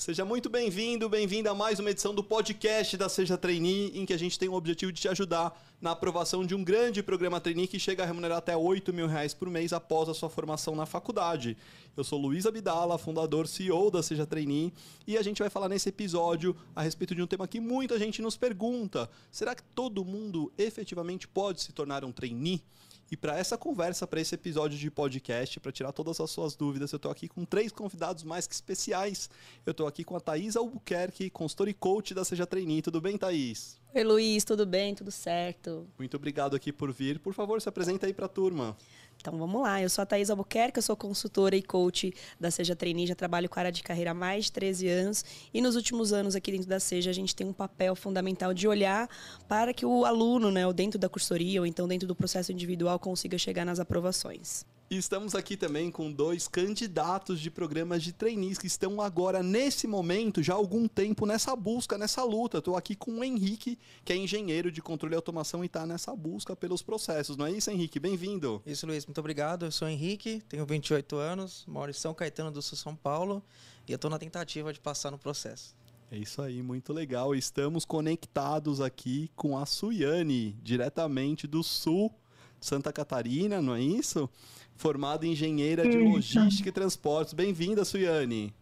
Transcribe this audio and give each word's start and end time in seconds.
Seja 0.00 0.24
muito 0.24 0.48
bem-vindo, 0.48 1.10
bem-vinda 1.10 1.50
a 1.50 1.54
mais 1.54 1.78
uma 1.78 1.90
edição 1.90 2.14
do 2.14 2.24
podcast 2.24 2.96
da 2.96 3.06
Seja 3.06 3.36
Trainee, 3.36 3.92
em 3.94 4.06
que 4.06 4.14
a 4.14 4.18
gente 4.18 4.38
tem 4.38 4.48
o 4.48 4.54
objetivo 4.54 4.90
de 4.90 4.98
te 4.98 5.08
ajudar 5.08 5.52
na 5.78 5.90
aprovação 5.90 6.42
de 6.42 6.54
um 6.54 6.64
grande 6.64 7.02
programa 7.02 7.38
trainee 7.38 7.66
que 7.66 7.78
chega 7.78 8.02
a 8.02 8.06
remunerar 8.06 8.38
até 8.38 8.56
8 8.56 8.94
mil 8.94 9.06
reais 9.06 9.34
por 9.34 9.50
mês 9.50 9.74
após 9.74 10.08
a 10.08 10.14
sua 10.14 10.30
formação 10.30 10.74
na 10.74 10.86
faculdade. 10.86 11.54
Eu 11.94 12.02
sou 12.02 12.18
Luiz 12.18 12.46
Abdala, 12.46 12.96
fundador 12.96 13.46
CEO 13.46 13.90
da 13.90 14.02
Seja 14.02 14.24
Trainee, 14.24 14.72
e 15.06 15.18
a 15.18 15.22
gente 15.22 15.40
vai 15.40 15.50
falar 15.50 15.68
nesse 15.68 15.90
episódio 15.90 16.56
a 16.74 16.80
respeito 16.80 17.14
de 17.14 17.20
um 17.20 17.26
tema 17.26 17.46
que 17.46 17.60
muita 17.60 17.98
gente 17.98 18.22
nos 18.22 18.38
pergunta: 18.38 19.06
será 19.30 19.54
que 19.54 19.62
todo 19.62 20.02
mundo 20.02 20.50
efetivamente 20.56 21.28
pode 21.28 21.60
se 21.60 21.72
tornar 21.72 22.06
um 22.06 22.10
trainee? 22.10 22.62
E 23.10 23.16
para 23.16 23.36
essa 23.36 23.58
conversa, 23.58 24.06
para 24.06 24.20
esse 24.20 24.36
episódio 24.36 24.78
de 24.78 24.88
podcast, 24.88 25.58
para 25.58 25.72
tirar 25.72 25.90
todas 25.90 26.20
as 26.20 26.30
suas 26.30 26.54
dúvidas, 26.54 26.92
eu 26.92 26.96
estou 26.96 27.10
aqui 27.10 27.26
com 27.26 27.44
três 27.44 27.72
convidados 27.72 28.22
mais 28.22 28.46
que 28.46 28.54
especiais. 28.54 29.28
Eu 29.66 29.72
estou 29.72 29.88
aqui 29.88 30.04
com 30.04 30.14
a 30.14 30.20
Thaís 30.20 30.54
Albuquerque, 30.54 31.28
consultora 31.28 31.70
e 31.70 31.74
coach 31.74 32.14
da 32.14 32.24
Seja 32.24 32.46
Trainee. 32.46 32.80
Tudo 32.80 33.00
bem, 33.00 33.18
Thaís? 33.18 33.80
Oi, 33.92 34.04
Luiz, 34.04 34.44
tudo 34.44 34.64
bem? 34.64 34.94
Tudo 34.94 35.10
certo? 35.10 35.88
Muito 35.98 36.16
obrigado 36.16 36.54
aqui 36.54 36.72
por 36.72 36.92
vir. 36.92 37.18
Por 37.18 37.34
favor, 37.34 37.60
se 37.60 37.68
apresenta 37.68 38.06
aí 38.06 38.14
para 38.14 38.26
a 38.26 38.28
turma. 38.28 38.76
Então 39.20 39.36
vamos 39.36 39.60
lá, 39.60 39.82
eu 39.82 39.90
sou 39.90 40.02
a 40.02 40.06
Thaís 40.06 40.30
Albuquerque, 40.30 40.78
eu 40.78 40.82
sou 40.82 40.96
consultora 40.96 41.54
e 41.54 41.62
coach 41.62 42.12
da 42.38 42.50
Seja 42.50 42.74
Trainee, 42.74 43.06
já 43.06 43.14
trabalho 43.14 43.50
com 43.50 43.60
área 43.60 43.70
de 43.70 43.82
carreira 43.82 44.12
há 44.12 44.14
mais 44.14 44.46
de 44.46 44.52
13 44.52 44.88
anos. 44.88 45.24
E 45.52 45.60
nos 45.60 45.76
últimos 45.76 46.12
anos 46.12 46.34
aqui 46.34 46.50
dentro 46.50 46.68
da 46.68 46.80
Seja 46.80 47.10
a 47.10 47.12
gente 47.14 47.36
tem 47.36 47.46
um 47.46 47.52
papel 47.52 47.94
fundamental 47.94 48.54
de 48.54 48.66
olhar 48.66 49.08
para 49.46 49.74
que 49.74 49.84
o 49.84 50.06
aluno, 50.06 50.50
né, 50.50 50.66
ou 50.66 50.72
dentro 50.72 50.98
da 50.98 51.08
cursoria 51.08 51.60
ou 51.60 51.66
então 51.66 51.86
dentro 51.86 52.08
do 52.08 52.14
processo 52.14 52.50
individual 52.50 52.98
consiga 52.98 53.36
chegar 53.36 53.66
nas 53.66 53.78
aprovações. 53.78 54.64
E 54.92 54.96
estamos 54.96 55.36
aqui 55.36 55.56
também 55.56 55.88
com 55.88 56.10
dois 56.10 56.48
candidatos 56.48 57.38
de 57.38 57.48
programas 57.48 58.02
de 58.02 58.12
trainees 58.12 58.58
que 58.58 58.66
estão 58.66 59.00
agora, 59.00 59.40
nesse 59.40 59.86
momento, 59.86 60.42
já 60.42 60.52
há 60.52 60.56
algum 60.56 60.88
tempo, 60.88 61.24
nessa 61.24 61.54
busca, 61.54 61.96
nessa 61.96 62.24
luta. 62.24 62.58
Estou 62.58 62.76
aqui 62.76 62.96
com 62.96 63.20
o 63.20 63.22
Henrique, 63.22 63.78
que 64.04 64.12
é 64.12 64.16
engenheiro 64.16 64.68
de 64.68 64.82
controle 64.82 65.14
e 65.14 65.16
automação 65.16 65.62
e 65.62 65.66
está 65.66 65.86
nessa 65.86 66.12
busca 66.16 66.56
pelos 66.56 66.82
processos. 66.82 67.36
Não 67.36 67.46
é 67.46 67.52
isso, 67.52 67.70
Henrique? 67.70 68.00
Bem-vindo. 68.00 68.60
Isso, 68.66 68.84
Luiz. 68.84 69.06
Muito 69.06 69.20
obrigado. 69.20 69.64
Eu 69.64 69.70
sou 69.70 69.86
o 69.86 69.90
Henrique, 69.92 70.42
tenho 70.48 70.66
28 70.66 71.14
anos, 71.14 71.64
moro 71.68 71.92
em 71.92 71.94
São 71.94 72.12
Caetano 72.12 72.50
do 72.50 72.60
Sul, 72.60 72.76
São 72.76 72.96
Paulo, 72.96 73.44
e 73.86 73.92
eu 73.92 73.96
estou 73.96 74.10
na 74.10 74.18
tentativa 74.18 74.72
de 74.72 74.80
passar 74.80 75.12
no 75.12 75.18
processo. 75.18 75.72
É 76.10 76.18
isso 76.18 76.42
aí, 76.42 76.60
muito 76.64 76.92
legal. 76.92 77.32
Estamos 77.32 77.84
conectados 77.84 78.80
aqui 78.80 79.30
com 79.36 79.56
a 79.56 79.64
Suiane, 79.64 80.58
diretamente 80.60 81.46
do 81.46 81.62
Sul 81.62 82.12
Santa 82.60 82.92
Catarina, 82.92 83.60
não 83.60 83.74
é 83.74 83.80
isso? 83.80 84.28
Formada 84.76 85.26
em 85.26 85.32
engenheira 85.32 85.88
de 85.88 85.98
logística 85.98 86.68
e 86.68 86.72
transportes. 86.72 87.34
Bem-vinda, 87.34 87.84
Suiane. 87.84 88.52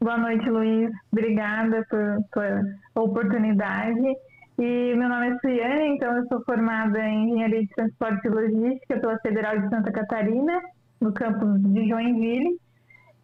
Boa 0.00 0.18
noite, 0.18 0.48
Luiz. 0.48 0.90
Obrigada 1.10 1.84
por, 1.88 2.24
por 2.32 3.02
oportunidade. 3.02 4.16
E 4.58 4.94
meu 4.94 5.08
nome 5.08 5.28
é 5.28 5.38
Suiane, 5.38 5.96
então 5.96 6.16
eu 6.16 6.26
sou 6.28 6.42
formada 6.44 6.98
em 6.98 7.30
Engenharia 7.30 7.60
de 7.60 7.68
Transporte 7.68 8.26
e 8.26 8.30
Logística 8.30 8.98
pela 9.00 9.18
Federal 9.18 9.58
de 9.58 9.68
Santa 9.68 9.92
Catarina, 9.92 10.62
no 11.00 11.12
campus 11.12 11.60
de 11.60 11.88
Joinville. 11.88 12.58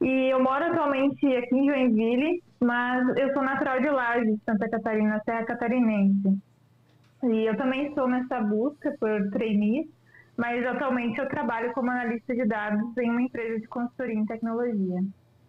E 0.02 0.30
eu 0.30 0.42
moro 0.42 0.64
atualmente 0.64 1.26
aqui 1.36 1.54
em 1.54 1.66
Joinville, 1.66 2.42
mas 2.60 3.16
eu 3.16 3.32
sou 3.32 3.42
natural 3.42 3.80
de 3.80 3.88
Laje, 3.88 4.36
Santa 4.44 4.68
Catarina, 4.68 5.22
Serra 5.24 5.44
Catarinense. 5.44 6.38
E 7.24 7.48
eu 7.48 7.56
também 7.56 7.86
estou 7.86 8.08
nessa 8.08 8.40
busca 8.40 8.94
por 8.98 9.30
trainees, 9.30 9.86
mas 10.36 10.66
atualmente 10.66 11.18
eu 11.18 11.28
trabalho 11.28 11.72
como 11.72 11.90
analista 11.90 12.34
de 12.34 12.44
dados 12.44 12.96
em 12.98 13.10
uma 13.10 13.22
empresa 13.22 13.60
de 13.60 13.68
consultoria 13.68 14.14
em 14.14 14.26
tecnologia. 14.26 15.04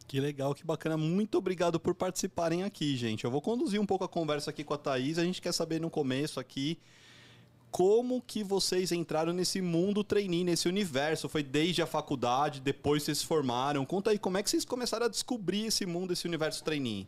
Que 0.07 0.19
legal, 0.19 0.53
que 0.53 0.65
bacana. 0.65 0.97
Muito 0.97 1.37
obrigado 1.37 1.79
por 1.79 1.95
participarem 1.95 2.63
aqui, 2.63 2.95
gente. 2.95 3.23
Eu 3.23 3.31
vou 3.31 3.41
conduzir 3.41 3.81
um 3.81 3.85
pouco 3.85 4.03
a 4.03 4.09
conversa 4.09 4.51
aqui 4.51 4.63
com 4.63 4.73
a 4.73 4.77
Thaís. 4.77 5.17
A 5.17 5.23
gente 5.23 5.41
quer 5.41 5.53
saber 5.53 5.81
no 5.81 5.89
começo 5.89 6.39
aqui 6.39 6.77
como 7.71 8.21
que 8.21 8.43
vocês 8.43 8.91
entraram 8.91 9.33
nesse 9.33 9.59
mundo 9.59 10.03
trainee, 10.03 10.43
nesse 10.43 10.69
universo? 10.69 11.27
Foi 11.27 11.41
desde 11.41 11.81
a 11.81 11.87
faculdade, 11.87 12.61
depois 12.61 13.01
vocês 13.01 13.17
se 13.17 13.25
formaram? 13.25 13.83
Conta 13.83 14.11
aí, 14.11 14.19
como 14.19 14.37
é 14.37 14.43
que 14.43 14.49
vocês 14.51 14.63
começaram 14.63 15.07
a 15.07 15.09
descobrir 15.09 15.65
esse 15.65 15.83
mundo, 15.83 16.13
esse 16.13 16.27
universo 16.27 16.63
trainee? 16.63 17.07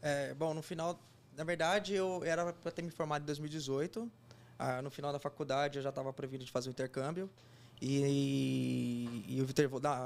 É, 0.00 0.32
bom, 0.34 0.54
no 0.54 0.62
final 0.62 0.96
na 1.40 1.44
verdade, 1.44 1.94
eu 1.94 2.22
era 2.22 2.52
para 2.52 2.70
ter 2.70 2.82
me 2.82 2.90
formado 2.90 3.22
em 3.22 3.24
2018. 3.24 4.12
Ah, 4.58 4.82
no 4.82 4.90
final 4.90 5.10
da 5.10 5.18
faculdade, 5.18 5.78
eu 5.78 5.82
já 5.82 5.88
estava 5.88 6.12
previsto 6.12 6.44
de 6.44 6.52
fazer 6.52 6.68
o 6.68 6.70
intercâmbio. 6.70 7.30
E, 7.80 9.24
e, 9.26 9.38
e 9.38 9.46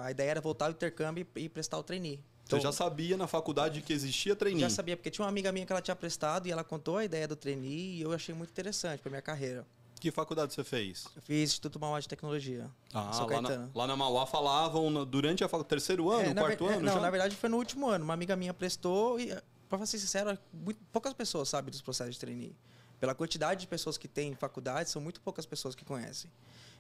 a 0.05 0.11
ideia 0.13 0.31
era 0.31 0.41
voltar 0.41 0.67
ao 0.67 0.71
intercâmbio 0.71 1.27
e, 1.35 1.41
e 1.41 1.49
prestar 1.49 1.77
o 1.77 1.83
trainee. 1.83 2.21
Então, 2.45 2.61
Você 2.61 2.63
já 2.63 2.71
sabia 2.71 3.17
na 3.17 3.27
faculdade 3.27 3.83
que 3.83 3.93
existia 3.93 4.37
trainee? 4.37 4.61
Já 4.61 4.71
sabia, 4.71 4.97
porque 4.97 5.11
tinha 5.11 5.25
uma 5.25 5.29
amiga 5.29 5.51
minha 5.51 5.67
que 5.67 5.73
ela 5.73 5.83
tinha 5.83 5.97
prestado 5.97 6.47
e 6.47 6.53
ela 6.53 6.63
contou 6.63 6.99
a 6.99 7.05
ideia 7.05 7.27
do 7.27 7.35
trainee 7.35 7.97
e 7.97 8.03
eu 8.03 8.13
achei 8.13 8.33
muito 8.33 8.51
interessante 8.51 9.01
para 9.01 9.11
minha 9.11 9.23
carreira. 9.23 9.67
Que 9.99 10.13
faculdade 10.13 10.55
você 10.55 10.63
fez? 10.63 11.09
Eu 11.17 11.23
fiz 11.23 11.51
Instituto 11.51 11.81
Mauá 11.81 11.99
de 11.99 12.07
Tecnologia. 12.07 12.71
Ah, 12.93 13.27
lá 13.29 13.43
na, 13.43 13.69
lá 13.75 13.87
na, 13.89 13.97
Mauá 13.97 14.25
falavam 14.25 15.05
durante 15.05 15.43
o 15.43 15.65
terceiro 15.65 16.11
ano, 16.11 16.31
é, 16.31 16.35
quarto 16.35 16.67
ver, 16.67 16.75
ano? 16.75 16.83
Não, 16.83 16.93
já? 16.93 17.01
na 17.01 17.11
verdade 17.11 17.35
foi 17.35 17.49
no 17.49 17.57
último 17.57 17.89
ano. 17.89 18.05
Uma 18.05 18.15
amiga 18.15 18.37
minha 18.37 18.55
prestou 18.55 19.19
e 19.19 19.35
para 19.69 19.85
ser 19.87 19.99
sincero, 19.99 20.39
muito, 20.53 20.81
poucas 20.93 21.13
pessoas 21.13 21.49
sabem 21.49 21.71
dos 21.71 21.83
processos 21.83 22.15
de 22.15 22.21
trainee. 22.21 22.57
Pela 23.01 23.15
quantidade 23.15 23.63
de 23.63 23.67
pessoas 23.67 23.99
que 23.99 24.09
tem 24.09 24.33
em 24.33 24.35
faculdade, 24.35 24.91
são 24.91 25.03
muito 25.03 25.21
poucas 25.21 25.45
pessoas 25.45 25.75
que 25.75 25.85
conhecem. 25.85 26.31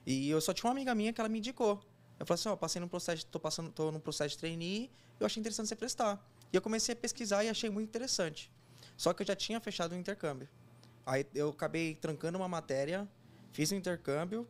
E 0.06 0.28
eu 0.30 0.40
só 0.40 0.52
tinha 0.52 0.68
uma 0.68 0.72
amiga 0.72 0.94
minha 0.94 1.12
que 1.12 1.20
ela 1.20 1.28
me 1.28 1.38
indicou. 1.38 1.82
Eu 2.18 2.26
falei 2.26 2.40
assim, 2.40 2.48
ó, 2.48 2.56
passei 2.56 2.80
num 2.80 2.88
processo, 2.88 3.26
tô 3.26 3.40
passando, 3.40 3.70
tô 3.70 3.90
num 3.90 4.00
processo 4.00 4.30
de 4.30 4.38
trainee, 4.38 4.90
eu 5.18 5.26
achei 5.26 5.40
interessante 5.40 5.68
você 5.68 5.76
prestar. 5.76 6.24
E 6.52 6.56
eu 6.56 6.62
comecei 6.62 6.92
a 6.92 6.96
pesquisar 6.96 7.42
e 7.44 7.48
achei 7.48 7.68
muito 7.68 7.88
interessante. 7.88 8.50
Só 8.96 9.12
que 9.12 9.22
eu 9.22 9.26
já 9.26 9.34
tinha 9.34 9.60
fechado 9.60 9.92
o 9.92 9.96
intercâmbio. 9.96 10.48
Aí 11.04 11.26
eu 11.34 11.50
acabei 11.50 11.94
trancando 11.94 12.38
uma 12.38 12.48
matéria, 12.48 13.08
fiz 13.52 13.70
o 13.70 13.74
um 13.74 13.78
intercâmbio 13.78 14.46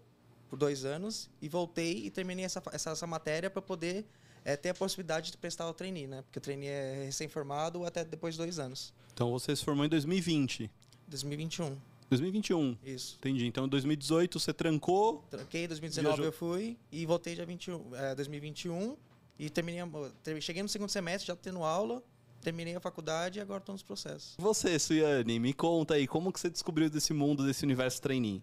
por 0.49 0.57
dois 0.57 0.85
anos 0.85 1.31
e 1.41 1.49
voltei 1.49 2.07
e 2.07 2.11
terminei 2.11 2.45
essa, 2.45 2.63
essa, 2.73 2.91
essa 2.91 3.07
matéria 3.07 3.51
para 3.51 3.63
poder 3.63 4.07
é 4.45 4.57
ter 4.57 4.71
a 4.71 4.75
possibilidade 4.75 5.31
de 5.31 5.39
prestar 5.39 5.69
o 5.69 5.75
trainee, 5.75 6.07
né? 6.07 6.23
Porque 6.23 6.39
o 6.39 6.43
trainee 6.43 6.69
é 6.69 7.05
recém-formado 7.07 7.85
até 7.85 8.05
depois 8.05 8.35
de 8.35 8.39
dois 8.39 8.59
anos. 8.59 8.93
Então 9.13 9.31
você 9.31 9.55
se 9.57 9.65
formou 9.65 9.85
em 9.85 9.89
2020? 9.89 10.71
2021. 11.09 11.77
2021? 12.11 12.77
Isso. 12.85 13.17
Entendi. 13.19 13.47
Então, 13.47 13.65
em 13.67 13.69
2018 13.69 14.39
você 14.39 14.53
trancou? 14.53 15.25
Tranquei, 15.31 15.65
em 15.65 15.69
2019 15.69 16.17
viajou... 16.17 16.27
eu 16.27 16.33
fui 16.33 16.77
e 16.93 17.07
voltei 17.07 17.35
dia 17.35 17.47
21, 17.47 17.95
é, 17.95 18.15
2021 18.15 18.97
e 19.39 19.51
terminei, 19.51 19.83
cheguei 20.41 20.63
no 20.63 20.69
segundo 20.69 20.91
semestre 20.91 21.29
já 21.29 21.37
tendo 21.37 21.65
aula, 21.65 22.03
terminei 22.41 22.77
a 22.77 22.81
faculdade 22.81 23.39
e 23.39 23.43
agora 23.43 23.59
estou 23.59 23.73
nos 23.73 23.83
processos. 23.83 24.35
Você, 24.39 24.79
Suiane, 24.79 25.39
me 25.39 25.53
conta 25.53 25.95
aí, 25.95 26.07
como 26.07 26.33
que 26.33 26.39
você 26.39 26.51
descobriu 26.51 26.91
desse 26.91 27.13
mundo, 27.13 27.45
desse 27.45 27.65
universo 27.65 28.01
trainee? 28.01 28.43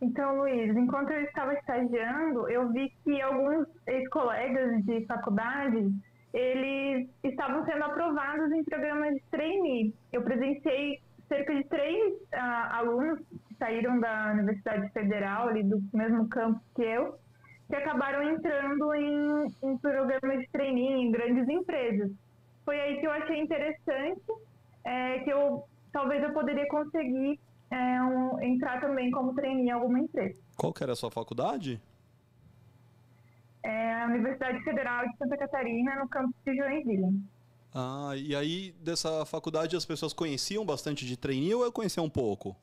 Então, 0.00 0.38
Luiz, 0.38 0.74
enquanto 0.74 1.10
eu 1.10 1.22
estava 1.24 1.52
estagiando, 1.54 2.48
eu 2.48 2.70
vi 2.72 2.90
que 3.04 3.20
alguns 3.20 3.66
ex-colegas 3.86 4.82
de 4.84 5.04
faculdade, 5.06 5.92
eles 6.32 7.08
estavam 7.22 7.64
sendo 7.66 7.84
aprovados 7.84 8.50
em 8.52 8.64
programas 8.64 9.14
de 9.14 9.22
trainee. 9.30 9.94
Eu 10.10 10.22
presenciei 10.22 11.00
cerca 11.28 11.54
de 11.54 11.64
três 11.64 12.14
uh, 12.14 12.72
alunos 12.72 13.18
que 13.18 13.54
saíram 13.58 14.00
da 14.00 14.32
Universidade 14.32 14.90
Federal, 14.92 15.48
ali 15.48 15.62
do 15.62 15.82
mesmo 15.92 16.28
campo 16.28 16.60
que 16.74 16.82
eu, 16.82 17.14
que 17.68 17.76
acabaram 17.76 18.22
entrando 18.22 18.94
em, 18.94 19.46
em 19.62 19.78
programas 19.78 20.40
de 20.40 20.48
trainee 20.50 21.04
em 21.04 21.12
grandes 21.12 21.46
empresas. 21.48 22.10
Foi 22.64 22.80
aí 22.80 23.00
que 23.00 23.06
eu 23.06 23.12
achei 23.12 23.38
interessante, 23.38 24.22
é, 24.84 25.18
que 25.20 25.30
eu 25.30 25.64
talvez 25.92 26.22
eu 26.22 26.32
poderia 26.32 26.66
conseguir 26.68 27.38
é, 27.70 28.02
um, 28.02 28.40
entrar 28.42 28.80
também 28.80 29.10
como 29.10 29.34
trainee 29.34 29.66
em 29.66 29.70
alguma 29.70 30.00
empresa. 30.00 30.38
Qual 30.56 30.72
que 30.72 30.82
era 30.82 30.92
a 30.92 30.96
sua 30.96 31.10
faculdade? 31.10 31.80
É 33.62 34.02
a 34.02 34.06
Universidade 34.06 34.62
Federal 34.64 35.06
de 35.08 35.16
Santa 35.16 35.36
Catarina, 35.36 35.96
no 35.96 36.08
campus 36.08 36.34
de 36.44 36.56
Joinville. 36.56 37.22
Ah, 37.74 38.12
e 38.16 38.34
aí 38.34 38.72
dessa 38.80 39.24
faculdade 39.24 39.76
as 39.76 39.86
pessoas 39.86 40.12
conheciam 40.12 40.64
bastante 40.64 41.06
de 41.06 41.16
trainee 41.16 41.54
ou 41.54 41.64
eu 41.64 41.70
conhecia 41.70 42.02
um 42.02 42.10
pouco? 42.10 42.56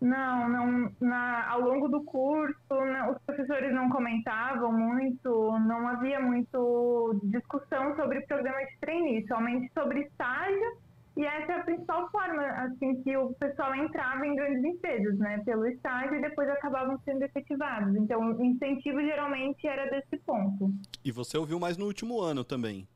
Não, 0.00 0.48
não 0.48 0.92
na, 1.00 1.48
ao 1.48 1.60
longo 1.60 1.88
do 1.88 2.02
curso, 2.02 2.56
não, 2.68 3.12
os 3.12 3.18
professores 3.22 3.72
não 3.72 3.88
comentavam 3.88 4.72
muito, 4.72 5.58
não 5.60 5.86
havia 5.88 6.20
muito 6.20 7.20
discussão 7.22 7.94
sobre 7.94 8.20
programas 8.22 8.68
de 8.68 8.78
trainee, 8.80 9.26
somente 9.28 9.72
sobre 9.72 10.00
estágio 10.00 10.83
e 11.16 11.24
essa 11.24 11.52
é 11.52 11.60
a 11.60 11.62
principal 11.62 12.10
forma, 12.10 12.42
assim, 12.42 13.00
que 13.02 13.16
o 13.16 13.32
pessoal 13.34 13.72
entrava 13.74 14.26
em 14.26 14.34
grandes 14.34 14.64
empresas, 14.64 15.16
né? 15.18 15.40
Pelo 15.44 15.64
estágio 15.66 16.16
e 16.16 16.22
depois 16.22 16.48
acabavam 16.48 16.98
sendo 17.04 17.22
efetivados. 17.22 17.94
Então, 17.94 18.20
o 18.20 18.44
incentivo 18.44 19.00
geralmente 19.00 19.64
era 19.66 19.88
desse 19.90 20.16
ponto. 20.24 20.72
E 21.04 21.12
você 21.12 21.38
ouviu 21.38 21.60
mais 21.60 21.76
no 21.76 21.86
último 21.86 22.20
ano 22.20 22.42
também? 22.42 22.88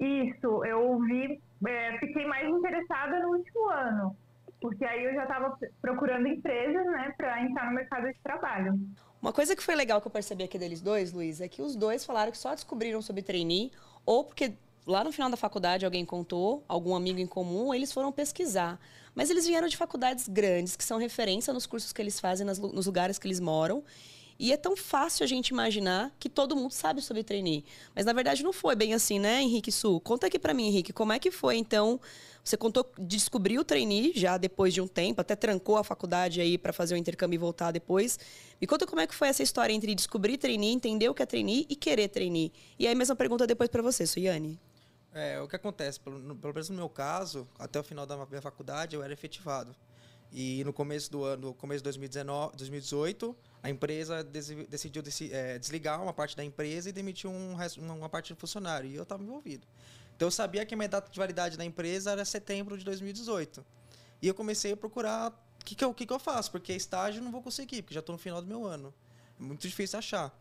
Isso, 0.00 0.64
eu 0.64 0.80
ouvi, 0.80 1.40
é, 1.66 1.98
fiquei 1.98 2.26
mais 2.26 2.48
interessada 2.48 3.20
no 3.20 3.36
último 3.36 3.68
ano, 3.68 4.16
porque 4.60 4.84
aí 4.84 5.04
eu 5.04 5.14
já 5.14 5.24
estava 5.24 5.56
procurando 5.80 6.26
empresas, 6.26 6.86
né, 6.86 7.14
para 7.16 7.42
entrar 7.42 7.66
no 7.66 7.74
mercado 7.76 8.08
de 8.08 8.18
trabalho. 8.20 8.80
Uma 9.20 9.32
coisa 9.32 9.54
que 9.54 9.62
foi 9.62 9.76
legal 9.76 10.00
que 10.00 10.08
eu 10.08 10.10
percebi 10.10 10.42
aqui 10.42 10.58
deles 10.58 10.80
dois, 10.80 11.12
Luiz, 11.12 11.40
é 11.40 11.46
que 11.46 11.62
os 11.62 11.76
dois 11.76 12.04
falaram 12.04 12.32
que 12.32 12.38
só 12.38 12.52
descobriram 12.52 13.00
sobre 13.00 13.22
trainee 13.22 13.70
ou 14.04 14.24
porque 14.24 14.54
lá 14.86 15.04
no 15.04 15.12
final 15.12 15.30
da 15.30 15.36
faculdade 15.36 15.84
alguém 15.84 16.04
contou, 16.04 16.64
algum 16.68 16.94
amigo 16.94 17.18
em 17.18 17.26
comum, 17.26 17.72
eles 17.72 17.92
foram 17.92 18.12
pesquisar. 18.12 18.80
Mas 19.14 19.30
eles 19.30 19.46
vieram 19.46 19.68
de 19.68 19.76
faculdades 19.76 20.28
grandes, 20.28 20.74
que 20.74 20.84
são 20.84 20.98
referência 20.98 21.52
nos 21.52 21.66
cursos 21.66 21.92
que 21.92 22.00
eles 22.00 22.18
fazem, 22.18 22.46
nas, 22.46 22.58
nos 22.58 22.86
lugares 22.86 23.18
que 23.18 23.26
eles 23.26 23.40
moram. 23.40 23.84
E 24.38 24.52
é 24.52 24.56
tão 24.56 24.76
fácil 24.76 25.22
a 25.22 25.26
gente 25.26 25.48
imaginar 25.48 26.12
que 26.18 26.28
todo 26.28 26.56
mundo 26.56 26.72
sabe 26.72 27.00
sobre 27.00 27.22
trainee. 27.22 27.64
Mas 27.94 28.04
na 28.04 28.12
verdade 28.12 28.42
não 28.42 28.52
foi 28.52 28.74
bem 28.74 28.94
assim, 28.94 29.18
né, 29.18 29.40
Henrique 29.40 29.70
Su? 29.70 30.00
Conta 30.00 30.26
aqui 30.26 30.38
para 30.38 30.54
mim, 30.54 30.66
Henrique, 30.66 30.92
como 30.92 31.12
é 31.12 31.18
que 31.18 31.30
foi 31.30 31.56
então? 31.56 32.00
Você 32.42 32.56
contou 32.56 32.84
descobriu 32.98 33.60
o 33.60 33.64
trainee 33.64 34.12
já 34.16 34.36
depois 34.36 34.74
de 34.74 34.80
um 34.80 34.88
tempo, 34.88 35.20
até 35.20 35.36
trancou 35.36 35.76
a 35.76 35.84
faculdade 35.84 36.40
aí 36.40 36.58
para 36.58 36.72
fazer 36.72 36.94
o 36.94 36.98
intercâmbio 36.98 37.36
e 37.36 37.38
voltar 37.38 37.70
depois. 37.70 38.18
Me 38.60 38.66
conta 38.66 38.84
como 38.84 39.00
é 39.00 39.06
que 39.06 39.14
foi 39.14 39.28
essa 39.28 39.44
história 39.44 39.72
entre 39.72 39.94
descobrir 39.94 40.38
trainee, 40.38 40.72
entender 40.72 41.08
o 41.08 41.14
que 41.14 41.22
é 41.22 41.26
trainee 41.26 41.66
e 41.68 41.76
querer 41.76 42.08
trainee. 42.08 42.52
E 42.78 42.88
aí 42.88 42.94
mesma 42.96 43.14
pergunta 43.14 43.46
depois 43.46 43.70
para 43.70 43.82
você, 43.82 44.06
Suiane. 44.06 44.58
É, 45.14 45.40
o 45.40 45.46
que 45.46 45.56
acontece, 45.56 46.00
pelo, 46.00 46.36
pelo 46.36 46.54
menos 46.54 46.70
no 46.70 46.76
meu 46.76 46.88
caso, 46.88 47.46
até 47.58 47.78
o 47.78 47.82
final 47.82 48.06
da 48.06 48.16
minha 48.26 48.40
faculdade 48.40 48.96
eu 48.96 49.02
era 49.02 49.12
efetivado. 49.12 49.74
E 50.32 50.64
no 50.64 50.72
começo 50.72 51.10
do 51.10 51.24
ano, 51.24 51.48
no 51.48 51.54
começo 51.54 51.80
de 51.80 51.84
2019, 51.84 52.56
2018, 52.56 53.36
a 53.62 53.68
empresa 53.68 54.24
decidiu 54.24 55.02
é, 55.30 55.58
desligar 55.58 56.02
uma 56.02 56.14
parte 56.14 56.34
da 56.34 56.42
empresa 56.42 56.88
e 56.88 56.92
demitiu 56.92 57.30
um, 57.30 57.54
uma 57.78 58.08
parte 58.08 58.32
do 58.32 58.40
funcionário. 58.40 58.88
E 58.88 58.94
eu 58.94 59.02
estava 59.02 59.22
envolvido. 59.22 59.66
Então 60.16 60.28
eu 60.28 60.30
sabia 60.30 60.64
que 60.64 60.72
a 60.72 60.76
minha 60.76 60.88
data 60.88 61.10
de 61.10 61.18
validade 61.18 61.58
da 61.58 61.64
empresa 61.64 62.12
era 62.12 62.24
setembro 62.24 62.78
de 62.78 62.84
2018. 62.84 63.62
E 64.22 64.28
eu 64.28 64.34
comecei 64.34 64.72
a 64.72 64.76
procurar 64.76 65.30
o 65.30 65.64
que, 65.64 65.74
que, 65.74 65.84
eu, 65.84 65.92
que, 65.92 66.06
que 66.06 66.12
eu 66.12 66.18
faço, 66.18 66.50
porque 66.50 66.72
estágio 66.72 67.22
não 67.22 67.30
vou 67.30 67.42
conseguir, 67.42 67.82
porque 67.82 67.92
já 67.92 68.00
estou 68.00 68.14
no 68.14 68.18
final 68.18 68.40
do 68.40 68.48
meu 68.48 68.64
ano. 68.64 68.94
É 69.38 69.42
muito 69.42 69.60
difícil 69.68 69.98
achar. 69.98 70.34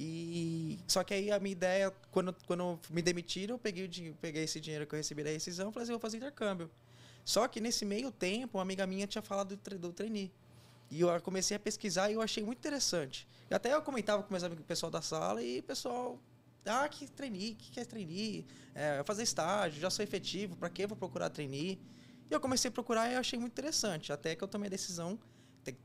E 0.00 0.78
só 0.86 1.02
que 1.02 1.12
aí 1.12 1.32
a 1.32 1.40
minha 1.40 1.50
ideia, 1.50 1.92
quando, 2.12 2.32
quando 2.46 2.78
me 2.88 3.02
demitiram, 3.02 3.56
eu 3.56 3.58
peguei, 3.58 3.84
o, 3.84 4.14
peguei 4.14 4.44
esse 4.44 4.60
dinheiro 4.60 4.86
que 4.86 4.94
eu 4.94 4.96
recebi 4.96 5.24
da 5.24 5.30
rescisão 5.30 5.70
e 5.70 5.72
falei 5.72 5.82
assim, 5.82 5.92
vou 5.92 6.00
fazer 6.00 6.18
intercâmbio. 6.18 6.70
Só 7.24 7.48
que 7.48 7.60
nesse 7.60 7.84
meio 7.84 8.12
tempo, 8.12 8.58
uma 8.58 8.62
amiga 8.62 8.86
minha 8.86 9.08
tinha 9.08 9.20
falado 9.20 9.56
do, 9.56 9.78
do 9.78 9.92
trainee. 9.92 10.30
E 10.88 11.00
eu 11.00 11.20
comecei 11.20 11.56
a 11.56 11.60
pesquisar 11.60 12.10
e 12.10 12.14
eu 12.14 12.22
achei 12.22 12.44
muito 12.44 12.58
interessante. 12.58 13.26
E 13.50 13.54
até 13.54 13.74
eu 13.74 13.82
comentava 13.82 14.22
com 14.22 14.30
meus 14.30 14.44
amigos, 14.44 14.62
o 14.62 14.66
pessoal 14.66 14.88
da 14.88 15.02
sala, 15.02 15.42
e 15.42 15.58
o 15.58 15.62
pessoal, 15.64 16.16
ah, 16.64 16.88
que 16.88 17.10
trainee, 17.10 17.56
que, 17.56 17.72
que 17.72 17.80
é 17.80 17.84
trainee? 17.84 18.46
É, 18.76 19.02
fazer 19.04 19.24
estágio, 19.24 19.80
já 19.80 19.90
sou 19.90 20.04
efetivo, 20.04 20.54
para 20.54 20.70
que 20.70 20.86
vou 20.86 20.96
procurar 20.96 21.28
trainee? 21.28 21.76
E 22.30 22.32
eu 22.32 22.38
comecei 22.38 22.68
a 22.68 22.72
procurar 22.72 23.10
e 23.10 23.16
achei 23.16 23.36
muito 23.36 23.52
interessante. 23.52 24.12
Até 24.12 24.36
que 24.36 24.44
eu 24.44 24.48
tomei 24.48 24.68
a 24.68 24.70
decisão, 24.70 25.18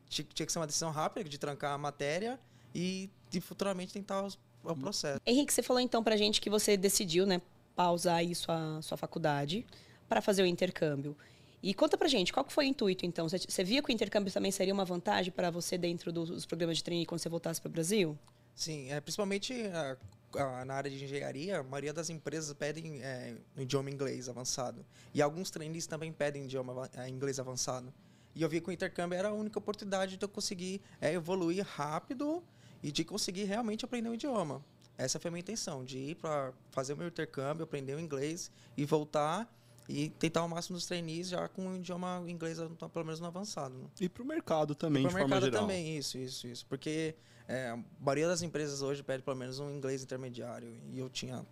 tinha 0.07 0.45
que 0.45 0.51
ser 0.51 0.59
uma 0.59 0.67
decisão 0.67 0.91
rápida, 0.91 1.27
de 1.27 1.39
trancar 1.39 1.73
a 1.73 1.79
matéria 1.79 2.39
e, 2.73 3.09
e 3.31 3.41
futuramente 3.41 3.93
tentar 3.93 4.23
os, 4.23 4.37
o 4.63 4.75
processo. 4.75 5.19
Henrique, 5.25 5.53
você 5.53 5.61
falou 5.61 5.79
então 5.79 6.03
pra 6.03 6.17
gente 6.17 6.41
que 6.41 6.49
você 6.49 6.77
decidiu, 6.77 7.25
né, 7.25 7.41
pausar 7.75 8.17
aí 8.17 8.33
sua, 8.33 8.81
sua 8.81 8.97
faculdade 8.97 9.65
para 10.07 10.21
fazer 10.21 10.43
o 10.43 10.45
intercâmbio. 10.45 11.15
E 11.61 11.73
conta 11.73 11.97
pra 11.97 12.09
gente, 12.09 12.33
qual 12.33 12.45
foi 12.49 12.65
o 12.65 12.67
intuito, 12.67 13.05
então? 13.05 13.27
Você, 13.27 13.39
você 13.39 13.63
via 13.63 13.81
que 13.81 13.89
o 13.89 13.93
intercâmbio 13.93 14.31
também 14.33 14.51
seria 14.51 14.73
uma 14.73 14.83
vantagem 14.83 15.31
para 15.31 15.49
você 15.49 15.77
dentro 15.77 16.11
dos, 16.11 16.29
dos 16.29 16.45
programas 16.45 16.77
de 16.77 16.83
treino 16.83 17.05
quando 17.05 17.21
você 17.21 17.29
voltasse 17.29 17.61
para 17.61 17.69
o 17.69 17.71
Brasil? 17.71 18.17
Sim, 18.53 18.91
é, 18.91 18.99
principalmente 18.99 19.53
a, 19.67 19.97
a, 20.39 20.65
na 20.65 20.73
área 20.73 20.91
de 20.91 21.03
engenharia, 21.03 21.59
a 21.59 21.63
maioria 21.63 21.93
das 21.93 22.09
empresas 22.09 22.53
pedem 22.53 23.01
é, 23.01 23.35
no 23.55 23.63
idioma 23.63 23.89
inglês 23.89 24.27
avançado. 24.27 24.85
E 25.13 25.21
alguns 25.21 25.49
trainees 25.49 25.87
também 25.87 26.11
pedem 26.11 26.43
idioma 26.43 26.89
é, 26.97 27.07
inglês 27.07 27.39
avançado. 27.39 27.93
E 28.35 28.41
eu 28.41 28.49
vi 28.49 28.59
que 28.59 28.69
o 28.69 28.71
intercâmbio 28.71 29.17
era 29.17 29.29
a 29.29 29.33
única 29.33 29.57
oportunidade 29.57 30.17
de 30.17 30.25
eu 30.25 30.29
conseguir 30.29 30.81
é, 30.99 31.13
evoluir 31.13 31.65
rápido 31.65 32.43
e 32.83 32.91
de 32.91 33.03
conseguir 33.03 33.45
realmente 33.45 33.85
aprender 33.85 34.09
o 34.09 34.13
idioma. 34.13 34.63
Essa 34.97 35.19
foi 35.19 35.29
a 35.29 35.31
minha 35.31 35.41
intenção, 35.41 35.83
de 35.83 35.97
ir 35.97 36.15
para 36.15 36.53
fazer 36.69 36.93
o 36.93 36.97
meu 36.97 37.07
intercâmbio, 37.07 37.63
aprender 37.63 37.95
o 37.95 37.99
inglês 37.99 38.51
e 38.77 38.85
voltar 38.85 39.51
e 39.89 40.09
tentar 40.11 40.43
o 40.43 40.49
máximo 40.49 40.77
dos 40.77 40.85
trainees 40.85 41.29
já 41.29 41.47
com 41.47 41.67
o 41.67 41.75
idioma 41.75 42.23
inglês 42.27 42.57
pelo 42.57 43.05
menos 43.05 43.19
no 43.19 43.27
avançado. 43.27 43.75
Né? 43.75 43.85
E 44.01 44.09
para 44.09 44.23
o 44.23 44.25
mercado 44.25 44.75
também, 44.75 45.05
e 45.05 45.07
de 45.07 45.13
mercado 45.13 45.49
também, 45.49 45.97
isso, 45.97 46.17
isso, 46.17 46.47
isso. 46.47 46.65
Porque 46.67 47.15
é, 47.47 47.69
a 47.69 47.79
maioria 47.99 48.27
das 48.27 48.41
empresas 48.41 48.81
hoje 48.81 49.01
pede 49.01 49.23
pelo 49.23 49.35
menos 49.35 49.59
um 49.59 49.71
inglês 49.71 50.03
intermediário 50.03 50.77
e 50.91 50.99
eu 50.99 51.09
tinha 51.09 51.45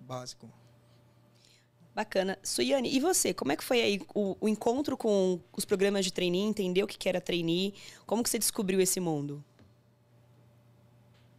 básico. 0.00 0.50
Bacana. 1.94 2.38
Suiane, 2.42 2.88
e 2.90 2.98
você? 2.98 3.34
Como 3.34 3.52
é 3.52 3.56
que 3.56 3.62
foi 3.62 3.82
aí 3.82 4.00
o, 4.14 4.34
o 4.40 4.48
encontro 4.48 4.96
com 4.96 5.38
os 5.54 5.64
programas 5.66 6.06
de 6.06 6.12
trainee? 6.12 6.42
Entendeu 6.42 6.86
o 6.86 6.88
que 6.88 7.06
era 7.06 7.20
trainee? 7.20 7.74
Como 8.06 8.22
que 8.22 8.30
você 8.30 8.38
descobriu 8.38 8.80
esse 8.80 8.98
mundo? 8.98 9.44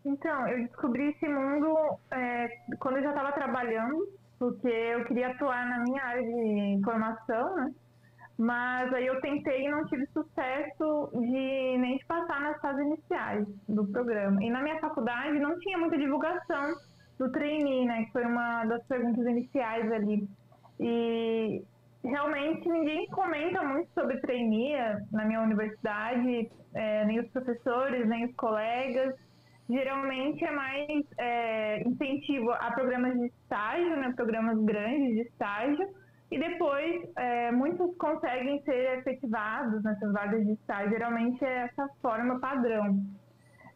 Então, 0.05 0.47
eu 0.47 0.59
descobri 0.67 1.09
esse 1.09 1.27
mundo 1.27 1.97
é, 2.11 2.49
quando 2.79 2.97
eu 2.97 3.03
já 3.03 3.09
estava 3.09 3.31
trabalhando, 3.31 4.05
porque 4.37 4.67
eu 4.67 5.05
queria 5.05 5.29
atuar 5.29 5.65
na 5.65 5.79
minha 5.79 6.03
área 6.03 6.23
de 6.23 6.73
informação, 6.77 7.55
né? 7.55 7.71
Mas 8.37 8.93
aí 8.93 9.05
eu 9.05 9.21
tentei 9.21 9.65
e 9.65 9.69
não 9.69 9.85
tive 9.85 10.05
sucesso 10.07 11.09
de 11.13 11.77
nem 11.77 11.97
de 11.97 12.05
passar 12.05 12.41
nas 12.41 12.59
fases 12.59 12.85
iniciais 12.85 13.47
do 13.69 13.85
programa. 13.87 14.43
E 14.43 14.49
na 14.49 14.61
minha 14.61 14.79
faculdade 14.79 15.39
não 15.39 15.57
tinha 15.59 15.77
muita 15.77 15.97
divulgação 15.97 16.73
do 17.17 17.31
trainee, 17.31 17.85
né? 17.85 18.05
Que 18.05 18.11
foi 18.11 18.25
uma 18.25 18.65
das 18.65 18.83
perguntas 18.87 19.25
iniciais 19.25 19.89
ali. 19.91 20.27
E 20.79 21.63
realmente 22.03 22.67
ninguém 22.67 23.07
comenta 23.07 23.63
muito 23.63 23.89
sobre 23.93 24.19
trainee 24.19 24.75
na 25.11 25.23
minha 25.25 25.41
universidade, 25.41 26.51
é, 26.73 27.05
nem 27.05 27.19
os 27.19 27.29
professores, 27.29 28.07
nem 28.07 28.25
os 28.25 28.35
colegas 28.35 29.15
geralmente 29.69 30.43
é 30.43 30.51
mais 30.51 31.05
é, 31.17 31.87
incentivo 31.87 32.51
a 32.51 32.71
programas 32.71 33.17
de 33.17 33.27
estágio, 33.27 33.95
né, 33.97 34.13
programas 34.15 34.59
grandes 34.63 35.15
de 35.15 35.21
estágio, 35.21 35.87
e 36.31 36.39
depois 36.39 37.09
é, 37.15 37.51
muitos 37.51 37.95
conseguem 37.97 38.61
ser 38.63 38.99
efetivados 38.99 39.83
nessas 39.83 40.11
vagas 40.11 40.43
de 40.45 40.53
estágio. 40.53 40.89
Geralmente 40.89 41.43
é 41.45 41.65
essa 41.65 41.87
forma 42.01 42.39
padrão. 42.39 42.99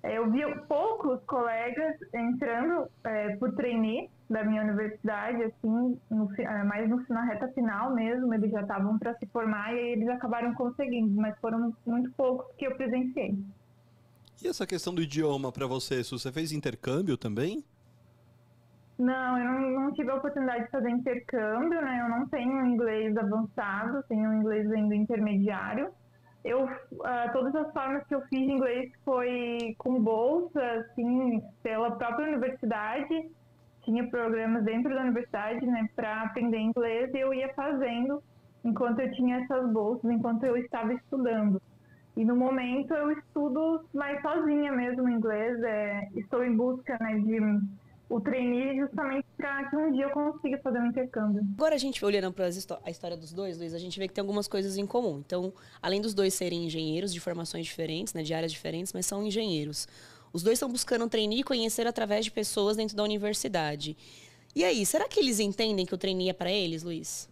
É, 0.03 0.17
eu 0.17 0.29
vi 0.31 0.41
poucos 0.67 1.23
colegas 1.25 1.95
entrando 2.13 2.87
é, 3.03 3.35
por 3.37 3.53
trainee 3.55 4.09
da 4.29 4.43
minha 4.43 4.63
universidade, 4.63 5.43
assim, 5.43 5.99
no, 6.09 6.29
é, 6.37 6.63
mais 6.63 6.89
no, 6.89 7.03
na 7.09 7.23
reta 7.25 7.47
final 7.49 7.93
mesmo, 7.93 8.33
eles 8.33 8.51
já 8.51 8.61
estavam 8.61 8.97
para 8.99 9.13
se 9.15 9.25
formar 9.27 9.73
e 9.73 9.93
eles 9.93 10.07
acabaram 10.09 10.53
conseguindo, 10.53 11.15
mas 11.19 11.37
foram 11.39 11.73
muito 11.85 12.11
poucos 12.13 12.45
que 12.57 12.65
eu 12.67 12.75
presenciei. 12.75 13.37
E 14.41 14.47
essa 14.47 14.67
questão 14.67 14.93
do 14.93 15.01
idioma 15.01 15.51
para 15.51 15.65
você, 15.65 16.03
você 16.03 16.31
fez 16.31 16.51
intercâmbio 16.51 17.17
também? 17.17 17.63
Não, 18.97 19.37
eu 19.37 19.45
não, 19.45 19.69
não, 19.81 19.93
tive 19.93 20.09
a 20.09 20.15
oportunidade 20.15 20.65
de 20.65 20.71
fazer 20.71 20.89
intercâmbio, 20.89 21.81
né? 21.81 22.01
Eu 22.01 22.09
não 22.09 22.27
tenho 22.27 22.65
inglês 22.65 23.15
avançado, 23.15 24.03
tenho 24.09 24.33
inglês 24.33 24.71
ainda 24.71 24.95
intermediário. 24.95 25.91
Eu, 26.43 26.65
uh, 26.65 27.31
todas 27.33 27.53
as 27.55 27.71
formas 27.73 28.05
que 28.07 28.15
eu 28.15 28.21
fiz 28.21 28.39
de 28.39 28.51
inglês 28.51 28.91
foi 29.03 29.75
com 29.77 30.01
bolsa, 30.01 30.61
assim, 30.61 31.41
pela 31.61 31.91
própria 31.91 32.27
universidade. 32.27 33.29
Tinha 33.83 34.07
programas 34.09 34.63
dentro 34.63 34.93
da 34.93 35.01
universidade, 35.01 35.65
né, 35.65 35.87
para 35.95 36.23
aprender 36.23 36.57
inglês 36.57 37.13
e 37.13 37.19
eu 37.19 37.33
ia 37.33 37.53
fazendo 37.53 38.21
enquanto 38.63 38.99
eu 38.99 39.11
tinha 39.13 39.37
essas 39.37 39.71
bolsas, 39.71 40.09
enquanto 40.09 40.43
eu 40.43 40.57
estava 40.57 40.93
estudando. 40.93 41.61
E 42.17 42.25
no 42.25 42.35
momento 42.35 42.93
eu 42.95 43.11
estudo 43.11 43.85
mais 43.93 44.19
sozinha 44.23 44.71
mesmo 44.71 45.07
inglês. 45.07 45.61
É, 45.61 46.09
estou 46.15 46.43
em 46.43 46.55
busca 46.55 46.97
né, 46.99 47.19
de 47.19 47.39
o 48.09 48.19
trainee 48.19 48.79
justamente 48.79 49.25
para 49.37 49.69
que 49.69 49.75
um 49.75 49.91
dia 49.91 50.05
eu 50.05 50.09
consiga 50.09 50.57
fazer 50.59 50.79
um 50.79 50.87
intercâmbio. 50.87 51.43
Agora 51.53 51.75
a 51.75 51.77
gente 51.77 52.03
olhando 52.03 52.33
para 52.33 52.45
a 52.83 52.89
história 52.89 53.15
dos 53.15 53.31
dois, 53.31 53.59
Luiz, 53.59 53.73
a 53.73 53.77
gente 53.77 53.99
vê 53.99 54.07
que 54.07 54.15
tem 54.15 54.21
algumas 54.21 54.47
coisas 54.47 54.77
em 54.77 54.85
comum. 54.87 55.21
Então, 55.23 55.53
além 55.79 56.01
dos 56.01 56.15
dois 56.15 56.33
serem 56.33 56.65
engenheiros 56.65 57.13
de 57.13 57.19
formações 57.19 57.67
diferentes, 57.67 58.15
né, 58.15 58.23
de 58.23 58.33
áreas 58.33 58.51
diferentes, 58.51 58.93
mas 58.93 59.05
são 59.05 59.23
engenheiros. 59.23 59.87
Os 60.33 60.41
dois 60.41 60.55
estão 60.55 60.69
buscando 60.69 61.05
um 61.05 61.31
e 61.31 61.43
conhecer 61.43 61.85
através 61.85 62.25
de 62.25 62.31
pessoas 62.31 62.77
dentro 62.77 62.95
da 62.95 63.03
universidade. 63.03 63.95
E 64.55 64.63
aí, 64.63 64.85
será 64.87 65.07
que 65.07 65.19
eles 65.19 65.39
entendem 65.39 65.85
que 65.85 65.93
o 65.93 65.97
trainee 65.97 66.29
é 66.29 66.33
para 66.33 66.51
eles, 66.51 66.81
Luiz? 66.81 67.29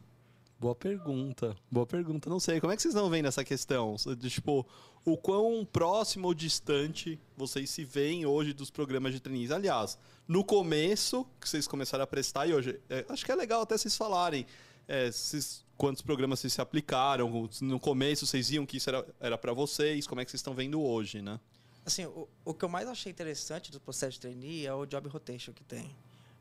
Boa 0.65 0.73
pergunta. 0.73 1.55
Boa 1.69 1.85
pergunta. 1.85 2.27
Não 2.27 2.39
sei. 2.39 2.59
Como 2.59 2.73
é 2.73 2.75
que 2.75 2.81
vocês 2.81 2.95
estão 2.95 3.07
vendo 3.07 3.27
essa 3.27 3.43
questão? 3.43 3.95
Tipo, 4.27 4.65
o 5.05 5.15
quão 5.15 5.63
próximo 5.63 6.25
ou 6.25 6.33
distante 6.33 7.19
vocês 7.37 7.69
se 7.69 7.85
veem 7.85 8.25
hoje 8.25 8.51
dos 8.51 8.71
programas 8.71 9.13
de 9.13 9.19
trainees? 9.19 9.51
Aliás, 9.51 9.95
no 10.27 10.43
começo, 10.43 11.23
que 11.39 11.47
vocês 11.47 11.67
começaram 11.67 12.03
a 12.03 12.07
prestar, 12.07 12.47
e 12.47 12.53
hoje, 12.55 12.81
é, 12.89 13.05
acho 13.09 13.23
que 13.23 13.31
é 13.31 13.35
legal 13.35 13.61
até 13.61 13.77
vocês 13.77 13.95
falarem 13.95 14.47
é, 14.87 15.11
vocês, 15.11 15.63
quantos 15.77 16.01
programas 16.01 16.39
vocês 16.39 16.53
se 16.53 16.61
aplicaram. 16.61 17.47
No 17.61 17.79
começo, 17.79 18.25
vocês 18.25 18.49
viam 18.49 18.65
que 18.65 18.77
isso 18.77 18.89
era, 18.89 19.05
era 19.19 19.37
para 19.37 19.53
vocês. 19.53 20.07
Como 20.07 20.19
é 20.19 20.25
que 20.25 20.31
vocês 20.31 20.39
estão 20.39 20.55
vendo 20.55 20.81
hoje, 20.81 21.21
né? 21.21 21.39
Assim, 21.85 22.05
o, 22.07 22.27
o 22.43 22.55
que 22.55 22.65
eu 22.65 22.69
mais 22.69 22.87
achei 22.87 23.11
interessante 23.11 23.71
do 23.71 23.79
processo 23.79 24.13
de 24.13 24.21
trainee 24.21 24.65
é 24.65 24.73
o 24.73 24.87
job 24.87 25.07
rotation 25.09 25.53
que 25.53 25.63
tem. 25.63 25.95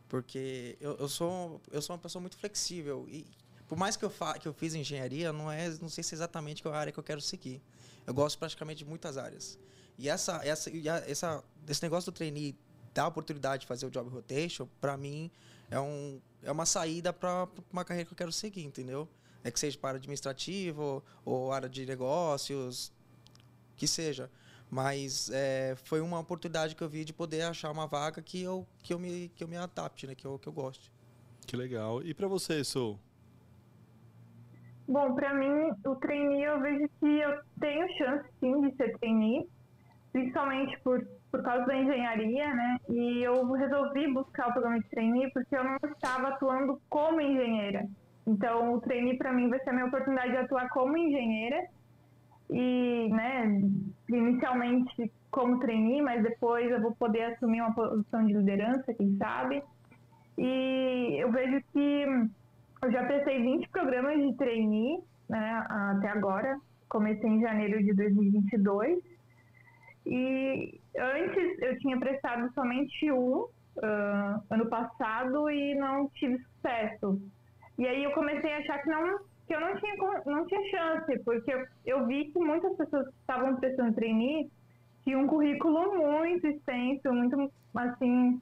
Porque 0.08 0.78
eu, 0.80 0.96
eu, 0.96 1.08
sou, 1.10 1.60
eu 1.70 1.82
sou 1.82 1.94
uma 1.94 2.00
pessoa 2.00 2.22
muito 2.22 2.38
flexível 2.38 3.06
e 3.06 3.26
por 3.68 3.78
mais 3.78 3.96
que 3.96 4.04
eu, 4.04 4.10
fa 4.10 4.38
que 4.38 4.46
eu 4.46 4.52
fiz 4.52 4.74
engenharia, 4.74 5.32
não 5.32 5.50
é, 5.50 5.68
não 5.80 5.88
sei 5.88 6.04
se 6.04 6.14
é 6.14 6.16
exatamente 6.16 6.66
a 6.66 6.74
área 6.74 6.92
que 6.92 6.98
eu 6.98 7.04
quero 7.04 7.20
seguir. 7.20 7.62
Eu 8.06 8.12
gosto 8.12 8.38
praticamente 8.38 8.78
de 8.78 8.84
muitas 8.84 9.16
áreas. 9.16 9.58
E 9.98 10.08
essa, 10.08 10.40
essa, 10.44 10.70
essa, 11.06 11.44
esse 11.68 11.82
negócio 11.82 12.10
do 12.10 12.14
trainee 12.14 12.56
dá 12.92 13.04
a 13.04 13.08
oportunidade 13.08 13.62
de 13.62 13.66
fazer 13.66 13.86
o 13.86 13.90
job 13.90 14.08
rotation, 14.10 14.68
para 14.80 14.96
mim 14.96 15.30
é, 15.70 15.80
um, 15.80 16.20
é 16.42 16.52
uma 16.52 16.66
saída 16.66 17.12
para 17.12 17.48
uma 17.72 17.84
carreira 17.84 18.06
que 18.06 18.12
eu 18.12 18.16
quero 18.16 18.32
seguir, 18.32 18.64
entendeu? 18.64 19.08
É 19.42 19.50
que 19.50 19.58
seja 19.58 19.76
para 19.78 19.96
administrativo 19.96 21.02
ou 21.24 21.52
área 21.52 21.68
de 21.68 21.84
negócios, 21.84 22.92
que 23.76 23.86
seja. 23.86 24.30
Mas 24.70 25.30
é, 25.30 25.76
foi 25.84 26.00
uma 26.00 26.18
oportunidade 26.18 26.74
que 26.74 26.82
eu 26.82 26.88
vi 26.88 27.04
de 27.04 27.12
poder 27.12 27.42
achar 27.42 27.70
uma 27.70 27.86
vaga 27.86 28.22
que 28.22 28.42
eu, 28.42 28.66
que 28.82 28.92
eu, 28.92 28.98
me, 28.98 29.28
que 29.34 29.44
eu 29.44 29.48
me 29.48 29.56
adapte, 29.56 30.06
né? 30.06 30.14
que, 30.14 30.26
eu, 30.26 30.38
que 30.38 30.48
eu 30.48 30.52
goste. 30.52 30.90
Que 31.46 31.56
legal. 31.56 32.02
E 32.02 32.14
para 32.14 32.26
você, 32.26 32.64
Sou? 32.64 32.98
Bom, 34.86 35.14
para 35.14 35.32
mim, 35.32 35.70
o 35.86 35.96
trainee 35.96 36.44
eu 36.44 36.60
vejo 36.60 36.88
que 37.00 37.06
eu 37.06 37.38
tenho 37.58 37.88
chance 37.96 38.28
sim 38.38 38.60
de 38.60 38.76
ser 38.76 38.96
trainee, 38.98 39.48
principalmente 40.12 40.78
por, 40.80 41.06
por 41.30 41.42
causa 41.42 41.64
da 41.64 41.76
engenharia, 41.76 42.54
né? 42.54 42.76
E 42.90 43.22
eu 43.22 43.50
resolvi 43.52 44.12
buscar 44.12 44.48
o 44.48 44.52
programa 44.52 44.80
de 44.80 44.88
trainee 44.90 45.30
porque 45.32 45.56
eu 45.56 45.64
não 45.64 45.76
estava 45.76 46.28
atuando 46.28 46.80
como 46.90 47.20
engenheira. 47.20 47.86
Então, 48.26 48.74
o 48.74 48.80
trainee 48.80 49.16
para 49.16 49.32
mim 49.32 49.48
vai 49.48 49.58
ser 49.60 49.70
a 49.70 49.72
minha 49.72 49.86
oportunidade 49.86 50.32
de 50.32 50.36
atuar 50.38 50.68
como 50.68 50.96
engenheira 50.96 51.66
e, 52.50 53.08
né, 53.10 53.62
inicialmente 54.08 55.10
como 55.30 55.60
trainee, 55.60 56.02
mas 56.02 56.22
depois 56.22 56.70
eu 56.70 56.80
vou 56.80 56.94
poder 56.94 57.24
assumir 57.24 57.62
uma 57.62 57.74
posição 57.74 58.24
de 58.24 58.34
liderança, 58.34 58.94
quem 58.94 59.16
sabe. 59.16 59.62
E 60.36 61.16
eu 61.18 61.32
vejo 61.32 61.60
que 61.72 62.06
eu 62.84 62.92
já 62.92 63.04
prestei 63.04 63.40
20 63.40 63.68
programas 63.70 64.20
de 64.20 64.36
trainee 64.36 64.98
né, 65.28 65.66
até 65.68 66.08
agora. 66.08 66.58
Comecei 66.88 67.28
em 67.28 67.40
janeiro 67.40 67.82
de 67.82 67.94
2022. 67.94 69.02
E 70.06 70.80
antes 70.98 71.62
eu 71.62 71.78
tinha 71.78 71.98
prestado 71.98 72.52
somente 72.52 73.10
um 73.10 73.46
uh, 73.76 74.42
ano 74.50 74.66
passado 74.66 75.50
e 75.50 75.74
não 75.76 76.08
tive 76.10 76.38
sucesso. 76.38 77.20
E 77.78 77.88
aí 77.88 78.04
eu 78.04 78.12
comecei 78.12 78.52
a 78.52 78.58
achar 78.58 78.82
que 78.82 78.90
não 78.90 79.18
que 79.46 79.54
eu 79.54 79.60
não 79.60 79.76
tinha 79.76 79.94
não 80.26 80.46
tinha 80.46 80.70
chance, 80.70 81.18
porque 81.24 81.52
eu, 81.52 81.66
eu 81.84 82.06
vi 82.06 82.26
que 82.26 82.38
muitas 82.38 82.74
pessoas 82.76 83.06
que 83.08 83.14
estavam 83.20 83.56
prestando 83.56 83.94
trainee 83.94 84.50
tinham 85.02 85.22
um 85.22 85.26
currículo 85.26 85.94
muito 85.96 86.46
extenso, 86.46 87.12
muito 87.12 87.50
assim 87.74 88.40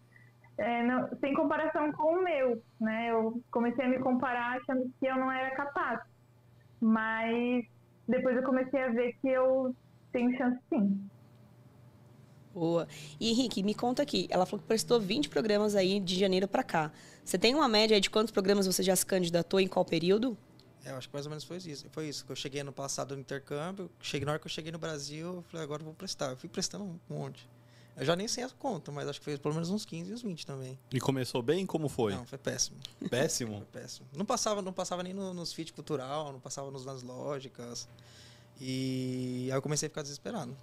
é, 0.59 0.83
não, 0.83 1.09
sem 1.19 1.35
comparação 1.35 1.93
com 1.93 2.19
o 2.19 2.25
meu, 2.25 2.63
né? 2.81 3.11
Eu 3.11 3.41
comecei 3.51 3.85
a 3.85 3.89
me 3.89 3.99
comparar 3.99 4.59
achando 4.59 4.91
que 4.99 5.07
eu 5.07 5.17
não 5.17 5.31
era 5.31 5.55
capaz, 5.55 6.01
mas 6.81 7.65
depois 8.07 8.37
eu 8.37 8.43
comecei 8.43 8.83
a 8.83 8.91
ver 8.91 9.15
que 9.21 9.29
eu 9.29 9.75
tenho 10.13 10.37
chance 10.37 10.59
sim. 10.69 11.09
Boa. 12.53 12.87
E 13.19 13.31
Henrique, 13.31 13.63
me 13.63 13.75
conta 13.75 14.03
aqui, 14.03 14.29
ela 14.31 14.45
falou 14.45 14.61
que 14.61 14.69
prestou 14.69 15.01
20 15.01 15.31
programas 15.31 15.75
aí 15.75 15.99
de 15.99 16.19
janeiro 16.19 16.47
para 16.47 16.63
cá. 16.63 16.93
Você 17.25 17.39
tem 17.39 17.55
uma 17.55 17.67
média 17.67 17.99
de 17.99 18.11
quantos 18.11 18.31
programas 18.31 18.67
você 18.67 18.83
já 18.83 18.95
se 18.95 19.07
candidatou 19.07 19.59
em 19.59 19.67
qual 19.67 19.85
período? 19.85 20.37
É, 20.85 20.91
eu 20.91 20.97
acho 20.97 21.09
que 21.09 21.15
mais 21.15 21.25
ou 21.25 21.31
menos 21.31 21.45
foi 21.45 21.57
isso. 21.57 21.87
Foi 21.91 22.09
isso, 22.09 22.27
eu 22.29 22.37
cheguei 22.37 22.63
no 22.63 22.73
passado 22.73 23.15
no 23.15 23.21
intercâmbio, 23.21 23.91
cheguei 24.01 24.27
na 24.27 24.33
hora 24.33 24.39
que 24.39 24.47
eu 24.47 24.51
cheguei 24.51 24.71
no 24.71 24.79
Brasil, 24.79 25.37
eu 25.37 25.43
falei, 25.43 25.65
agora 25.65 25.81
eu 25.81 25.87
vou 25.87 25.95
prestar. 25.95 26.31
Eu 26.31 26.37
fui 26.37 26.49
prestando 26.49 26.85
um 26.85 26.99
monte. 27.09 27.49
Eu 27.97 28.05
já 28.07 28.17
nem 28.17 28.27
sei 28.27 28.43
a 28.45 28.49
conta, 28.49 28.91
mas 28.91 29.07
acho 29.07 29.21
que 29.21 29.25
foi 29.25 29.37
pelo 29.39 29.55
menos 29.55 29.69
uns 29.69 29.85
15 29.85 30.11
e 30.11 30.15
uns 30.15 30.23
20 30.23 30.47
também. 30.47 30.79
E 30.91 30.99
começou 30.99 31.43
bem? 31.43 31.67
Como 31.67 31.89
foi? 31.89 32.15
Não, 32.15 32.25
foi 32.25 32.39
péssimo. 32.39 32.79
Péssimo? 33.11 33.59
foi 33.59 33.81
péssimo. 33.81 34.07
Não 34.17 34.25
passava, 34.25 34.63
não 34.63 34.73
passava 34.73 35.03
nem 35.03 35.13
no, 35.13 35.35
nos 35.35 35.53
feed 35.53 35.73
cultural, 35.73 36.33
não 36.33 36.41
passava 36.41 36.71
nos, 36.71 36.85
nas 36.85 37.03
lógicas. 37.03 37.87
E 38.61 39.49
aí 39.51 39.57
eu 39.57 39.63
comecei 39.63 39.87
a 39.87 39.91
ficar 39.91 40.03
desesperado. 40.03 40.57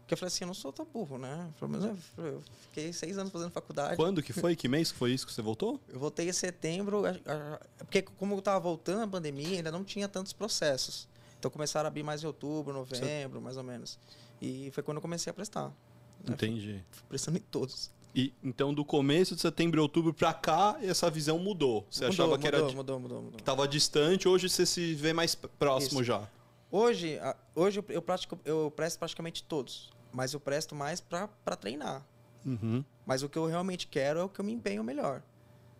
Porque 0.00 0.14
eu 0.14 0.18
falei 0.18 0.28
assim, 0.28 0.44
eu 0.44 0.48
não 0.48 0.54
sou 0.54 0.72
tão 0.72 0.84
burro, 0.84 1.16
né? 1.16 1.48
Pelo 1.58 1.70
menos 1.70 1.98
eu 2.18 2.42
fiquei 2.62 2.92
seis 2.92 3.16
anos 3.18 3.32
fazendo 3.32 3.50
faculdade. 3.52 3.96
Quando 3.96 4.22
que 4.22 4.32
foi? 4.32 4.56
Que 4.56 4.68
mês 4.68 4.90
que 4.90 4.98
foi 4.98 5.12
isso 5.12 5.26
que 5.26 5.32
você 5.32 5.40
voltou? 5.40 5.80
Eu 5.88 6.00
voltei 6.00 6.28
em 6.28 6.32
setembro, 6.32 7.02
porque 7.78 8.02
como 8.02 8.34
eu 8.34 8.40
estava 8.40 8.58
voltando 8.58 9.02
a 9.02 9.06
pandemia, 9.06 9.58
ainda 9.58 9.70
não 9.70 9.84
tinha 9.84 10.08
tantos 10.08 10.32
processos. 10.32 11.08
Então 11.38 11.50
começaram 11.50 11.86
a 11.86 11.88
abrir 11.88 12.02
mais 12.02 12.22
em 12.22 12.26
outubro, 12.26 12.72
novembro, 12.72 13.40
mais 13.40 13.56
ou 13.56 13.62
menos. 13.62 13.98
E 14.40 14.70
foi 14.72 14.82
quando 14.82 14.98
eu 14.98 15.02
comecei 15.02 15.30
a 15.30 15.34
prestar. 15.34 15.72
Entendi. 16.28 16.82
Fui 16.90 17.04
prestando 17.08 17.38
em 17.38 17.40
todos. 17.40 17.90
E 18.14 18.34
então 18.42 18.74
do 18.74 18.84
começo 18.84 19.34
de 19.34 19.40
setembro 19.40 19.80
e 19.80 19.82
outubro 19.82 20.12
para 20.12 20.34
cá, 20.34 20.76
essa 20.82 21.10
visão 21.10 21.38
mudou. 21.38 21.86
Você 21.90 22.06
mudou, 22.06 22.12
achava 22.12 22.38
que 22.38 22.44
mudou, 22.44 22.60
era 22.60 22.76
mudou, 22.76 23.00
mudou, 23.00 23.22
mudou. 23.22 23.36
que 23.36 23.42
estava 23.42 23.66
distante, 23.66 24.28
hoje 24.28 24.48
você 24.48 24.66
se 24.66 24.94
vê 24.94 25.12
mais 25.12 25.34
próximo 25.34 26.00
Isso. 26.00 26.04
já. 26.04 26.28
Hoje, 26.70 27.18
hoje 27.54 27.82
eu, 27.88 28.02
pratico, 28.02 28.38
eu 28.44 28.70
presto 28.70 28.98
praticamente 28.98 29.42
todos, 29.44 29.90
mas 30.12 30.32
eu 30.34 30.40
presto 30.40 30.74
mais 30.74 31.00
para 31.00 31.28
treinar. 31.58 32.06
Uhum. 32.44 32.84
Mas 33.06 33.22
o 33.22 33.28
que 33.28 33.38
eu 33.38 33.46
realmente 33.46 33.86
quero 33.86 34.20
é 34.20 34.24
o 34.24 34.28
que 34.28 34.40
eu 34.40 34.44
me 34.44 34.52
empenho 34.52 34.82
melhor. 34.84 35.22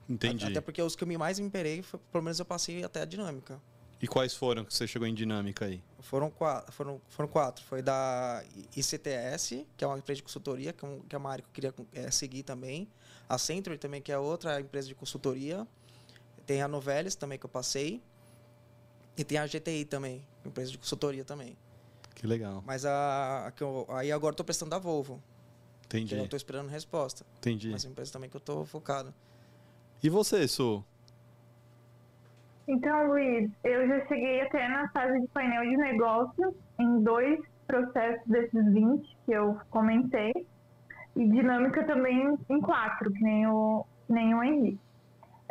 Entendi. 0.08 0.44
Até 0.44 0.60
porque 0.60 0.82
os 0.82 0.96
que 0.96 1.04
eu 1.04 1.18
mais 1.18 1.38
me 1.38 1.46
empenhei, 1.46 1.84
pelo 2.10 2.24
menos 2.24 2.38
eu 2.38 2.44
passei 2.44 2.84
até 2.84 3.02
a 3.02 3.04
dinâmica. 3.04 3.60
E 4.02 4.08
quais 4.08 4.34
foram 4.34 4.64
que 4.64 4.74
você 4.74 4.84
chegou 4.84 5.06
em 5.06 5.14
dinâmica 5.14 5.64
aí? 5.64 5.80
Foram 6.00 6.28
quatro. 6.28 6.72
Foram, 6.72 7.00
foram 7.08 7.28
quatro. 7.28 7.64
Foi 7.64 7.80
da 7.80 8.42
ICTS, 8.76 9.64
que 9.76 9.84
é 9.84 9.86
uma 9.86 9.96
empresa 9.96 10.16
de 10.16 10.24
consultoria, 10.24 10.72
que 10.72 10.84
é, 10.84 10.88
é 11.10 11.16
uma 11.16 11.30
área 11.30 11.44
que 11.44 11.48
eu 11.48 11.72
queria 11.72 12.04
é, 12.06 12.10
seguir 12.10 12.42
também. 12.42 12.88
A 13.28 13.38
Century 13.38 13.78
também, 13.78 14.02
que 14.02 14.10
é 14.10 14.18
outra 14.18 14.60
empresa 14.60 14.88
de 14.88 14.96
consultoria. 14.96 15.64
Tem 16.44 16.60
a 16.60 16.66
Novelis 16.66 17.14
também, 17.14 17.38
que 17.38 17.46
eu 17.46 17.50
passei. 17.50 18.02
E 19.16 19.22
tem 19.22 19.38
a 19.38 19.46
GTI 19.46 19.84
também, 19.84 20.26
empresa 20.44 20.72
de 20.72 20.78
consultoria 20.78 21.24
também. 21.24 21.56
Que 22.16 22.26
legal. 22.26 22.60
Mas 22.66 22.84
a, 22.84 23.46
a 23.46 23.52
que 23.52 23.62
eu, 23.62 23.86
aí 23.90 24.10
agora 24.10 24.32
estou 24.32 24.44
prestando 24.44 24.70
da 24.70 24.80
Volvo. 24.80 25.22
Entendi. 25.86 26.14
Que 26.14 26.20
eu 26.20 26.24
estou 26.24 26.36
esperando 26.36 26.68
resposta. 26.68 27.24
Entendi. 27.38 27.70
Mas 27.70 27.84
é 27.84 27.88
uma 27.88 27.92
empresa 27.92 28.12
também 28.12 28.28
que 28.28 28.34
eu 28.34 28.40
estou 28.40 28.64
focado. 28.64 29.14
E 30.02 30.08
você, 30.08 30.48
Su? 30.48 30.84
Então, 32.72 33.08
Luiz, 33.08 33.50
eu 33.62 33.86
já 33.86 34.06
cheguei 34.06 34.40
até 34.40 34.66
na 34.66 34.88
fase 34.88 35.20
de 35.20 35.28
painel 35.28 35.62
de 35.62 35.76
negócios 35.76 36.54
em 36.78 37.02
dois 37.02 37.38
processos 37.66 38.26
desses 38.26 38.72
20 38.72 39.16
que 39.26 39.32
eu 39.32 39.58
comentei. 39.68 40.32
E 41.14 41.28
dinâmica 41.28 41.84
também 41.84 42.34
em 42.48 42.60
quatro, 42.62 43.12
que 43.12 43.22
nem 43.22 43.46
o, 43.46 43.84
que 44.06 44.12
nem 44.14 44.34
o 44.34 44.42
Henrique. 44.42 44.80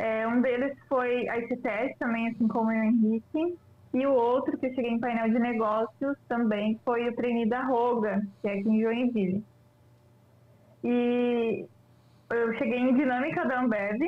É, 0.00 0.26
um 0.26 0.40
deles 0.40 0.76
foi 0.88 1.28
a 1.28 1.38
ICTS, 1.38 1.96
também 2.00 2.26
assim 2.30 2.48
como 2.48 2.70
o 2.70 2.72
Henrique. 2.72 3.56
E 3.94 4.04
o 4.04 4.12
outro, 4.12 4.58
que 4.58 4.66
eu 4.66 4.74
cheguei 4.74 4.90
em 4.90 4.98
painel 4.98 5.30
de 5.30 5.38
negócios, 5.38 6.18
também 6.26 6.80
foi 6.84 7.08
o 7.08 7.14
treine 7.14 7.48
da 7.48 7.62
Roga, 7.62 8.20
que 8.40 8.48
é 8.48 8.54
aqui 8.54 8.68
em 8.68 8.82
Joinville. 8.82 9.44
E 10.82 11.66
eu 12.30 12.52
cheguei 12.54 12.80
em 12.80 12.96
dinâmica 12.96 13.46
da 13.46 13.60
Ambev, 13.60 14.00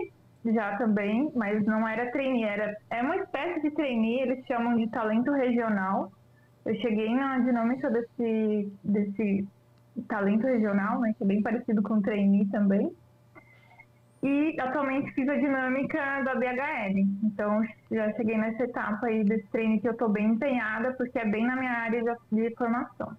já 0.52 0.76
também, 0.76 1.30
mas 1.34 1.64
não 1.64 1.86
era 1.86 2.10
trainee, 2.10 2.44
era 2.44 2.76
é 2.90 3.02
uma 3.02 3.16
espécie 3.16 3.62
de 3.62 3.70
trainee, 3.70 4.20
eles 4.20 4.46
chamam 4.46 4.76
de 4.76 4.88
talento 4.90 5.30
regional. 5.32 6.12
Eu 6.64 6.74
cheguei 6.76 7.14
na 7.14 7.38
dinâmica 7.38 7.90
desse 7.90 8.72
desse 8.82 9.48
talento 10.08 10.46
regional, 10.46 11.00
né, 11.00 11.14
que 11.16 11.22
é 11.22 11.26
bem 11.26 11.42
parecido 11.42 11.82
com 11.82 12.00
trainee 12.00 12.46
também. 12.50 12.92
E 14.22 14.58
atualmente 14.58 15.12
fiz 15.12 15.28
a 15.28 15.36
dinâmica 15.36 16.22
da 16.22 16.34
BHL. 16.34 16.98
Então 17.22 17.62
já 17.90 18.10
cheguei 18.14 18.38
nessa 18.38 18.64
etapa 18.64 19.06
aí 19.06 19.22
desse 19.22 19.46
treino 19.48 19.80
que 19.80 19.86
eu 19.86 19.92
estou 19.92 20.08
bem 20.08 20.30
empenhada, 20.30 20.94
porque 20.94 21.18
é 21.18 21.26
bem 21.26 21.46
na 21.46 21.56
minha 21.56 21.72
área 21.72 22.02
de, 22.02 22.42
de 22.42 22.54
formação. 22.56 23.14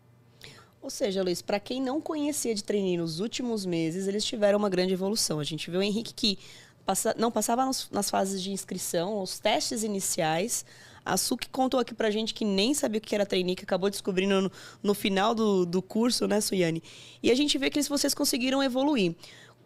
Ou 0.81 0.89
seja, 0.89 1.23
Luiz, 1.23 1.41
para 1.41 1.59
quem 1.59 1.81
não 1.81 1.99
conhecia 1.99 2.53
de 2.53 2.63
trainee 2.63 2.97
nos 2.97 3.19
últimos 3.19 3.65
meses, 3.65 4.07
eles 4.07 4.23
tiveram 4.23 4.59
uma 4.59 4.69
grande 4.69 4.93
evolução. 4.93 5.39
A 5.39 5.43
gente 5.43 5.71
viu 5.71 5.79
o 5.79 5.83
Henrique 5.83 6.13
que 6.13 6.37
passa, 6.85 7.15
não 7.17 7.31
passava 7.31 7.65
nos, 7.65 7.89
nas 7.91 8.09
fases 8.09 8.41
de 8.41 8.51
inscrição, 8.51 9.21
os 9.21 9.39
testes 9.39 9.83
iniciais. 9.83 10.65
A 11.03 11.17
Suki 11.17 11.47
contou 11.49 11.79
aqui 11.79 11.93
pra 11.93 12.09
gente 12.09 12.33
que 12.33 12.43
nem 12.43 12.73
sabia 12.73 12.97
o 12.97 13.01
que 13.01 13.13
era 13.13 13.25
trainee, 13.25 13.55
que 13.55 13.63
acabou 13.63 13.89
descobrindo 13.89 14.41
no, 14.41 14.51
no 14.81 14.93
final 14.93 15.35
do, 15.35 15.65
do 15.65 15.81
curso, 15.81 16.27
né, 16.27 16.41
Suiane? 16.41 16.81
E 17.21 17.29
a 17.29 17.35
gente 17.35 17.57
vê 17.57 17.69
que 17.69 17.81
vocês 17.83 18.13
conseguiram 18.13 18.63
evoluir. 18.63 19.15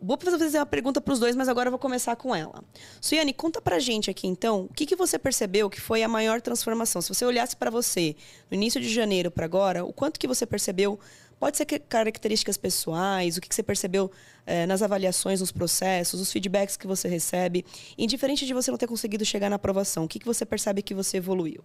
Vou 0.02 0.18
fazer 0.18 0.58
uma 0.58 0.66
pergunta 0.66 1.02
para 1.02 1.14
os 1.14 1.20
dois, 1.20 1.36
mas 1.36 1.50
agora 1.50 1.68
eu 1.68 1.72
vou 1.72 1.80
começar 1.80 2.16
com 2.16 2.34
ela. 2.34 2.64
Suiane, 3.02 3.34
conta 3.34 3.62
pra 3.62 3.80
gente 3.80 4.10
aqui 4.10 4.28
então, 4.28 4.62
o 4.62 4.74
que, 4.74 4.86
que 4.86 4.96
você 4.96 5.20
percebeu 5.20 5.70
que 5.70 5.80
foi 5.80 6.04
a 6.04 6.08
maior 6.08 6.42
transformação? 6.42 7.02
Se 7.02 7.10
você 7.10 7.26
olhasse 7.26 7.56
para 7.56 7.70
você 7.70 8.16
no 8.50 8.56
início 8.56 8.80
de 8.80 8.90
janeiro 8.90 9.30
para 9.30 9.44
agora, 9.44 9.84
o 9.84 9.92
quanto 9.92 10.20
que 10.20 10.28
você 10.28 10.46
percebeu 10.46 10.98
Pode 11.40 11.56
ser 11.56 11.66
características 11.66 12.58
pessoais, 12.58 13.38
o 13.38 13.42
que 13.42 13.54
você 13.54 13.64
percebeu 13.64 14.12
é, 14.46 14.66
nas 14.66 14.82
avaliações, 14.82 15.40
nos 15.40 15.52
processos, 15.52 16.20
os 16.20 16.32
feedbacks 16.32 16.76
que 16.76 16.86
você 16.86 17.08
recebe. 17.08 17.66
Indiferente 17.98 18.46
de 18.46 18.54
você 18.54 18.70
não 18.70 18.78
ter 18.78 18.88
conseguido 18.88 19.24
chegar 19.24 19.50
na 19.50 19.56
aprovação, 19.56 20.04
o 20.04 20.08
que, 20.08 20.20
que 20.20 20.26
você 20.26 20.46
percebe 20.46 20.82
que 20.82 20.94
você 20.94 21.18
evoluiu? 21.18 21.64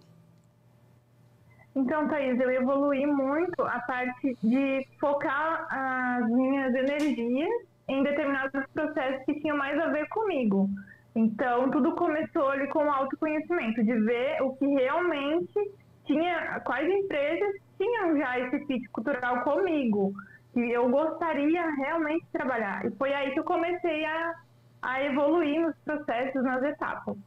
Então, 1.75 2.07
Thaís, 2.07 2.39
eu 2.39 2.49
evolui 2.49 3.05
muito 3.05 3.61
a 3.61 3.79
parte 3.81 4.37
de 4.41 4.87
focar 4.97 5.67
as 5.69 6.29
minhas 6.29 6.73
energias 6.73 7.49
em 7.89 8.01
determinados 8.01 8.65
processos 8.73 9.25
que 9.25 9.41
tinham 9.41 9.57
mais 9.57 9.77
a 9.77 9.87
ver 9.87 10.07
comigo. 10.07 10.69
Então, 11.13 11.69
tudo 11.71 11.93
começou 11.95 12.47
ali 12.47 12.67
com 12.69 12.79
o 12.79 12.89
autoconhecimento, 12.89 13.83
de 13.83 13.93
ver 13.93 14.41
o 14.41 14.55
que 14.55 14.65
realmente 14.65 15.71
tinha, 16.05 16.61
quais 16.61 16.89
empresas 16.89 17.64
tinham 17.77 18.17
já 18.17 18.39
esse 18.39 18.65
fit 18.65 18.87
cultural 18.89 19.43
comigo. 19.43 20.13
que 20.53 20.71
eu 20.71 20.89
gostaria 20.89 21.69
realmente 21.75 22.23
de 22.25 22.31
trabalhar. 22.31 22.85
E 22.85 22.91
foi 22.91 23.13
aí 23.13 23.33
que 23.33 23.39
eu 23.39 23.43
comecei 23.43 24.05
a, 24.05 24.35
a 24.81 25.03
evoluir 25.03 25.61
nos 25.61 25.75
processos, 25.83 26.41
nas 26.43 26.63
etapas. 26.63 27.17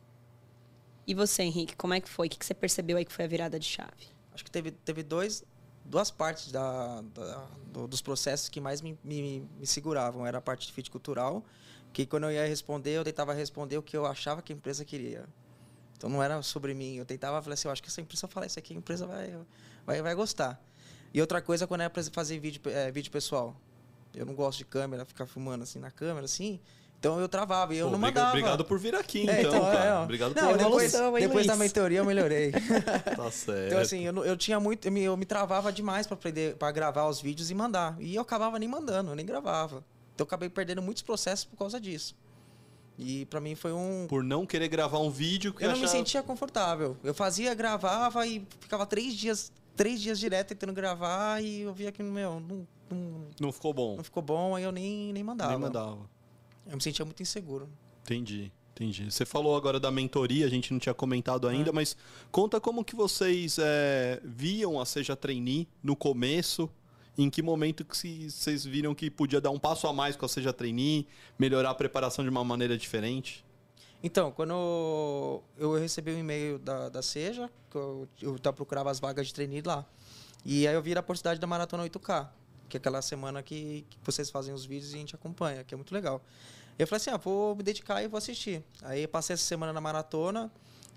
E 1.07 1.14
você, 1.14 1.43
Henrique, 1.43 1.76
como 1.76 1.95
é 1.95 2.00
que 2.00 2.09
foi? 2.09 2.26
O 2.26 2.31
que 2.31 2.45
você 2.45 2.55
percebeu 2.55 2.97
aí 2.97 3.05
que 3.05 3.12
foi 3.12 3.26
a 3.26 3.28
virada 3.28 3.59
de 3.59 3.67
chave? 3.67 4.09
Acho 4.33 4.45
que 4.45 4.50
teve, 4.50 4.71
teve 4.71 5.02
dois, 5.02 5.45
duas 5.85 6.11
partes 6.11 6.52
da, 6.52 7.02
da 7.14 7.47
do, 7.67 7.88
dos 7.88 8.00
processos 8.00 8.49
que 8.49 8.61
mais 8.61 8.81
me, 8.81 8.99
me, 9.02 9.49
me, 9.59 9.67
seguravam. 9.67 10.26
Era 10.26 10.38
a 10.38 10.40
parte 10.40 10.67
de 10.67 10.73
fit 10.73 10.90
cultural, 10.90 11.45
que 11.93 12.07
quando 12.07 12.25
eu 12.25 12.33
ia 12.33 12.47
responder, 12.47 12.90
eu 12.90 13.05
tentava 13.05 13.33
responder 13.33 13.76
o 13.78 13.83
que 13.83 13.97
eu 13.97 14.07
achava 14.07 14.43
que 14.43 14.52
a 14.52 14.57
empresa 14.57 14.85
queria. 14.85 15.26
Então 15.97 16.09
não 16.09 16.23
era 16.23 16.40
sobre 16.43 16.75
mim. 16.75 16.97
Eu 16.97 17.05
tentava 17.05 17.43
falar 17.43 17.55
assim, 17.55 17.69
eu 17.69 17.73
acho 17.73 17.83
que 17.83 17.88
essa 17.88 18.00
empresa 18.00 18.28
falar 18.28 18.47
isso 18.47 18.59
aqui, 18.59 18.75
a 18.75 18.76
empresa 18.76 19.07
vai, 19.07 19.35
vai, 19.88 20.02
vai 20.02 20.14
gostar. 20.14 20.62
E 21.12 21.21
outra 21.21 21.40
coisa 21.40 21.66
quando 21.66 21.80
é 21.80 21.88
para 21.88 22.02
fazer 22.04 22.38
vídeo, 22.38 22.61
é, 22.66 22.90
vídeo 22.90 23.11
pessoal. 23.11 23.57
Eu 24.14 24.26
não 24.26 24.35
gosto 24.35 24.59
de 24.59 24.64
câmera, 24.66 25.04
ficar 25.04 25.26
filmando 25.26 25.64
assim 25.64 25.78
na 25.78 25.90
câmera, 25.90 26.26
assim. 26.26 26.61
Então 26.99 27.18
eu 27.21 27.28
travava 27.28 27.75
e 27.75 27.78
eu 27.78 27.87
Pô, 27.87 27.92
não 27.92 27.99
mandava. 27.99 28.30
Obrigado 28.30 28.64
por 28.64 28.78
vir 28.78 28.95
aqui, 28.95 29.28
é, 29.28 29.40
então, 29.40 29.54
então, 29.54 29.73
cara. 29.73 29.85
É, 29.85 29.99
obrigado 30.02 30.35
não, 30.35 30.49
por 30.49 30.59
depois, 30.59 30.92
depois 31.21 31.47
da 31.47 31.57
mentoria 31.57 31.99
eu 31.99 32.04
melhorei. 32.04 32.52
tá 33.16 33.30
certo. 33.30 33.66
Então, 33.66 33.78
assim, 33.78 34.02
eu, 34.02 34.25
eu 34.25 34.37
tinha 34.37 34.61
muito. 34.61 34.87
Eu 34.87 34.92
me, 34.92 35.02
eu 35.02 35.16
me 35.16 35.25
travava 35.25 35.73
demais 35.73 36.07
para 36.07 36.14
aprender 36.14 36.57
para 36.57 36.71
gravar 36.73 37.07
os 37.07 37.21
vídeos 37.21 37.50
e 37.50 37.54
mandar. 37.54 37.97
E 37.99 38.14
eu 38.14 38.23
acabava 38.23 38.59
nem 38.59 38.68
mandando, 38.68 39.12
eu 39.12 39.16
nem 39.16 39.25
gravava. 39.25 39.85
Então 40.14 40.25
eu 40.25 40.26
acabei 40.26 40.49
perdendo 40.49 40.83
muitos 40.83 41.02
processos 41.02 41.45
por 41.45 41.57
causa 41.57 41.80
disso. 41.80 42.14
E 42.99 43.25
para 43.26 43.40
mim 43.40 43.54
foi 43.54 43.73
um. 43.73 44.07
Por 44.09 44.25
não 44.25 44.45
querer 44.45 44.66
gravar 44.66 44.99
um 44.99 45.11
vídeo 45.11 45.54
que 45.54 45.62
eu, 45.62 45.66
eu 45.66 45.68
não 45.68 45.78
achava... 45.78 45.92
me 45.92 45.99
sentia 45.99 46.23
confortável. 46.23 46.97
Eu 47.04 47.14
fazia, 47.14 47.54
gravava 47.54 48.26
e 48.26 48.45
ficava 48.61 48.85
três 48.85 49.14
dias, 49.14 49.52
três 49.78 50.00
dias 50.00 50.18
direto 50.18 50.49
tentando 50.49 50.73
gravar 50.73 51.40
e 51.42 51.61
eu 51.61 51.73
via 51.73 51.92
que, 51.92 52.02
meu, 52.02 52.40
não. 52.40 52.66
Não, 52.90 53.26
não 53.40 53.52
ficou 53.52 53.73
bom. 53.73 53.97
Não 53.97 54.04
ficou 54.04 54.23
bom, 54.23 54.56
aí 54.56 54.64
eu 54.64 54.73
nem, 54.73 55.12
nem 55.12 55.23
mandava. 55.23 55.52
Nem 55.52 55.61
mandava. 55.61 56.11
Eu 56.66 56.75
me 56.75 56.82
sentia 56.82 57.04
muito 57.04 57.23
inseguro. 57.23 57.68
Entendi. 58.02 58.50
Entendi. 58.75 59.11
Você 59.11 59.26
falou 59.26 59.56
agora 59.56 59.80
da 59.80 59.90
mentoria, 59.90 60.47
a 60.47 60.49
gente 60.49 60.73
não 60.73 60.78
tinha 60.78 60.94
comentado 60.94 61.49
ainda, 61.49 61.70
é. 61.70 61.73
mas 61.73 61.97
conta 62.30 62.61
como 62.61 62.85
que 62.85 62.94
vocês 62.94 63.58
é, 63.61 64.20
viam 64.25 64.80
a 64.80 64.87
Seja 64.87 65.16
Trainee 65.16 65.66
no 65.82 65.97
começo, 65.97 66.70
em 67.16 67.28
que 67.28 67.42
momento 67.42 67.85
que 67.85 68.30
vocês 68.30 68.64
viram 68.64 68.94
que 68.94 69.11
podia 69.11 69.40
dar 69.40 69.50
um 69.50 69.58
passo 69.58 69.87
a 69.88 69.92
mais 69.92 70.16
com 70.16 70.25
a 70.25 70.28
Seja 70.28 70.52
Trainee, 70.52 71.08
melhorar 71.38 71.70
a 71.70 71.75
preparação 71.75 72.25
de 72.25 72.30
uma 72.30 72.44
maneira 72.44 72.78
diferente? 72.78 73.44
Então, 74.02 74.31
quando 74.31 75.43
eu 75.57 75.75
recebi 75.75 76.12
o 76.12 76.14
um 76.14 76.19
e-mail 76.19 76.59
da, 76.59 76.88
da 76.88 77.02
Seja, 77.02 77.50
que 77.71 77.76
eu, 77.76 78.09
eu 78.23 78.38
procurava 78.52 78.90
as 78.90 79.00
vagas 79.00 79.26
de 79.26 79.35
trainee 79.35 79.62
lá, 79.62 79.85
e 80.45 80.69
aí 80.69 80.75
eu 80.75 80.83
vi 80.83 80.97
a 80.97 81.00
oportunidade 81.00 81.40
da 81.40 81.47
Maratona 81.47 81.85
8K, 81.85 82.28
que 82.69 82.76
é 82.76 82.78
aquela 82.78 83.02
semana 83.02 83.43
que, 83.43 83.85
que 83.90 83.99
vocês 84.05 84.31
fazem 84.31 84.55
os 84.55 84.64
vídeos 84.64 84.93
e 84.93 84.97
a 84.97 84.99
gente 84.99 85.14
acompanha, 85.14 85.64
que 85.64 85.75
é 85.75 85.76
muito 85.76 85.93
legal. 85.93 86.23
Eu 86.78 86.87
falei 86.87 86.99
assim, 86.99 87.11
ah, 87.11 87.17
vou 87.17 87.57
me 87.57 87.62
dedicar 87.62 88.02
e 88.02 88.07
vou 88.07 88.19
assistir. 88.19 88.62
Aí 88.83 89.07
passei 89.09 89.35
essa 89.35 89.43
semana 89.43 89.73
na 89.73 89.81
maratona, 89.81 90.50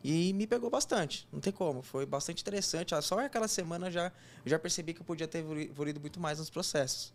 e 0.03 0.34
me 0.34 0.48
pegou 0.48 0.70
bastante, 0.70 1.27
não 1.31 1.39
tem 1.39 1.53
como. 1.53 1.81
Foi 1.81 2.05
bastante 2.05 2.41
interessante. 2.41 2.96
Ah, 2.96 3.01
só 3.01 3.20
aquela 3.20 3.48
semana 3.48 3.91
já 3.91 4.12
já 4.46 4.58
percebi 4.58 4.93
que 4.93 5.01
eu 5.01 5.05
podia 5.05 5.27
ter 5.27 5.39
evoluído 5.39 6.00
muito 6.00 6.20
mais 6.20 6.39
nos 6.39 6.50
processos. 6.50 7.13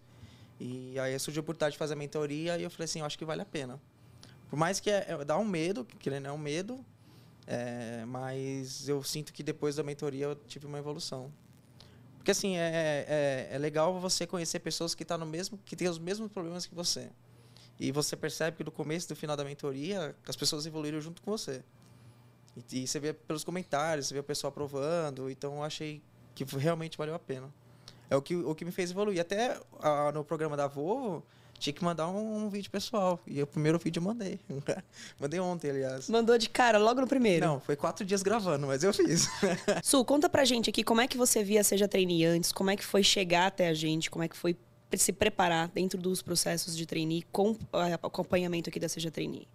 E 0.60 0.98
aí 0.98 1.18
surgiu 1.18 1.40
a 1.40 1.42
oportunidade 1.42 1.72
de 1.72 1.78
fazer 1.78 1.94
a 1.94 1.96
mentoria 1.96 2.56
e 2.58 2.62
eu 2.62 2.70
falei 2.70 2.84
assim, 2.84 3.00
eu 3.00 3.06
acho 3.06 3.18
que 3.18 3.24
vale 3.24 3.42
a 3.42 3.44
pena. 3.44 3.80
Por 4.48 4.56
mais 4.56 4.80
que 4.80 4.90
é, 4.90 5.06
é, 5.08 5.24
dá 5.24 5.36
um 5.38 5.44
medo, 5.44 5.84
que 5.84 6.08
não 6.10 6.30
é 6.30 6.32
um 6.32 6.38
medo, 6.38 6.84
é, 7.46 8.04
mas 8.06 8.88
eu 8.88 9.02
sinto 9.02 9.32
que 9.32 9.42
depois 9.42 9.76
da 9.76 9.82
mentoria 9.82 10.26
eu 10.26 10.34
tive 10.34 10.66
uma 10.66 10.78
evolução. 10.78 11.32
Porque 12.16 12.30
assim, 12.30 12.56
é, 12.56 13.06
é, 13.08 13.48
é 13.52 13.58
legal 13.58 14.00
você 14.00 14.26
conhecer 14.26 14.58
pessoas 14.60 14.94
que 14.94 15.04
tá 15.04 15.16
no 15.16 15.26
mesmo, 15.26 15.58
que 15.64 15.76
têm 15.76 15.88
os 15.88 15.98
mesmos 15.98 16.30
problemas 16.30 16.66
que 16.66 16.74
você. 16.74 17.10
E 17.78 17.92
você 17.92 18.16
percebe 18.16 18.56
que 18.56 18.64
no 18.64 18.72
começo 18.72 19.12
e 19.12 19.16
final 19.16 19.36
da 19.36 19.44
mentoria, 19.44 20.16
as 20.26 20.34
pessoas 20.34 20.66
evoluíram 20.66 21.00
junto 21.00 21.22
com 21.22 21.30
você. 21.30 21.62
E, 22.56 22.82
e, 22.82 22.86
você 22.86 22.98
vê 22.98 23.12
pelos 23.12 23.44
comentários, 23.44 24.08
você 24.08 24.14
vê 24.14 24.20
o 24.20 24.24
pessoal 24.24 24.48
aprovando. 24.48 25.30
Então 25.30 25.56
eu 25.56 25.62
achei 25.62 26.02
que 26.34 26.44
realmente 26.44 26.96
valeu 26.96 27.14
a 27.14 27.18
pena. 27.18 27.52
É 28.08 28.16
o 28.16 28.22
que, 28.22 28.34
o 28.34 28.54
que 28.54 28.64
me 28.64 28.72
fez 28.72 28.90
evoluir. 28.90 29.20
Até 29.20 29.60
a, 29.80 30.10
no 30.12 30.24
programa 30.24 30.56
da 30.56 30.66
Volvo, 30.66 31.22
tinha 31.58 31.72
que 31.72 31.84
mandar 31.84 32.08
um, 32.08 32.44
um, 32.44 32.48
vídeo 32.48 32.70
pessoal. 32.70 33.20
E 33.26 33.42
o 33.42 33.46
primeiro 33.46 33.78
vídeo 33.78 34.00
eu 34.00 34.04
mandei. 34.04 34.40
mandei 35.20 35.40
ontem, 35.40 35.70
aliás. 35.70 36.08
Mandou 36.08 36.36
de 36.38 36.48
cara, 36.48 36.78
logo 36.78 37.00
no 37.00 37.06
primeiro? 37.06 37.46
Não, 37.46 37.60
foi 37.60 37.76
quatro 37.76 38.04
dias 38.04 38.22
gravando, 38.22 38.66
mas 38.66 38.82
eu 38.82 38.92
fiz. 38.92 39.28
Su, 39.82 40.04
conta 40.04 40.28
pra 40.28 40.44
gente 40.44 40.70
aqui 40.70 40.82
como 40.82 41.00
é 41.00 41.06
que 41.06 41.16
você 41.16 41.42
via 41.42 41.62
Seja 41.64 41.88
Trainee 41.88 42.24
antes, 42.24 42.52
como 42.52 42.70
é 42.70 42.76
que 42.76 42.84
foi 42.84 43.02
chegar 43.02 43.46
até 43.46 43.68
a 43.68 43.74
gente, 43.74 44.10
como 44.10 44.24
é 44.24 44.28
que 44.28 44.36
foi 44.36 44.56
se 44.94 45.12
preparar 45.12 45.68
dentro 45.68 45.98
dos 46.00 46.22
processos 46.22 46.76
de 46.76 46.86
trainee 46.86 47.24
com 47.32 47.56
acompanhamento 48.02 48.70
aqui 48.70 48.78
da 48.78 48.88
Seja 48.88 49.10
Trainee 49.10 49.46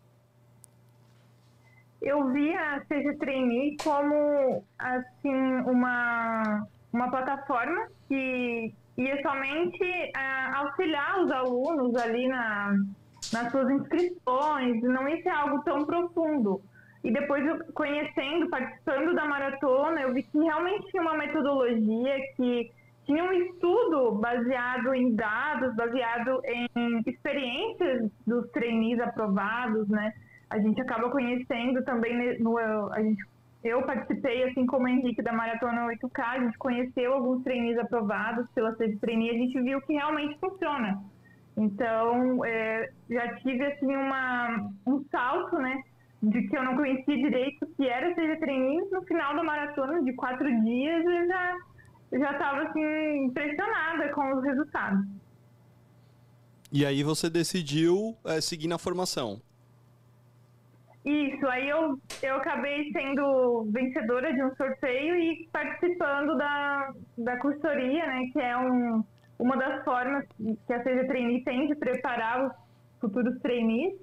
eu 2.01 2.31
vi 2.31 2.53
a 2.55 2.83
Seja 2.87 3.15
Trainee 3.17 3.77
como 3.83 4.63
assim 4.79 5.55
uma, 5.65 6.67
uma 6.91 7.11
plataforma 7.11 7.87
que 8.07 8.73
ia 8.97 9.21
somente 9.21 9.83
uh, 9.83 10.57
auxiliar 10.57 11.21
os 11.21 11.31
alunos 11.31 11.95
ali 11.95 12.27
na, 12.27 12.73
nas 13.33 13.51
suas 13.51 13.69
inscrições, 13.69 14.81
não 14.83 15.07
ia 15.07 15.21
ser 15.21 15.29
algo 15.29 15.63
tão 15.63 15.85
profundo. 15.85 16.61
E 17.03 17.11
depois, 17.11 17.45
eu, 17.45 17.57
conhecendo, 17.73 18.49
participando 18.49 19.15
da 19.15 19.25
maratona, 19.25 20.01
eu 20.01 20.13
vi 20.13 20.23
que 20.23 20.37
realmente 20.37 20.87
tinha 20.91 21.01
uma 21.01 21.17
metodologia 21.17 22.15
que 22.35 22.71
tinha 23.05 23.23
um 23.23 23.31
estudo 23.31 24.11
baseado 24.13 24.93
em 24.93 25.15
dados, 25.15 25.75
baseado 25.75 26.39
em 26.45 27.01
experiências 27.07 28.11
dos 28.27 28.47
trainees 28.51 28.99
aprovados, 28.99 29.87
né? 29.89 30.13
a 30.51 30.59
gente 30.59 30.81
acaba 30.81 31.09
conhecendo 31.09 31.81
também 31.83 32.37
no, 32.39 32.57
a 32.57 33.01
gente 33.01 33.23
eu 33.63 33.83
participei, 33.83 34.43
assim 34.43 34.65
como 34.65 34.85
o 34.85 34.87
Henrique, 34.87 35.21
da 35.21 35.31
Maratona 35.31 35.87
8K, 35.87 36.23
a 36.23 36.39
gente 36.39 36.57
conheceu 36.57 37.13
alguns 37.13 37.43
trainees 37.43 37.77
aprovados 37.77 38.47
pela 38.55 38.75
sede 38.75 38.97
trainee, 38.97 39.29
a 39.29 39.33
gente 39.33 39.61
viu 39.61 39.81
que 39.81 39.93
realmente 39.93 40.37
funciona. 40.39 40.99
Então, 41.55 42.43
é, 42.43 42.91
já 43.09 43.35
tive, 43.37 43.63
assim, 43.65 43.95
uma, 43.95 44.69
um 44.87 45.05
salto, 45.11 45.57
né, 45.57 45.81
de 46.23 46.47
que 46.47 46.57
eu 46.57 46.63
não 46.63 46.75
conhecia 46.75 47.15
direito 47.15 47.67
que 47.75 47.87
era 47.87 48.13
seja 48.15 48.39
trainee, 48.39 48.89
no 48.91 49.03
final 49.03 49.35
da 49.35 49.43
maratona, 49.43 50.03
de 50.03 50.13
quatro 50.13 50.45
dias, 50.63 51.05
eu 51.05 51.27
já 51.27 51.57
já 52.13 52.31
estava, 52.33 52.63
assim, 52.63 53.25
impressionada 53.25 54.09
com 54.09 54.35
os 54.35 54.43
resultados. 54.43 55.05
E 56.69 56.85
aí 56.85 57.03
você 57.03 57.29
decidiu 57.29 58.17
é, 58.25 58.41
seguir 58.41 58.67
na 58.67 58.77
formação? 58.77 59.41
Isso, 61.03 61.47
aí 61.47 61.67
eu, 61.67 61.99
eu 62.21 62.35
acabei 62.35 62.91
sendo 62.91 63.67
vencedora 63.71 64.31
de 64.33 64.43
um 64.43 64.55
sorteio 64.55 65.15
e 65.15 65.49
participando 65.51 66.37
da, 66.37 66.93
da 67.17 67.37
cursoria, 67.37 68.05
né, 68.05 68.29
que 68.31 68.39
é 68.39 68.55
um, 68.55 69.03
uma 69.39 69.57
das 69.57 69.83
formas 69.83 70.23
que 70.37 70.73
a 70.73 70.83
Seja 70.83 71.07
Trainee 71.07 71.43
tem 71.43 71.67
de 71.67 71.75
preparar 71.75 72.45
os 72.45 72.53
futuros 72.99 73.39
trainees. 73.41 73.99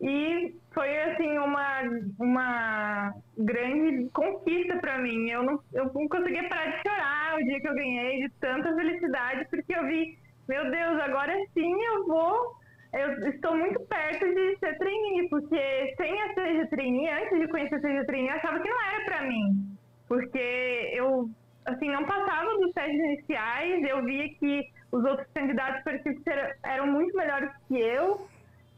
E 0.00 0.54
foi, 0.74 0.98
assim, 1.04 1.38
uma, 1.38 1.82
uma 2.18 3.14
grande 3.38 4.10
conquista 4.10 4.76
para 4.78 4.98
mim. 4.98 5.30
Eu 5.30 5.42
não, 5.42 5.60
eu 5.72 5.84
não 5.94 6.08
conseguia 6.08 6.46
parar 6.48 6.66
de 6.66 6.82
chorar 6.82 7.36
o 7.36 7.44
dia 7.44 7.60
que 7.60 7.68
eu 7.68 7.74
ganhei, 7.74 8.22
de 8.22 8.28
tanta 8.40 8.74
felicidade, 8.74 9.46
porque 9.48 9.74
eu 9.74 9.86
vi, 9.86 10.18
meu 10.48 10.70
Deus, 10.70 11.00
agora 11.00 11.32
sim 11.54 11.72
eu 11.82 12.06
vou 12.06 12.56
eu 12.96 13.28
estou 13.28 13.56
muito 13.56 13.80
perto 13.80 14.24
de 14.26 14.58
ser 14.58 14.76
trainee, 14.78 15.28
porque 15.28 15.94
sem 15.96 16.22
a 16.22 16.34
Seja 16.34 16.66
Trainee, 16.68 17.08
antes 17.08 17.38
de 17.38 17.48
conhecer 17.48 17.74
a 17.74 17.80
Seja 17.80 18.04
Trainee, 18.06 18.30
eu 18.30 18.36
achava 18.36 18.60
que 18.60 18.68
não 18.68 18.82
era 18.82 19.04
para 19.04 19.22
mim. 19.22 19.76
Porque 20.08 20.92
eu, 20.94 21.28
assim, 21.66 21.90
não 21.90 22.04
passava 22.04 22.58
dos 22.58 22.72
testes 22.72 22.98
iniciais, 22.98 23.84
eu 23.84 24.02
via 24.04 24.28
que 24.34 24.70
os 24.90 25.04
outros 25.04 25.28
candidatos 25.34 25.82
ser, 26.22 26.58
eram 26.62 26.86
muito 26.86 27.14
melhores 27.16 27.50
que 27.68 27.78
eu, 27.78 28.26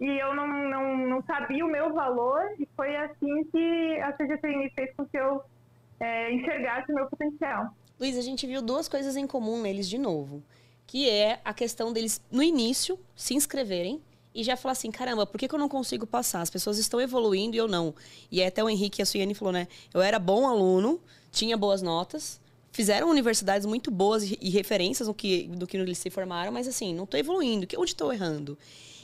e 0.00 0.18
eu 0.18 0.34
não, 0.34 0.46
não, 0.46 0.96
não 1.06 1.22
sabia 1.22 1.64
o 1.64 1.70
meu 1.70 1.92
valor, 1.92 2.40
e 2.58 2.66
foi 2.74 2.96
assim 2.96 3.44
que 3.52 4.00
a 4.00 4.16
Seja 4.16 4.38
Trainee 4.38 4.70
fez 4.70 4.92
com 4.96 5.06
que 5.06 5.16
eu 5.16 5.42
é, 6.00 6.32
enxergasse 6.32 6.90
o 6.90 6.94
meu 6.94 7.06
potencial. 7.06 7.68
Luiz, 8.00 8.16
a 8.16 8.22
gente 8.22 8.46
viu 8.46 8.62
duas 8.62 8.88
coisas 8.88 9.16
em 9.16 9.26
comum 9.26 9.60
neles 9.60 9.88
de 9.88 9.98
novo 9.98 10.42
que 10.88 11.08
é 11.08 11.38
a 11.44 11.52
questão 11.52 11.92
deles, 11.92 12.20
no 12.32 12.42
início, 12.42 12.98
se 13.14 13.34
inscreverem 13.34 14.00
e 14.34 14.44
já 14.44 14.56
falar 14.56 14.72
assim, 14.72 14.90
caramba, 14.90 15.26
por 15.26 15.38
que, 15.38 15.48
que 15.48 15.54
eu 15.54 15.58
não 15.58 15.68
consigo 15.68 16.06
passar? 16.06 16.40
As 16.40 16.50
pessoas 16.50 16.78
estão 16.78 17.00
evoluindo 17.00 17.56
e 17.56 17.58
eu 17.58 17.66
não. 17.66 17.94
E 18.30 18.42
até 18.42 18.62
o 18.62 18.68
Henrique 18.68 19.00
e 19.00 19.02
a 19.02 19.06
Suiane 19.06 19.34
falou, 19.34 19.52
né? 19.52 19.66
Eu 19.92 20.00
era 20.00 20.18
bom 20.18 20.46
aluno, 20.46 21.00
tinha 21.32 21.56
boas 21.56 21.82
notas, 21.82 22.40
fizeram 22.70 23.10
universidades 23.10 23.66
muito 23.66 23.90
boas 23.90 24.22
e 24.22 24.50
referências 24.50 25.08
no 25.08 25.14
que, 25.14 25.48
do 25.48 25.66
que 25.66 25.76
eles 25.76 25.98
se 25.98 26.10
formaram, 26.10 26.52
mas 26.52 26.68
assim, 26.68 26.94
não 26.94 27.04
estou 27.04 27.18
evoluindo. 27.18 27.66
Onde 27.76 27.90
estou 27.90 28.12
errando? 28.12 28.56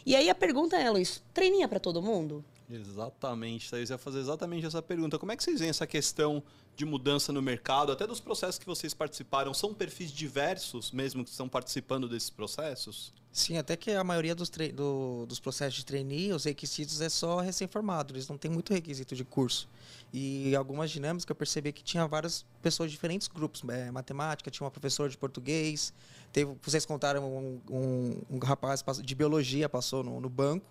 E 0.06 0.14
aí 0.14 0.28
a 0.28 0.34
pergunta 0.34 0.76
é, 0.76 0.90
Luiz, 0.90 1.22
treininha 1.32 1.66
para 1.66 1.80
todo 1.80 2.02
mundo? 2.02 2.44
Exatamente, 2.74 3.70
Thaís. 3.70 3.90
Eu 3.90 3.94
ia 3.94 3.98
fazer 3.98 4.18
exatamente 4.18 4.66
essa 4.66 4.82
pergunta. 4.82 5.18
Como 5.18 5.30
é 5.30 5.36
que 5.36 5.44
vocês 5.44 5.60
veem 5.60 5.70
essa 5.70 5.86
questão 5.86 6.42
de 6.76 6.84
mudança 6.84 7.32
no 7.32 7.40
mercado, 7.40 7.92
até 7.92 8.06
dos 8.06 8.20
processos 8.20 8.58
que 8.58 8.66
vocês 8.66 8.92
participaram? 8.92 9.54
São 9.54 9.72
perfis 9.72 10.10
diversos 10.10 10.90
mesmo 10.90 11.24
que 11.24 11.30
estão 11.30 11.48
participando 11.48 12.08
desses 12.08 12.30
processos? 12.30 13.12
Sim, 13.30 13.56
até 13.56 13.76
que 13.76 13.90
a 13.90 14.04
maioria 14.04 14.34
dos, 14.34 14.48
do, 14.48 15.26
dos 15.26 15.40
processos 15.40 15.74
de 15.74 15.84
trainee, 15.84 16.32
os 16.32 16.44
requisitos 16.44 17.00
é 17.00 17.08
só 17.08 17.40
recém-formado, 17.40 18.14
eles 18.14 18.28
não 18.28 18.38
têm 18.38 18.48
muito 18.48 18.72
requisito 18.72 19.16
de 19.16 19.24
curso. 19.24 19.68
E 20.12 20.54
algumas 20.54 20.88
dinâmicas 20.90 21.28
eu 21.28 21.34
percebi 21.34 21.72
que 21.72 21.82
tinha 21.82 22.06
várias 22.06 22.44
pessoas 22.62 22.90
de 22.90 22.96
diferentes 22.96 23.26
grupos. 23.26 23.62
É, 23.68 23.90
matemática, 23.90 24.50
tinha 24.52 24.64
uma 24.64 24.70
professora 24.70 25.08
de 25.08 25.18
português, 25.18 25.92
teve, 26.32 26.54
vocês 26.62 26.86
contaram 26.86 27.24
um, 27.24 27.60
um, 27.68 28.36
um 28.36 28.38
rapaz 28.38 28.84
de 29.02 29.14
biologia 29.16 29.68
passou 29.68 30.04
no, 30.04 30.20
no 30.20 30.28
banco. 30.28 30.64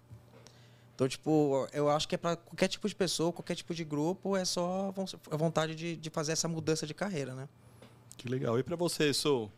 Então, 0.96 1.08
tipo, 1.08 1.68
eu 1.74 1.90
acho 1.90 2.08
que 2.08 2.16
é 2.16 2.18
para 2.18 2.36
qualquer 2.36 2.68
tipo 2.68 2.88
de 2.88 2.96
pessoa, 2.96 3.34
qualquer 3.34 3.56
tipo 3.56 3.74
de 3.74 3.84
grupo, 3.84 4.38
é 4.38 4.46
só 4.46 4.94
a 5.32 5.36
vontade 5.36 5.76
de, 5.76 5.96
de 5.98 6.10
fazer 6.10 6.34
essa 6.34 6.48
mudança 6.48 6.86
de 6.86 6.94
carreira, 6.94 7.34
né? 7.34 7.48
Que 8.18 8.30
legal. 8.30 8.60
E 8.60 8.64
para 8.64 8.76
você, 8.76 9.12
Sou? 9.14 9.52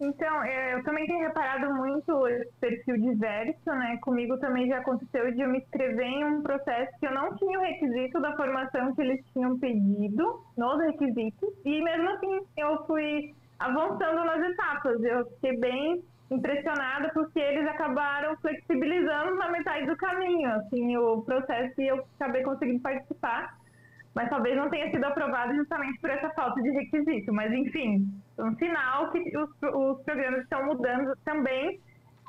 Então, 0.00 0.42
é, 0.44 0.72
eu 0.72 0.82
também 0.82 1.06
tenho 1.06 1.20
reparado 1.20 1.74
muito 1.74 2.26
esse 2.26 2.50
perfil 2.58 2.96
diverso, 2.96 3.66
né? 3.66 3.98
Comigo 4.00 4.38
também 4.38 4.66
já 4.66 4.78
aconteceu 4.78 5.30
de 5.30 5.42
eu 5.42 5.48
me 5.48 5.58
inscrever 5.58 6.06
em 6.06 6.24
um 6.24 6.42
processo 6.42 6.90
que 6.98 7.06
eu 7.06 7.12
não 7.12 7.36
tinha 7.36 7.58
o 7.58 7.62
requisito 7.62 8.18
da 8.18 8.34
formação 8.34 8.94
que 8.94 9.02
eles 9.02 9.22
tinham 9.34 9.58
pedido, 9.58 10.42
nos 10.56 10.82
requisitos, 10.86 11.50
e 11.66 11.82
mesmo 11.82 12.08
assim 12.08 12.40
eu 12.56 12.86
fui 12.86 13.34
avançando 13.58 14.24
nas 14.24 14.50
etapas. 14.50 15.04
Eu 15.04 15.26
fiquei 15.32 15.58
bem 15.58 16.02
impressionada 16.30 17.10
porque 17.12 17.38
eles 17.38 17.66
acabaram 17.66 18.36
flexibilizando 18.36 19.34
na 19.36 19.50
metade 19.50 19.86
do 19.86 19.96
caminho, 19.96 20.48
assim, 20.52 20.96
o 20.96 21.22
processo 21.22 21.80
e 21.80 21.88
eu 21.88 22.04
acabei 22.18 22.42
conseguindo 22.42 22.80
participar, 22.80 23.58
mas 24.14 24.30
talvez 24.30 24.56
não 24.56 24.70
tenha 24.70 24.90
sido 24.90 25.04
aprovado 25.04 25.54
justamente 25.54 25.98
por 26.00 26.10
essa 26.10 26.30
falta 26.30 26.62
de 26.62 26.70
requisito, 26.70 27.32
mas 27.32 27.52
enfim, 27.52 28.08
um 28.38 28.54
sinal 28.56 29.10
que 29.10 29.18
os, 29.36 29.50
os 29.62 30.02
programas 30.04 30.42
estão 30.42 30.64
mudando 30.66 31.16
também 31.24 31.80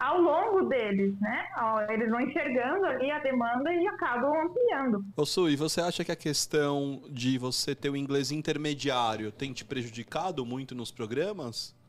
ao 0.01 0.19
longo 0.19 0.63
deles, 0.63 1.13
né? 1.19 1.45
Eles 1.89 2.09
vão 2.09 2.21
enxergando 2.21 2.85
ali 2.87 3.11
a 3.11 3.19
demanda 3.19 3.71
e 3.71 3.87
acabam 3.87 4.33
ampliando. 4.47 5.05
Ô 5.15 5.25
Su, 5.27 5.47
e 5.47 5.55
você 5.55 5.79
acha 5.79 6.03
que 6.03 6.11
a 6.11 6.15
questão 6.15 7.03
de 7.07 7.37
você 7.37 7.75
ter 7.75 7.91
o 7.91 7.95
inglês 7.95 8.31
intermediário 8.31 9.31
tem 9.31 9.53
te 9.53 9.63
prejudicado 9.63 10.43
muito 10.43 10.73
nos 10.73 10.91
programas? 10.91 11.79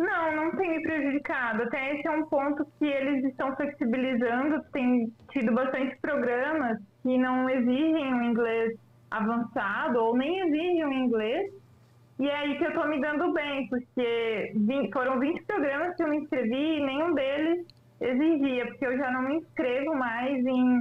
Não, 0.00 0.34
não 0.34 0.56
tem 0.56 0.70
me 0.70 0.82
prejudicado. 0.82 1.64
Até 1.64 1.94
esse 1.94 2.08
é 2.08 2.10
um 2.10 2.24
ponto 2.24 2.66
que 2.78 2.86
eles 2.86 3.22
estão 3.22 3.54
flexibilizando. 3.54 4.64
Tem 4.72 5.12
tido 5.30 5.52
bastante 5.52 5.94
programas 6.00 6.78
que 7.02 7.18
não 7.18 7.50
exigem 7.50 8.14
um 8.14 8.22
inglês 8.22 8.78
avançado 9.10 10.02
ou 10.02 10.16
nem 10.16 10.40
exigem 10.40 10.86
um 10.86 10.92
inglês. 10.92 11.52
E 12.18 12.28
é 12.30 12.34
aí 12.34 12.56
que 12.56 12.64
eu 12.64 12.70
estou 12.70 12.88
me 12.88 12.98
dando 12.98 13.30
bem, 13.34 13.68
porque 13.68 14.52
20, 14.56 14.90
foram 14.90 15.18
20 15.18 15.42
programas 15.42 15.94
que 15.94 16.02
eu 16.02 16.08
me 16.08 16.16
inscrevi 16.16 16.78
e 16.78 16.86
nenhum 16.86 17.14
deles 17.14 17.66
exigia, 18.00 18.66
porque 18.68 18.86
eu 18.86 18.96
já 18.96 19.10
não 19.10 19.22
me 19.22 19.36
inscrevo 19.36 19.94
mais 19.96 20.46
em 20.46 20.80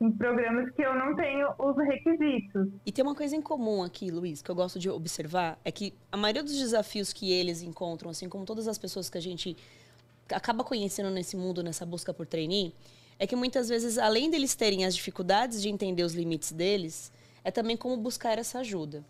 em 0.00 0.10
programas 0.12 0.70
que 0.74 0.82
eu 0.82 0.94
não 0.94 1.14
tenho 1.14 1.48
os 1.58 1.76
requisitos. 1.76 2.68
E 2.86 2.90
tem 2.90 3.04
uma 3.04 3.14
coisa 3.14 3.36
em 3.36 3.42
comum 3.42 3.82
aqui, 3.82 4.10
Luiz, 4.10 4.40
que 4.40 4.50
eu 4.50 4.54
gosto 4.54 4.78
de 4.78 4.88
observar, 4.88 5.58
é 5.62 5.70
que 5.70 5.92
a 6.10 6.16
maioria 6.16 6.42
dos 6.42 6.56
desafios 6.56 7.12
que 7.12 7.30
eles 7.30 7.60
encontram, 7.62 8.10
assim 8.10 8.28
como 8.28 8.46
todas 8.46 8.66
as 8.66 8.78
pessoas 8.78 9.10
que 9.10 9.18
a 9.18 9.22
gente 9.22 9.56
acaba 10.30 10.64
conhecendo 10.64 11.10
nesse 11.10 11.36
mundo, 11.36 11.62
nessa 11.62 11.84
busca 11.84 12.14
por 12.14 12.26
trainee, 12.26 12.72
é 13.18 13.26
que 13.26 13.36
muitas 13.36 13.68
vezes, 13.68 13.98
além 13.98 14.30
deles 14.30 14.54
terem 14.54 14.86
as 14.86 14.94
dificuldades 14.94 15.60
de 15.60 15.68
entender 15.68 16.02
os 16.02 16.14
limites 16.14 16.52
deles, 16.52 17.12
é 17.44 17.50
também 17.50 17.76
como 17.76 17.94
buscar 17.96 18.38
essa 18.38 18.60
ajuda. 18.60 19.04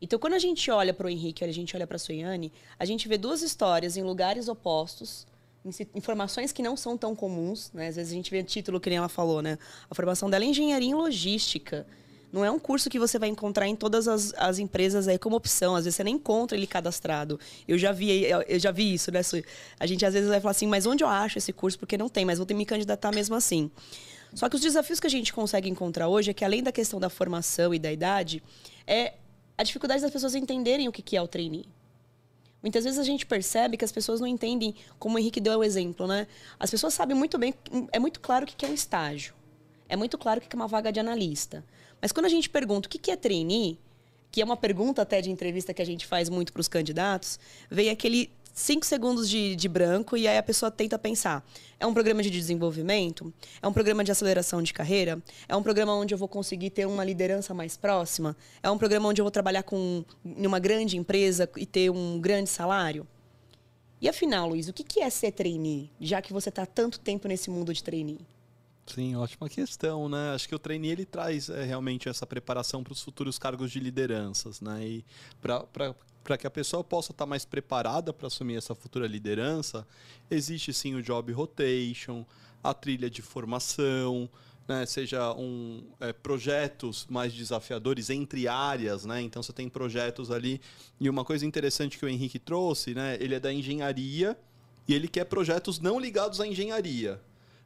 Então, 0.00 0.18
quando 0.18 0.34
a 0.34 0.38
gente 0.38 0.70
olha 0.70 0.92
para 0.92 1.06
o 1.06 1.10
Henrique, 1.10 1.42
a 1.42 1.50
gente 1.50 1.74
olha 1.74 1.86
para 1.86 1.96
a 1.96 1.98
Soiane, 1.98 2.52
a 2.78 2.84
gente 2.84 3.08
vê 3.08 3.16
duas 3.16 3.40
histórias 3.40 3.96
em 3.96 4.02
lugares 4.02 4.46
opostos, 4.46 5.26
informações 5.94 6.52
que 6.52 6.62
não 6.62 6.76
são 6.76 6.96
tão 6.96 7.14
comuns, 7.14 7.70
né? 7.72 7.88
Às 7.88 7.96
vezes 7.96 8.12
a 8.12 8.14
gente 8.14 8.30
vê 8.30 8.42
título 8.42 8.80
que 8.80 8.88
nem 8.88 8.98
ela 8.98 9.08
falou, 9.08 9.42
né? 9.42 9.58
A 9.90 9.94
formação 9.94 10.28
dela 10.28 10.44
é 10.44 10.48
engenharia 10.48 10.88
em 10.88 10.94
logística. 10.94 11.86
Não 12.30 12.44
é 12.44 12.50
um 12.50 12.58
curso 12.58 12.90
que 12.90 12.98
você 12.98 13.18
vai 13.18 13.28
encontrar 13.28 13.66
em 13.66 13.74
todas 13.74 14.06
as, 14.06 14.34
as 14.36 14.58
empresas 14.58 15.08
aí 15.08 15.18
como 15.18 15.36
opção. 15.36 15.74
Às 15.74 15.84
vezes 15.84 15.96
você 15.96 16.04
nem 16.04 16.16
encontra 16.16 16.56
ele 16.56 16.66
cadastrado. 16.66 17.40
Eu 17.66 17.78
já 17.78 17.90
vi, 17.90 18.24
eu 18.46 18.58
já 18.58 18.70
vi 18.70 18.92
isso, 18.92 19.10
né? 19.10 19.20
A 19.80 19.86
gente 19.86 20.04
às 20.04 20.12
vezes 20.12 20.28
vai 20.28 20.40
falar 20.40 20.50
assim, 20.50 20.66
mas 20.66 20.84
onde 20.84 21.02
eu 21.02 21.08
acho 21.08 21.38
esse 21.38 21.52
curso? 21.52 21.78
Porque 21.78 21.96
não 21.96 22.08
tem, 22.08 22.24
mas 22.24 22.38
vou 22.38 22.46
ter 22.46 22.54
que 22.54 22.58
me 22.58 22.66
candidatar 22.66 23.12
mesmo 23.12 23.34
assim. 23.34 23.70
Só 24.34 24.48
que 24.48 24.56
os 24.56 24.60
desafios 24.60 25.00
que 25.00 25.06
a 25.06 25.10
gente 25.10 25.32
consegue 25.32 25.70
encontrar 25.70 26.08
hoje 26.08 26.30
é 26.30 26.34
que, 26.34 26.44
além 26.44 26.62
da 26.62 26.70
questão 26.70 27.00
da 27.00 27.08
formação 27.08 27.72
e 27.72 27.78
da 27.78 27.90
idade, 27.90 28.42
é 28.86 29.14
a 29.56 29.62
dificuldade 29.62 30.02
das 30.02 30.10
pessoas 30.10 30.34
entenderem 30.34 30.86
o 30.86 30.92
que 30.92 31.16
é 31.16 31.22
o 31.22 31.26
trainee. 31.26 31.66
Muitas 32.62 32.84
vezes 32.84 32.98
a 32.98 33.04
gente 33.04 33.24
percebe 33.24 33.76
que 33.76 33.84
as 33.84 33.92
pessoas 33.92 34.20
não 34.20 34.26
entendem, 34.26 34.74
como 34.98 35.16
o 35.16 35.18
Henrique 35.18 35.40
deu 35.40 35.58
o 35.58 35.64
exemplo, 35.64 36.06
né? 36.06 36.26
As 36.58 36.70
pessoas 36.70 36.94
sabem 36.94 37.16
muito 37.16 37.38
bem, 37.38 37.54
é 37.92 37.98
muito 37.98 38.20
claro 38.20 38.44
o 38.44 38.48
que 38.48 38.64
é 38.64 38.68
um 38.68 38.74
estágio. 38.74 39.34
É 39.88 39.96
muito 39.96 40.18
claro 40.18 40.40
o 40.40 40.42
que 40.42 40.54
é 40.54 40.56
uma 40.56 40.68
vaga 40.68 40.92
de 40.92 41.00
analista. 41.00 41.64
Mas 42.00 42.12
quando 42.12 42.26
a 42.26 42.28
gente 42.28 42.50
pergunta 42.50 42.86
o 42.86 42.90
que 42.90 43.10
é 43.10 43.16
trainee, 43.16 43.78
que 44.30 44.42
é 44.42 44.44
uma 44.44 44.56
pergunta 44.56 45.02
até 45.02 45.20
de 45.20 45.30
entrevista 45.30 45.72
que 45.72 45.80
a 45.80 45.86
gente 45.86 46.06
faz 46.06 46.28
muito 46.28 46.52
para 46.52 46.60
os 46.60 46.68
candidatos, 46.68 47.38
vem 47.70 47.90
aquele 47.90 48.30
cinco 48.58 48.84
segundos 48.84 49.30
de, 49.30 49.54
de 49.54 49.68
branco 49.68 50.16
e 50.16 50.26
aí 50.26 50.36
a 50.36 50.42
pessoa 50.42 50.70
tenta 50.70 50.98
pensar. 50.98 51.46
É 51.78 51.86
um 51.86 51.94
programa 51.94 52.22
de 52.22 52.28
desenvolvimento? 52.28 53.32
É 53.62 53.68
um 53.68 53.72
programa 53.72 54.02
de 54.02 54.10
aceleração 54.10 54.60
de 54.60 54.72
carreira? 54.72 55.22
É 55.48 55.54
um 55.54 55.62
programa 55.62 55.94
onde 55.94 56.12
eu 56.12 56.18
vou 56.18 56.26
conseguir 56.26 56.70
ter 56.70 56.84
uma 56.84 57.04
liderança 57.04 57.54
mais 57.54 57.76
próxima? 57.76 58.36
É 58.60 58.68
um 58.68 58.76
programa 58.76 59.08
onde 59.08 59.20
eu 59.20 59.24
vou 59.24 59.30
trabalhar 59.30 59.62
com 59.62 60.04
uma 60.24 60.58
grande 60.58 60.96
empresa 60.96 61.48
e 61.56 61.64
ter 61.64 61.88
um 61.90 62.20
grande 62.20 62.50
salário? 62.50 63.06
E 64.00 64.08
afinal, 64.08 64.48
Luiz, 64.48 64.68
o 64.68 64.72
que 64.72 65.00
é 65.00 65.08
ser 65.08 65.32
trainee, 65.32 65.90
já 66.00 66.20
que 66.20 66.32
você 66.32 66.48
está 66.48 66.66
tanto 66.66 66.98
tempo 66.98 67.28
nesse 67.28 67.50
mundo 67.50 67.72
de 67.72 67.82
trainee? 67.82 68.20
Sim, 68.86 69.14
ótima 69.16 69.48
questão, 69.48 70.08
né? 70.08 70.32
Acho 70.34 70.48
que 70.48 70.54
o 70.54 70.58
trainee 70.58 70.90
ele 70.90 71.04
traz 71.04 71.48
é, 71.48 71.62
realmente 71.62 72.08
essa 72.08 72.26
preparação 72.26 72.82
para 72.82 72.92
os 72.92 73.02
futuros 73.02 73.38
cargos 73.38 73.70
de 73.70 73.78
lideranças, 73.78 74.60
né? 74.60 74.82
E 74.82 75.04
para 75.40 75.94
que 76.36 76.46
a 76.46 76.50
pessoa 76.50 76.84
possa 76.84 77.12
estar 77.12 77.24
tá 77.24 77.28
mais 77.28 77.44
preparada 77.44 78.12
para 78.12 78.26
assumir 78.26 78.56
essa 78.56 78.74
futura 78.74 79.06
liderança, 79.06 79.86
existe 80.30 80.72
sim 80.74 80.94
o 80.94 81.02
job 81.02 81.32
rotation, 81.32 82.26
a 82.62 82.74
trilha 82.74 83.08
de 83.08 83.22
formação, 83.22 84.28
né, 84.68 84.84
seja 84.84 85.32
um, 85.32 85.82
é, 85.98 86.12
projetos 86.12 87.06
mais 87.08 87.32
desafiadores 87.32 88.10
entre 88.10 88.46
áreas, 88.46 89.06
né? 89.06 89.22
Então 89.22 89.42
você 89.42 89.52
tem 89.52 89.66
projetos 89.66 90.30
ali. 90.30 90.60
E 91.00 91.08
uma 91.08 91.24
coisa 91.24 91.46
interessante 91.46 91.96
que 91.96 92.04
o 92.04 92.08
Henrique 92.08 92.38
trouxe, 92.38 92.92
né? 92.92 93.16
Ele 93.18 93.34
é 93.34 93.40
da 93.40 93.50
engenharia 93.50 94.38
e 94.86 94.94
ele 94.94 95.08
quer 95.08 95.24
projetos 95.24 95.80
não 95.80 95.98
ligados 95.98 96.38
à 96.38 96.46
engenharia. 96.46 97.18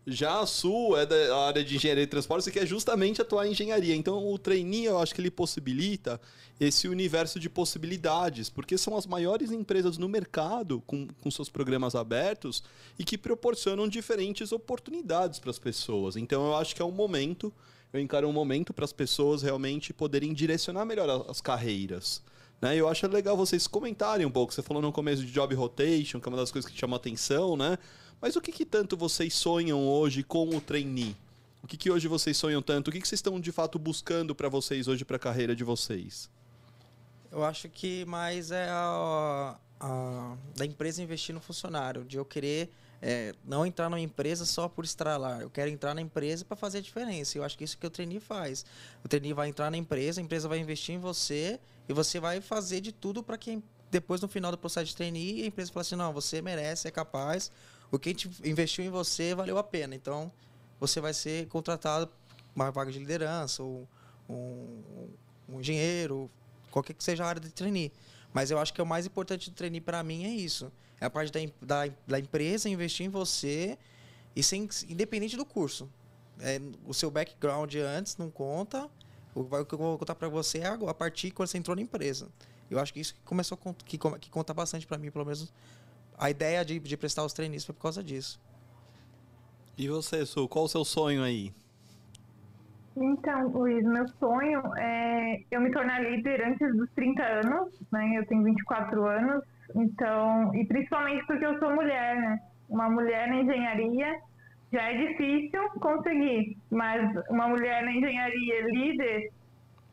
Já 0.07 0.41
a 0.41 0.47
Sul 0.47 0.99
é 0.99 1.07
da 1.07 1.37
área 1.47 1.63
de 1.63 1.77
engenharia 1.77 2.03
e 2.03 2.07
transporte, 2.07 2.51
que 2.51 2.59
é 2.59 2.67
justamente 2.67 3.23
atuar 3.23 3.47
em 3.47 3.53
engenharia. 3.53 3.95
Então, 3.95 4.33
o 4.33 4.37
trainee, 4.37 4.87
eu 4.87 4.99
acho 4.99 5.15
que 5.15 5.21
ele 5.21 5.31
possibilita 5.31 6.21
esse 6.59 6.89
universo 6.89 7.39
de 7.39 7.49
possibilidades, 7.49 8.51
porque 8.51 8.77
são 8.77 8.97
as 8.97 9.07
maiores 9.07 9.53
empresas 9.53 9.99
no 9.99 10.09
mercado 10.09 10.83
com, 10.87 11.07
com 11.21 11.31
seus 11.31 11.49
programas 11.49 11.95
abertos 11.95 12.65
e 12.99 13.05
que 13.05 13.17
proporcionam 13.17 13.87
diferentes 13.87 14.51
oportunidades 14.51 15.39
para 15.39 15.51
as 15.51 15.59
pessoas. 15.59 16.17
Então, 16.17 16.47
eu 16.47 16.57
acho 16.57 16.75
que 16.75 16.83
é 16.83 16.85
um 16.85 16.91
momento, 16.91 17.53
eu 17.93 18.01
encaro 18.01 18.29
um 18.29 18.33
momento 18.33 18.73
para 18.73 18.85
as 18.85 18.93
pessoas 18.93 19.43
realmente 19.43 19.93
poderem 19.93 20.33
direcionar 20.33 20.85
melhor 20.85 21.27
as 21.29 21.41
carreiras. 21.41 22.21
Né? 22.61 22.77
Eu 22.77 22.89
acho 22.89 23.07
legal 23.07 23.37
vocês 23.37 23.69
comentarem 23.69 24.27
um 24.27 24.31
pouco. 24.31 24.53
Você 24.53 24.63
falou 24.63 24.83
no 24.83 24.93
começo 24.93 25.25
de 25.25 25.33
job 25.33 25.55
rotation, 25.55 26.21
que 26.21 26.29
é 26.29 26.31
uma 26.31 26.39
das 26.39 26.51
coisas 26.51 26.71
que 26.71 26.79
chamou 26.79 26.97
atenção, 26.97 27.57
né? 27.57 27.79
Mas 28.23 28.37
o 28.37 28.41
que, 28.41 28.53
que 28.53 28.65
tanto 28.65 28.97
vocês 28.97 29.35
sonham 29.35 29.85
hoje 29.85 30.23
com 30.23 30.49
o 30.49 30.61
trainee? 30.61 31.17
O 31.61 31.67
que, 31.67 31.77
que 31.77 31.91
hoje 31.91 32.07
vocês 32.07 32.37
sonham 32.37 32.63
tanto? 32.63 32.87
O 32.87 32.93
que, 32.93 33.01
que 33.01 33.09
vocês 33.09 33.19
estão 33.19 33.41
de 33.41 33.51
fato 33.51 33.81
buscando 33.81 34.33
para 34.33 34.49
vocês 34.49 34.87
hoje 34.87 35.05
para 35.05 35.17
a 35.17 35.19
carreira 35.19 35.57
de 35.57 35.65
vocês? 35.65 36.31
Eu 37.33 37.43
acho 37.43 37.69
que 37.69 38.05
mais 38.05 38.53
é 38.53 38.69
a, 38.71 39.59
a 39.81 40.37
da 40.55 40.65
empresa 40.65 41.03
investir 41.03 41.35
no 41.35 41.41
funcionário, 41.41 42.05
de 42.05 42.17
eu 42.17 42.25
querer 42.25 42.71
é, 43.01 43.35
não 43.45 43.67
entrar 43.67 43.91
numa 43.91 43.99
empresa 43.99 44.45
só 44.45 44.69
por 44.69 44.85
estralar. 44.85 45.41
Eu 45.41 45.51
quero 45.51 45.69
entrar 45.69 45.93
na 45.93 46.01
empresa 46.01 46.45
para 46.45 46.57
fazer 46.57 46.79
a 46.79 46.81
diferença. 46.81 47.37
Eu 47.37 47.43
acho 47.43 47.59
que 47.59 47.65
isso 47.65 47.77
que 47.77 47.87
o 47.87 47.91
trainee 47.91 48.21
faz. 48.21 48.65
O 49.05 49.09
trainee 49.09 49.33
vai 49.33 49.49
entrar 49.49 49.69
na 49.69 49.77
empresa, 49.77 50.21
a 50.21 50.23
empresa 50.23 50.47
vai 50.47 50.61
investir 50.61 50.95
em 50.95 50.99
você 50.99 51.59
e 51.89 51.93
você 51.93 52.21
vai 52.21 52.41
fazer 52.41 52.81
de 52.81 52.93
tudo 52.93 53.21
para 53.21 53.37
que 53.37 53.61
depois 53.91 54.21
no 54.21 54.29
final 54.29 54.53
do 54.53 54.59
processo 54.59 54.87
de 54.87 54.97
trainee 54.97 55.43
a 55.43 55.47
empresa 55.47 55.73
fale 55.73 55.83
assim, 55.83 55.97
não, 55.97 56.13
você 56.13 56.41
merece, 56.41 56.87
é 56.87 56.91
capaz, 56.93 57.51
o 57.93 57.99
que 57.99 58.09
a 58.09 58.13
gente 58.13 58.31
investiu 58.43 58.83
em 58.85 58.89
você 58.89 59.35
valeu 59.35 59.59
a 59.59 59.63
pena. 59.63 59.95
Então, 59.95 60.33
você 60.81 60.99
vai 60.99 61.13
ser 61.13 61.47
contratado 61.49 62.11
uma 62.57 62.71
vaga 62.71 62.91
de 62.91 62.99
liderança, 62.99 63.63
ou 63.63 63.87
um, 64.29 65.09
um 65.49 65.61
engenheiro, 65.61 66.31
qualquer 66.71 66.95
que 66.95 67.05
seja 67.05 67.23
a 67.23 67.29
área 67.29 67.41
de 67.41 67.51
trainee. 67.51 67.93
Mas 68.33 68.51
eu 68.51 68.59
acho 68.59 68.73
que 68.73 68.81
o 68.81 68.87
mais 68.87 69.05
importante 69.05 69.51
do 69.51 69.55
trainee 69.55 69.81
para 69.81 70.03
mim 70.03 70.25
é 70.25 70.31
isso. 70.31 70.73
É 70.99 71.05
a 71.05 71.11
parte 71.11 71.31
da, 71.31 71.41
da, 71.61 71.95
da, 72.07 72.19
empresa 72.19 72.69
investir 72.69 73.05
em 73.05 73.11
você 73.11 73.79
e 74.35 74.43
sem, 74.43 74.69
independente 74.89 75.37
do 75.37 75.45
curso. 75.45 75.89
É, 76.41 76.61
o 76.87 76.95
seu 76.95 77.11
background 77.11 77.75
antes 77.75 78.17
não 78.17 78.31
conta. 78.31 78.89
O 79.35 79.41
o 79.41 79.67
que 79.67 79.75
eu 79.75 79.79
vou 79.79 79.99
contar 79.99 80.15
para 80.15 80.29
você 80.29 80.59
é 80.59 80.67
a 80.67 80.95
partir 80.95 81.31
quando 81.31 81.49
você 81.49 81.59
entrou 81.59 81.77
na 81.77 81.83
empresa. 81.83 82.29
Eu 82.71 82.79
acho 82.79 82.93
que 82.93 83.01
isso 83.01 83.15
que 83.15 83.21
começou 83.21 83.59
que, 83.85 83.99
que 83.99 84.31
conta 84.31 84.55
bastante 84.55 84.87
para 84.87 84.97
mim, 84.97 85.11
pelo 85.11 85.27
menos 85.27 85.53
a 86.19 86.31
ideia 86.31 86.65
de, 86.65 86.79
de 86.79 86.97
prestar 86.97 87.25
os 87.25 87.33
trainees 87.33 87.65
foi 87.65 87.75
por 87.75 87.83
causa 87.83 88.03
disso. 88.03 88.41
E 89.77 89.89
você, 89.89 90.25
Su, 90.27 90.49
qual 90.49 90.67
o 90.67 90.69
seu 90.69 90.85
sonho 90.85 91.23
aí? 91.23 91.53
Então, 92.97 93.49
Luiz, 93.49 93.83
meu 93.85 94.07
sonho 94.19 94.61
é 94.77 95.43
eu 95.51 95.61
me 95.61 95.71
tornar 95.71 96.03
líder 96.03 96.47
antes 96.47 96.77
dos 96.77 96.91
30 96.93 97.23
anos, 97.23 97.73
né? 97.91 98.19
Eu 98.19 98.27
tenho 98.27 98.45
24 98.45 99.07
anos, 99.07 99.45
então, 99.75 100.55
e 100.55 100.67
principalmente 100.67 101.25
porque 101.27 101.45
eu 101.45 101.59
sou 101.59 101.75
mulher, 101.75 102.17
né? 102.17 102.41
Uma 102.69 102.91
mulher 102.91 103.29
na 103.29 103.37
engenharia 103.37 104.21
já 104.71 104.83
é 104.91 105.07
difícil 105.07 105.61
conseguir, 105.81 106.57
mas 106.71 107.11
uma 107.29 107.49
mulher 107.49 107.83
na 107.83 107.93
engenharia 107.93 108.67
líder 108.67 109.33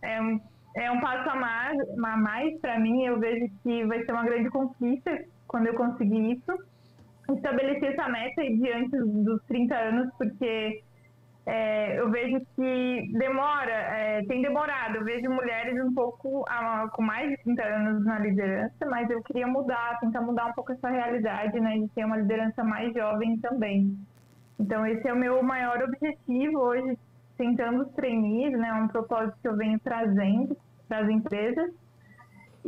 é 0.02 0.22
um, 0.22 0.40
é 0.76 0.92
um 0.92 1.00
passo 1.00 1.30
a 1.30 1.36
mais, 1.36 1.78
a 1.80 2.18
mais 2.18 2.60
para 2.60 2.80
mim. 2.80 3.04
Eu 3.04 3.20
vejo 3.20 3.50
que 3.64 3.86
vai 3.86 4.04
ser 4.04 4.12
uma 4.12 4.24
grande 4.24 4.50
conquista 4.50 5.12
quando 5.50 5.68
eu 5.68 5.74
conseguir 5.74 6.32
isso. 6.32 6.58
Estabelecer 7.36 7.94
essa 7.94 8.08
meta 8.08 8.42
antes 8.72 9.00
dos 9.26 9.44
30 9.44 9.76
anos, 9.76 10.10
porque 10.18 10.82
é, 11.46 12.00
eu 12.00 12.10
vejo 12.10 12.40
que 12.56 13.12
demora, 13.14 13.72
é, 13.72 14.24
tem 14.26 14.42
demorado. 14.42 14.98
Eu 14.98 15.04
vejo 15.04 15.30
mulheres 15.30 15.84
um 15.84 15.94
pouco 15.94 16.46
ah, 16.48 16.88
com 16.94 17.02
mais 17.02 17.30
de 17.30 17.38
30 17.44 17.64
anos 17.64 18.06
na 18.06 18.20
liderança, 18.20 18.86
mas 18.86 19.10
eu 19.10 19.22
queria 19.24 19.48
mudar, 19.48 20.00
tentar 20.00 20.22
mudar 20.22 20.46
um 20.46 20.54
pouco 20.54 20.72
essa 20.72 20.90
realidade, 20.90 21.60
né, 21.60 21.78
de 21.78 21.88
ter 21.90 22.06
uma 22.06 22.18
liderança 22.18 22.64
mais 22.64 22.94
jovem 22.94 23.38
também. 23.40 23.98
Então, 24.60 24.86
esse 24.86 25.08
é 25.08 25.14
o 25.14 25.18
meu 25.18 25.42
maior 25.42 25.82
objetivo 25.82 26.60
hoje, 26.60 26.98
tentando 27.38 27.84
os 27.84 27.96
né, 27.96 28.74
um 28.74 28.88
propósito 28.88 29.38
que 29.42 29.48
eu 29.48 29.56
venho 29.56 29.80
trazendo 29.80 30.56
para 30.88 31.00
as 31.00 31.10
empresas. 31.10 31.72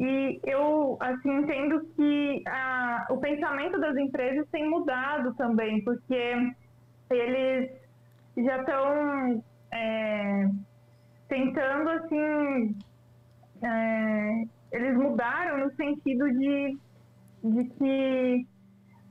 E 0.02 0.40
eu, 0.44 0.98
assim, 1.00 1.30
entendo 1.30 1.80
que 1.96 2.42
ah, 2.48 3.06
o 3.12 3.18
pensamento 3.18 3.80
das 3.80 3.96
empresas 3.96 4.48
tem 4.52 4.68
mudado 4.68 5.32
também, 5.36 5.84
porque 5.84 6.34
eles 7.12 7.70
já 8.36 8.62
estão 8.62 9.44
é, 9.72 10.50
tentando 11.28 11.90
assim 11.92 12.76
é, 13.64 14.44
eles 14.72 14.98
mudaram 14.98 15.66
no 15.66 15.76
sentido 15.76 16.32
de, 16.32 16.78
de 17.44 17.64
que 17.66 18.48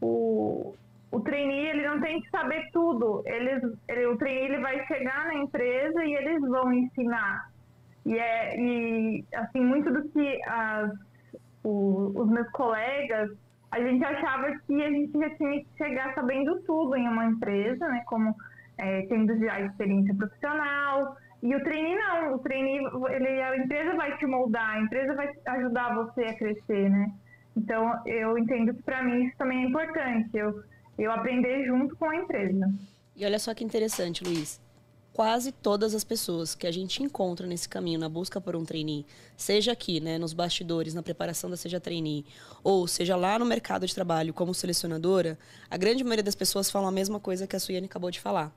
o, 0.01 0.75
o 1.13 1.21
trainee 1.21 1.69
ele 1.69 1.87
não 1.87 2.01
tem 2.01 2.21
que 2.21 2.31
saber 2.31 2.69
tudo. 2.73 3.23
Eles 3.27 3.63
ele, 3.87 4.07
o 4.07 4.17
trainee 4.17 4.47
ele 4.47 4.59
vai 4.59 4.85
chegar 4.89 5.27
na 5.27 5.35
empresa 5.37 6.05
e 6.05 6.15
eles 6.15 6.41
vão 6.41 6.73
ensinar 6.73 7.49
e 8.11 8.19
é 8.19 8.61
e 8.61 9.25
assim 9.35 9.61
muito 9.61 9.93
do 9.93 10.09
que 10.11 10.43
as, 10.45 10.93
o, 11.65 12.13
os 12.15 12.29
meus 12.29 12.51
colegas 12.51 13.31
a 13.71 13.81
gente 13.81 14.05
achava 14.05 14.51
que 14.67 14.83
a 14.83 14.91
gente 14.91 15.13
já 15.19 15.31
tinha 15.37 15.61
que 15.61 15.67
chegar 15.79 16.15
sabendo 16.15 16.61
tudo 16.63 16.97
em 16.97 17.09
uma 17.09 17.27
empresa 17.27 17.87
né 17.89 18.03
como 18.07 18.35
é, 18.81 19.03
tendo 19.03 19.39
já 19.39 19.61
experiência 19.61 20.15
profissional. 20.15 21.17
E 21.43 21.55
o 21.55 21.63
trainee 21.63 21.97
não, 21.97 22.35
o 22.35 22.39
trainee, 22.39 22.81
ele, 23.11 23.43
a 23.43 23.57
empresa 23.57 23.95
vai 23.95 24.17
te 24.19 24.27
moldar, 24.27 24.77
a 24.77 24.81
empresa 24.81 25.15
vai 25.15 25.31
ajudar 25.47 25.95
você 25.95 26.25
a 26.25 26.37
crescer, 26.37 26.91
né? 26.91 27.13
Então, 27.57 27.93
eu 28.07 28.39
entendo 28.39 28.75
que 28.75 28.83
para 28.83 29.03
mim 29.03 29.25
isso 29.25 29.37
também 29.37 29.65
é 29.65 29.69
importante, 29.69 30.31
eu, 30.35 30.63
eu 30.99 31.11
aprender 31.13 31.65
junto 31.65 31.97
com 31.97 32.07
a 32.07 32.17
empresa. 32.17 32.71
E 33.17 33.25
olha 33.25 33.39
só 33.39 33.55
que 33.55 33.65
interessante, 33.65 34.23
Luiz. 34.23 34.61
Quase 35.21 35.53
todas 35.53 35.95
as 35.95 36.03
pessoas 36.03 36.55
que 36.55 36.67
a 36.67 36.73
gente 36.73 37.03
encontra 37.03 37.47
nesse 37.47 37.69
caminho, 37.69 38.01
na 38.01 38.09
busca 38.09 38.41
por 38.41 38.57
um 38.57 38.65
trainee, 38.65 39.05
seja 39.37 39.71
aqui, 39.71 40.01
né, 40.01 40.17
nos 40.17 40.33
bastidores, 40.33 40.95
na 40.95 41.03
preparação 41.03 41.51
da 41.51 41.59
Seja 41.59 41.79
Trainee, 41.79 42.25
ou 42.65 42.89
seja 42.89 43.17
lá 43.17 43.39
no 43.39 43.45
mercado 43.45 43.87
de 43.87 43.95
trabalho 43.95 44.33
como 44.33 44.55
selecionadora, 44.55 45.39
a 45.69 45.77
grande 45.77 46.03
maioria 46.03 46.23
das 46.23 46.35
pessoas 46.35 46.71
falam 46.71 46.89
a 46.89 46.91
mesma 46.91 47.21
coisa 47.21 47.47
que 47.47 47.55
a 47.55 47.61
Suiane 47.61 47.85
acabou 47.85 48.11
de 48.11 48.19
falar. 48.19 48.51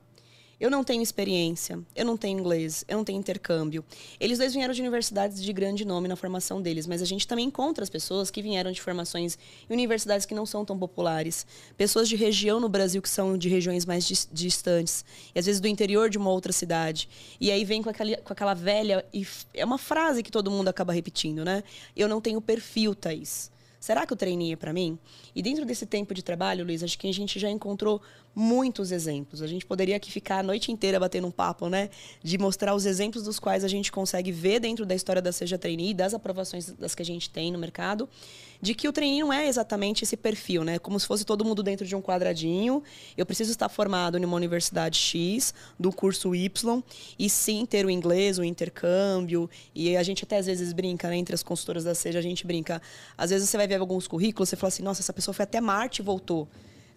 Eu 0.60 0.70
não 0.70 0.84
tenho 0.84 1.02
experiência, 1.02 1.78
eu 1.94 2.04
não 2.04 2.16
tenho 2.16 2.38
inglês, 2.38 2.84
eu 2.86 2.96
não 2.96 3.04
tenho 3.04 3.18
intercâmbio. 3.18 3.84
Eles 4.20 4.38
dois 4.38 4.54
vieram 4.54 4.72
de 4.72 4.80
universidades 4.80 5.42
de 5.42 5.52
grande 5.52 5.84
nome 5.84 6.08
na 6.08 6.16
formação 6.16 6.62
deles, 6.62 6.86
mas 6.86 7.02
a 7.02 7.04
gente 7.04 7.26
também 7.26 7.46
encontra 7.46 7.82
as 7.82 7.90
pessoas 7.90 8.30
que 8.30 8.40
vieram 8.40 8.70
de 8.70 8.80
formações 8.80 9.36
em 9.68 9.72
universidades 9.72 10.24
que 10.24 10.34
não 10.34 10.46
são 10.46 10.64
tão 10.64 10.78
populares, 10.78 11.46
pessoas 11.76 12.08
de 12.08 12.16
região 12.16 12.60
no 12.60 12.68
Brasil 12.68 13.02
que 13.02 13.08
são 13.08 13.36
de 13.36 13.48
regiões 13.48 13.84
mais 13.84 14.06
dis- 14.06 14.28
distantes, 14.32 15.04
e 15.34 15.38
às 15.38 15.46
vezes 15.46 15.60
do 15.60 15.68
interior 15.68 16.08
de 16.08 16.18
uma 16.18 16.30
outra 16.30 16.52
cidade. 16.52 17.08
E 17.40 17.50
aí 17.50 17.64
vem 17.64 17.82
com 17.82 17.90
aquela, 17.90 18.16
com 18.18 18.32
aquela 18.32 18.54
velha. 18.54 19.04
E 19.12 19.26
é 19.52 19.64
uma 19.64 19.78
frase 19.78 20.22
que 20.22 20.30
todo 20.30 20.50
mundo 20.50 20.68
acaba 20.68 20.92
repetindo, 20.92 21.44
né? 21.44 21.64
Eu 21.96 22.08
não 22.08 22.20
tenho 22.20 22.40
perfil, 22.40 22.94
Thaís. 22.94 23.52
Será 23.80 24.06
que 24.06 24.14
o 24.14 24.16
trainee 24.16 24.52
é 24.52 24.56
para 24.56 24.72
mim? 24.72 24.98
E 25.34 25.42
dentro 25.42 25.66
desse 25.66 25.84
tempo 25.84 26.14
de 26.14 26.22
trabalho, 26.22 26.64
Luiz, 26.64 26.82
acho 26.82 26.98
que 26.98 27.06
a 27.06 27.12
gente 27.12 27.38
já 27.38 27.50
encontrou 27.50 28.00
muitos 28.34 28.90
exemplos. 28.90 29.40
A 29.42 29.46
gente 29.46 29.64
poderia 29.64 29.96
aqui 29.96 30.10
ficar 30.10 30.38
a 30.38 30.42
noite 30.42 30.72
inteira 30.72 30.98
batendo 30.98 31.26
um 31.26 31.30
papo, 31.30 31.68
né? 31.68 31.90
De 32.22 32.36
mostrar 32.36 32.74
os 32.74 32.84
exemplos 32.84 33.22
dos 33.22 33.38
quais 33.38 33.64
a 33.64 33.68
gente 33.68 33.92
consegue 33.92 34.32
ver 34.32 34.60
dentro 34.60 34.84
da 34.84 34.94
história 34.94 35.22
da 35.22 35.30
Seja 35.30 35.56
Trainee, 35.56 35.94
das 35.94 36.14
aprovações 36.14 36.70
das 36.72 36.94
que 36.94 37.02
a 37.02 37.04
gente 37.04 37.30
tem 37.30 37.52
no 37.52 37.58
mercado, 37.58 38.08
de 38.60 38.74
que 38.74 38.88
o 38.88 38.92
trainee 38.92 39.20
não 39.20 39.32
é 39.32 39.46
exatamente 39.46 40.04
esse 40.04 40.16
perfil, 40.16 40.64
né? 40.64 40.78
Como 40.78 40.98
se 40.98 41.06
fosse 41.06 41.24
todo 41.24 41.44
mundo 41.44 41.62
dentro 41.62 41.86
de 41.86 41.94
um 41.94 42.00
quadradinho. 42.00 42.82
Eu 43.16 43.26
preciso 43.26 43.50
estar 43.50 43.68
formado 43.68 44.18
em 44.18 44.24
uma 44.24 44.36
universidade 44.36 44.98
X, 44.98 45.52
do 45.78 45.92
curso 45.92 46.34
Y, 46.34 46.82
e 47.18 47.28
sim 47.28 47.66
ter 47.66 47.84
o 47.84 47.90
inglês, 47.90 48.38
o 48.38 48.44
intercâmbio. 48.44 49.48
E 49.74 49.96
a 49.96 50.02
gente 50.02 50.24
até 50.24 50.38
às 50.38 50.46
vezes 50.46 50.72
brinca, 50.72 51.08
né? 51.08 51.16
Entre 51.16 51.34
as 51.34 51.42
consultoras 51.42 51.84
da 51.84 51.94
Seja, 51.94 52.18
a 52.18 52.22
gente 52.22 52.46
brinca. 52.46 52.80
Às 53.16 53.30
vezes 53.30 53.48
você 53.48 53.56
vai 53.56 53.68
ver 53.68 53.76
alguns 53.76 54.08
currículos, 54.08 54.48
você 54.48 54.56
fala 54.56 54.68
assim, 54.68 54.82
nossa, 54.82 55.02
essa 55.02 55.12
pessoa 55.12 55.34
foi 55.34 55.44
até 55.44 55.60
Marte 55.60 56.00
e 56.00 56.04
voltou. 56.04 56.48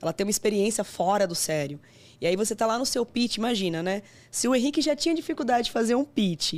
Ela 0.02 0.14
tem 0.14 0.26
uma 0.26 0.32
experiência 0.32 0.84
fora 0.84 1.26
do 1.26 1.36
sério. 1.36 1.80
E 2.20 2.26
aí 2.26 2.36
você 2.36 2.56
tá 2.56 2.66
lá 2.66 2.80
no 2.80 2.86
seu 2.86 3.06
pitch, 3.06 3.38
imagina, 3.38 3.84
né? 3.84 4.02
Se 4.32 4.48
o 4.48 4.56
Henrique 4.56 4.82
já 4.82 4.96
tinha 4.96 5.14
dificuldade 5.14 5.66
de 5.66 5.72
fazer 5.72 5.96
um 5.96 6.04
pitch 6.04 6.56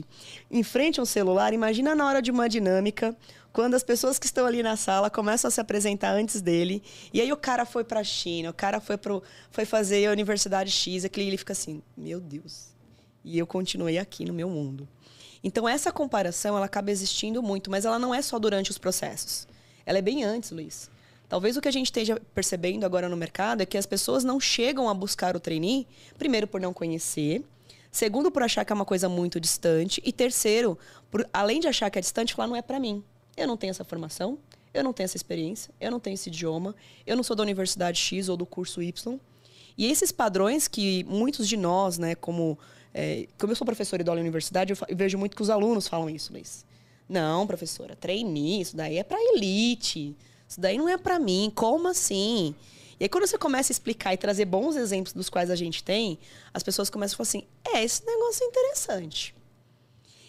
em 0.49 0.63
frente 0.63 0.99
a 0.99 1.03
um 1.03 1.05
celular, 1.05 1.53
imagina 1.53 1.93
na 1.93 2.05
hora 2.05 2.21
de 2.21 2.31
uma 2.31 2.47
dinâmica, 2.47 3.15
quando 3.51 3.73
as 3.73 3.83
pessoas 3.83 4.17
que 4.17 4.25
estão 4.25 4.45
ali 4.45 4.63
na 4.63 4.77
sala 4.77 5.09
começam 5.09 5.47
a 5.49 5.51
se 5.51 5.59
apresentar 5.59 6.11
antes 6.11 6.41
dele, 6.41 6.81
e 7.13 7.19
aí 7.19 7.31
o 7.31 7.37
cara 7.37 7.65
foi 7.65 7.83
pra 7.83 8.03
China, 8.03 8.51
o 8.51 8.53
cara 8.53 8.79
foi, 8.79 8.97
pro, 8.97 9.21
foi 9.51 9.65
fazer 9.65 10.07
a 10.07 10.11
Universidade 10.11 10.71
X, 10.71 11.03
aquele 11.03 11.27
ele 11.27 11.37
fica 11.37 11.51
assim, 11.51 11.81
meu 11.97 12.21
Deus. 12.21 12.69
E 13.23 13.37
eu 13.37 13.45
continuei 13.45 13.97
aqui 13.97 14.23
no 14.23 14.33
meu 14.33 14.49
mundo. 14.49 14.87
Então 15.43 15.67
essa 15.67 15.91
comparação, 15.91 16.55
ela 16.55 16.65
acaba 16.65 16.91
existindo 16.91 17.43
muito, 17.43 17.69
mas 17.69 17.83
ela 17.83 17.99
não 17.99 18.15
é 18.15 18.21
só 18.21 18.39
durante 18.39 18.71
os 18.71 18.77
processos. 18.77 19.47
Ela 19.85 19.97
é 19.97 20.01
bem 20.01 20.23
antes, 20.23 20.51
Luiz. 20.51 20.89
Talvez 21.29 21.55
o 21.55 21.61
que 21.61 21.67
a 21.67 21.71
gente 21.71 21.85
esteja 21.85 22.19
percebendo 22.33 22.85
agora 22.85 23.07
no 23.07 23.15
mercado 23.15 23.61
é 23.61 23.65
que 23.65 23.77
as 23.77 23.85
pessoas 23.85 24.23
não 24.23 24.39
chegam 24.39 24.89
a 24.89 24.93
buscar 24.93 25.35
o 25.35 25.39
trainee, 25.39 25.87
primeiro 26.17 26.47
por 26.47 26.59
não 26.59 26.73
conhecer, 26.73 27.45
segundo 27.91 28.31
por 28.31 28.41
achar 28.41 28.65
que 28.65 28.73
é 28.73 28.75
uma 28.75 28.83
coisa 28.83 29.07
muito 29.07 29.39
distante 29.39 30.01
e 30.03 30.11
terceiro, 30.11 30.77
por 31.11 31.27
além 31.31 31.59
de 31.59 31.67
achar 31.67 31.89
que 31.91 31.99
é 31.99 32.01
distante, 32.01 32.33
falar 32.33 32.47
não 32.47 32.55
é 32.55 32.63
para 32.63 32.79
mim. 32.79 33.03
Eu 33.37 33.47
não 33.47 33.55
tenho 33.55 33.69
essa 33.69 33.83
formação, 33.83 34.39
eu 34.73 34.83
não 34.83 34.91
tenho 34.91 35.05
essa 35.05 35.17
experiência, 35.17 35.71
eu 35.79 35.91
não 35.91 35.99
tenho 35.99 36.15
esse 36.15 36.29
idioma, 36.29 36.75
eu 37.05 37.15
não 37.15 37.23
sou 37.23 37.35
da 37.35 37.43
universidade 37.43 37.99
X 37.99 38.27
ou 38.27 38.35
do 38.35 38.45
curso 38.45 38.81
Y. 38.81 39.19
E 39.77 39.85
esses 39.85 40.11
padrões 40.11 40.67
que 40.67 41.03
muitos 41.05 41.47
de 41.47 41.55
nós, 41.55 41.99
né, 41.99 42.15
como 42.15 42.57
é, 42.93 43.27
como 43.37 43.51
eu 43.51 43.55
sou 43.55 43.65
professora 43.65 44.01
e 44.01 44.03
dou 44.03 44.11
aula 44.11 44.21
universidade, 44.21 44.73
eu, 44.73 44.97
vejo 44.97 45.17
muito 45.17 45.35
que 45.35 45.41
os 45.41 45.49
alunos 45.49 45.87
falam 45.87 46.09
isso, 46.09 46.33
Luiz. 46.33 46.65
Não, 47.07 47.45
professora, 47.47 47.95
trainee, 47.95 48.61
isso 48.61 48.75
daí 48.75 48.97
é 48.97 49.03
para 49.03 49.17
elite. 49.35 50.15
Isso 50.49 50.59
daí 50.59 50.79
não 50.79 50.89
é 50.89 50.97
para 50.97 51.19
mim. 51.19 51.51
Como 51.53 51.87
assim? 51.87 52.55
E 52.99 53.03
aí, 53.03 53.09
quando 53.09 53.27
você 53.27 53.37
começa 53.37 53.71
a 53.71 53.73
explicar 53.73 54.15
e 54.15 54.17
trazer 54.17 54.45
bons 54.45 54.75
exemplos 54.75 55.13
dos 55.13 55.29
quais 55.29 55.51
a 55.51 55.55
gente 55.55 55.83
tem, 55.83 56.17
as 56.51 56.63
pessoas 56.63 56.89
começam 56.89 57.13
a 57.13 57.17
falar 57.17 57.29
assim: 57.29 57.43
é, 57.73 57.83
esse 57.83 58.03
negócio 58.03 58.43
é 58.43 58.47
interessante. 58.47 59.35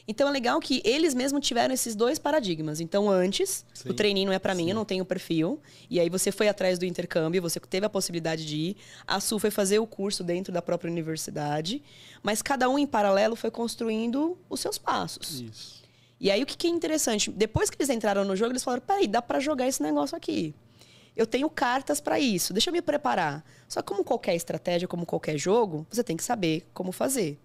Então 0.07 0.29
é 0.29 0.31
legal 0.33 0.59
que 0.59 0.83
eles 0.85 1.15
mesmos 1.15 1.47
tiveram 1.47 1.73
esses 1.73 1.95
dois 1.95 2.19
paradigmas. 2.19 2.81
Então, 2.81 3.09
antes, 3.09 3.65
Sim. 3.73 3.91
o 3.91 3.95
trainee 3.95 4.27
não 4.27 4.33
é 4.33 4.41
para 4.41 4.57
mim, 4.57 4.69
eu 4.69 4.75
não 4.75 4.85
tenho 4.85 5.05
perfil. 5.05 5.61
E 5.89 6.01
aí 6.01 6.11
você 6.11 6.33
foi 6.33 6.49
atrás 6.49 6.81
do 6.81 6.85
intercâmbio, 6.85 7.41
você 7.41 7.61
teve 7.61 7.87
a 7.87 7.89
possibilidade 7.89 8.45
de 8.45 8.57
ir. 8.57 8.77
A 9.07 9.21
Sul 9.21 9.39
foi 9.39 9.53
fazer 9.53 9.79
o 9.79 9.87
curso 9.87 10.25
dentro 10.25 10.53
da 10.53 10.61
própria 10.61 10.91
universidade. 10.91 11.81
Mas 12.25 12.43
cada 12.43 12.69
um, 12.69 12.77
em 12.77 12.89
paralelo, 12.89 13.37
foi 13.37 13.53
construindo 13.53 14.37
os 14.49 14.59
seus 14.59 14.79
passos. 14.79 15.41
Isso. 15.41 15.80
E 16.21 16.31
aí 16.31 16.43
o 16.43 16.47
que, 16.47 16.57
que 16.57 16.67
é 16.67 16.71
interessante? 16.71 17.31
Depois 17.31 17.71
que 17.71 17.77
eles 17.77 17.89
entraram 17.89 18.25
no 18.25 18.37
jogo, 18.37 18.53
eles 18.53 18.63
falaram: 18.63 18.83
peraí, 18.87 19.09
dá 19.09 19.23
para 19.23 19.41
jogar 19.41 19.67
esse 19.67 19.83
negócio 19.83 20.17
aqui. 20.17 20.55
Eu 21.17 21.27
tenho 21.27 21.49
cartas 21.51 22.01
para 22.01 22.21
isso, 22.21 22.53
deixa 22.53 22.71
eu 22.71 22.73
me 22.73 22.83
preparar. 22.83 23.45
Só 23.67 23.83
que 23.83 23.89
como 23.89 24.05
qualquer 24.05 24.35
estratégia, 24.35 24.87
como 24.87 25.07
qualquer 25.07 25.37
jogo, 25.37 25.87
você 25.91 26.05
tem 26.05 26.17
que 26.17 26.23
saber 26.23 26.67
como 26.73 26.93
fazer. 26.93 27.39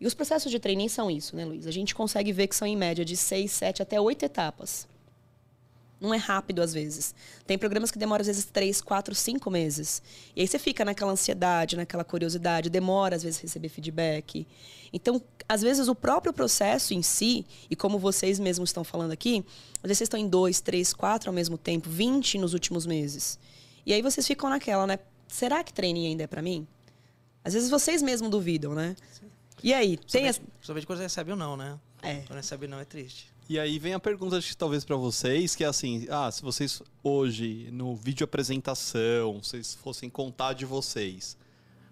E 0.00 0.06
os 0.06 0.14
processos 0.14 0.50
de 0.50 0.60
treininho 0.60 0.88
são 0.88 1.10
isso, 1.10 1.34
né, 1.34 1.44
Luiz? 1.44 1.66
A 1.66 1.72
gente 1.72 1.94
consegue 1.94 2.32
ver 2.32 2.46
que 2.46 2.54
são 2.54 2.68
em 2.68 2.76
média 2.76 3.04
de 3.04 3.16
seis, 3.16 3.50
sete 3.50 3.82
até 3.82 4.00
oito 4.00 4.24
etapas. 4.24 4.86
Não 6.00 6.14
é 6.14 6.16
rápido 6.16 6.62
às 6.62 6.72
vezes. 6.72 7.14
Tem 7.46 7.58
programas 7.58 7.90
que 7.90 7.98
demoram 7.98 8.20
às 8.20 8.26
vezes 8.28 8.44
três, 8.44 8.80
quatro, 8.80 9.14
cinco 9.14 9.50
meses. 9.50 10.00
E 10.34 10.40
aí 10.40 10.46
você 10.46 10.58
fica 10.58 10.84
naquela 10.84 11.12
ansiedade, 11.12 11.76
naquela 11.76 12.04
curiosidade, 12.04 12.70
demora 12.70 13.16
às 13.16 13.22
vezes 13.22 13.40
receber 13.40 13.68
feedback. 13.68 14.46
Então, 14.92 15.20
às 15.48 15.60
vezes 15.60 15.88
o 15.88 15.94
próprio 15.94 16.32
processo 16.32 16.94
em 16.94 17.02
si, 17.02 17.44
e 17.68 17.74
como 17.74 17.98
vocês 17.98 18.38
mesmos 18.38 18.70
estão 18.70 18.84
falando 18.84 19.10
aqui, 19.10 19.44
às 19.82 19.88
vezes 19.88 19.98
vocês 19.98 20.06
estão 20.06 20.20
em 20.20 20.28
dois, 20.28 20.60
três, 20.60 20.92
quatro 20.92 21.30
ao 21.30 21.34
mesmo 21.34 21.58
tempo, 21.58 21.90
20 21.90 22.38
nos 22.38 22.54
últimos 22.54 22.86
meses. 22.86 23.38
E 23.84 23.92
aí 23.92 24.00
vocês 24.00 24.26
ficam 24.26 24.48
naquela, 24.48 24.86
né? 24.86 24.98
Será 25.26 25.64
que 25.64 25.72
treininho 25.72 26.10
ainda 26.10 26.24
é 26.24 26.26
para 26.26 26.40
mim? 26.40 26.66
Às 27.44 27.54
vezes 27.54 27.70
vocês 27.70 28.02
mesmos 28.02 28.30
duvidam, 28.30 28.74
né? 28.74 28.94
E 29.62 29.74
aí, 29.74 29.96
tem 29.96 30.28
as... 30.28 30.38
Principalmente 30.38 30.86
quando 30.86 31.00
recebe 31.00 31.30
ou 31.32 31.36
não, 31.36 31.56
né? 31.56 31.78
É. 32.02 32.16
Quando 32.26 32.36
recebe 32.36 32.66
não 32.68 32.78
é 32.78 32.84
triste. 32.84 33.32
E 33.48 33.58
aí 33.58 33.78
vem 33.78 33.94
a 33.94 33.98
pergunta, 33.98 34.36
acho 34.36 34.50
que 34.50 34.56
talvez 34.58 34.84
para 34.84 34.94
vocês, 34.94 35.56
que 35.56 35.64
é 35.64 35.66
assim, 35.66 36.06
ah, 36.10 36.30
se 36.30 36.42
vocês 36.42 36.82
hoje, 37.02 37.70
no 37.72 37.96
vídeo 37.96 38.22
apresentação, 38.22 39.42
vocês 39.42 39.74
fossem 39.74 40.10
contar 40.10 40.52
de 40.52 40.66
vocês, 40.66 41.34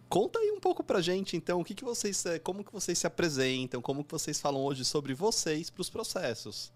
conta 0.07 0.39
aí 0.39 0.51
um 0.51 0.61
pouco 0.61 0.85
pra 0.85 1.01
gente, 1.01 1.35
então, 1.35 1.59
o 1.59 1.65
que, 1.65 1.75
que 1.75 1.83
vocês, 1.83 2.27
eh, 2.27 2.39
como 2.39 2.63
que 2.63 2.71
vocês 2.71 2.99
se 2.99 3.07
apresentam, 3.07 3.81
como 3.81 4.05
que 4.05 4.13
vocês 4.13 4.39
falam 4.39 4.63
hoje 4.63 4.85
sobre 4.85 5.15
vocês 5.15 5.71
para 5.71 5.81
os 5.81 5.89
processos. 5.89 6.71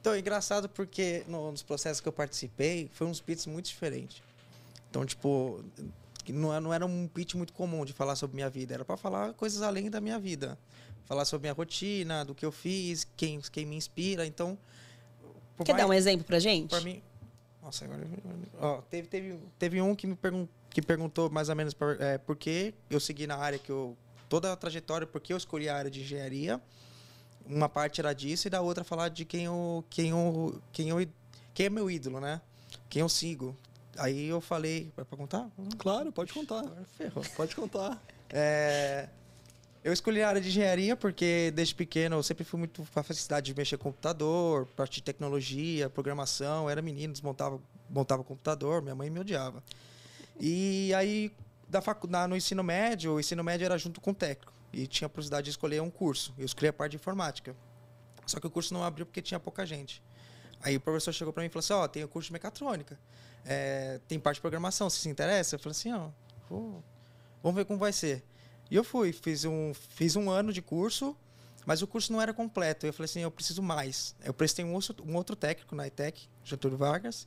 Então, 0.00 0.12
é 0.12 0.18
engraçado 0.18 0.68
porque 0.68 1.22
no, 1.28 1.52
nos 1.52 1.62
processos 1.62 2.00
que 2.00 2.08
eu 2.08 2.12
participei, 2.12 2.90
foi 2.92 3.06
uns 3.06 3.20
pitch 3.20 3.46
muito 3.46 3.66
diferentes. 3.66 4.20
Então, 4.90 5.06
tipo, 5.06 5.62
não, 6.28 6.60
não 6.60 6.74
era 6.74 6.84
um 6.84 7.06
pitch 7.06 7.34
muito 7.34 7.52
comum 7.52 7.84
de 7.84 7.92
falar 7.92 8.16
sobre 8.16 8.34
minha 8.34 8.50
vida, 8.50 8.74
era 8.74 8.84
para 8.84 8.96
falar 8.96 9.34
coisas 9.34 9.62
além 9.62 9.88
da 9.88 10.00
minha 10.00 10.18
vida 10.18 10.58
falar 11.10 11.24
sobre 11.24 11.48
minha 11.48 11.52
rotina, 11.52 12.24
do 12.24 12.36
que 12.36 12.46
eu 12.46 12.52
fiz, 12.52 13.04
quem, 13.16 13.40
quem 13.40 13.66
me 13.66 13.74
inspira. 13.74 14.24
Então. 14.24 14.56
Quer 15.64 15.72
mais, 15.72 15.84
dar 15.84 15.90
um 15.90 15.92
exemplo 15.92 16.24
pra 16.24 16.38
gente? 16.38 16.70
Pra 16.70 16.80
mim. 16.82 17.02
Nossa, 17.60 17.84
agora. 17.84 18.06
Ó, 18.60 18.80
teve, 18.82 19.08
teve, 19.08 19.38
teve 19.58 19.82
um 19.82 19.96
que 19.96 20.06
me 20.06 20.14
pergun 20.14 20.46
que 20.70 20.80
perguntou 20.80 21.28
mais 21.28 21.48
ou 21.48 21.56
menos 21.56 21.74
por, 21.74 22.00
é, 22.00 22.16
por 22.16 22.36
que 22.36 22.72
eu 22.88 23.00
segui 23.00 23.26
na 23.26 23.36
área 23.36 23.58
que 23.58 23.70
eu. 23.70 23.96
Toda 24.28 24.52
a 24.52 24.56
trajetória, 24.56 25.04
por 25.04 25.20
que 25.20 25.32
eu 25.32 25.36
escolhi 25.36 25.68
a 25.68 25.76
área 25.76 25.90
de 25.90 26.00
engenharia. 26.00 26.60
Uma 27.44 27.68
parte 27.68 28.00
era 28.00 28.12
disso 28.12 28.46
e 28.46 28.50
da 28.50 28.60
outra 28.60 28.84
falar 28.84 29.08
de 29.08 29.24
quem 29.24 29.46
eu. 29.46 29.84
Quem 29.90 30.10
eu. 30.10 30.62
Quem, 30.70 30.90
eu, 30.90 31.08
quem 31.52 31.66
é 31.66 31.70
meu 31.70 31.90
ídolo, 31.90 32.20
né? 32.20 32.40
Quem 32.88 33.00
eu 33.00 33.08
sigo. 33.08 33.56
Aí 33.98 34.28
eu 34.28 34.40
falei. 34.40 34.92
Vai 34.94 35.04
pra 35.04 35.18
contar? 35.18 35.50
Claro, 35.76 36.12
pode 36.12 36.32
contar. 36.32 36.64
Ferrou. 36.96 37.24
Pode 37.36 37.56
contar. 37.56 38.00
É. 38.28 39.08
Eu 39.82 39.92
escolhi 39.92 40.22
a 40.22 40.28
área 40.28 40.40
de 40.40 40.48
engenharia 40.48 40.94
porque 40.94 41.50
desde 41.54 41.74
pequeno 41.74 42.16
eu 42.16 42.22
sempre 42.22 42.44
fui 42.44 42.58
muito 42.58 42.86
com 42.92 43.00
a 43.00 43.02
facilidade 43.02 43.46
de 43.46 43.56
mexer 43.56 43.78
com 43.78 43.84
computador, 43.84 44.66
parte 44.76 44.96
de 44.96 45.02
tecnologia, 45.02 45.88
programação. 45.88 46.64
Eu 46.64 46.70
era 46.70 46.82
menino, 46.82 47.12
desmontava 47.12 47.60
montava 47.90 48.22
computador, 48.22 48.80
minha 48.82 48.94
mãe 48.94 49.10
me 49.10 49.20
odiava. 49.20 49.62
E 50.38 50.94
aí, 50.94 51.32
da 51.68 51.82
faculdade, 51.82 52.30
no 52.30 52.36
ensino 52.36 52.62
médio, 52.62 53.14
o 53.14 53.20
ensino 53.20 53.42
médio 53.42 53.64
era 53.64 53.76
junto 53.76 54.00
com 54.00 54.12
o 54.12 54.14
técnico. 54.14 54.52
E 54.72 54.86
tinha 54.86 55.06
a 55.06 55.08
possibilidade 55.08 55.46
de 55.46 55.50
escolher 55.50 55.82
um 55.82 55.90
curso. 55.90 56.32
Eu 56.38 56.44
escolhi 56.44 56.68
a 56.68 56.72
parte 56.72 56.92
de 56.92 56.96
informática. 56.96 57.54
Só 58.24 58.38
que 58.38 58.46
o 58.46 58.50
curso 58.50 58.72
não 58.72 58.84
abriu 58.84 59.04
porque 59.04 59.20
tinha 59.20 59.40
pouca 59.40 59.66
gente. 59.66 60.02
Aí 60.62 60.76
o 60.76 60.80
professor 60.80 61.12
chegou 61.12 61.32
para 61.32 61.42
mim 61.42 61.48
e 61.48 61.50
falou 61.50 61.60
assim: 61.60 61.72
Ó, 61.72 61.84
oh, 61.84 61.88
tem 61.88 62.04
o 62.04 62.08
curso 62.08 62.28
de 62.28 62.32
mecatrônica, 62.32 62.98
é, 63.44 63.98
tem 64.06 64.20
parte 64.20 64.36
de 64.36 64.40
programação, 64.42 64.88
se 64.88 64.98
se 64.98 65.08
interessa? 65.08 65.56
Eu 65.56 65.58
falei 65.58 65.72
assim: 65.72 65.92
Ó, 65.92 66.10
oh, 66.50 66.80
vamos 67.42 67.56
ver 67.56 67.64
como 67.64 67.78
vai 67.78 67.92
ser. 67.92 68.22
E 68.70 68.76
eu 68.76 68.84
fui, 68.84 69.12
fiz 69.12 69.44
um, 69.44 69.72
fiz 69.74 70.14
um 70.14 70.30
ano 70.30 70.52
de 70.52 70.62
curso, 70.62 71.16
mas 71.66 71.82
o 71.82 71.86
curso 71.86 72.12
não 72.12 72.20
era 72.20 72.32
completo. 72.32 72.86
Eu 72.86 72.92
falei 72.92 73.06
assim, 73.06 73.20
eu 73.20 73.30
preciso 73.30 73.62
mais. 73.62 74.14
Eu 74.24 74.32
prestei 74.32 74.64
um 74.64 74.72
outro, 74.72 74.94
um 75.04 75.16
outro 75.16 75.34
técnico 75.34 75.74
na 75.74 75.86
ITEC, 75.86 76.28
Getúlio 76.44 76.78
Vargas, 76.78 77.26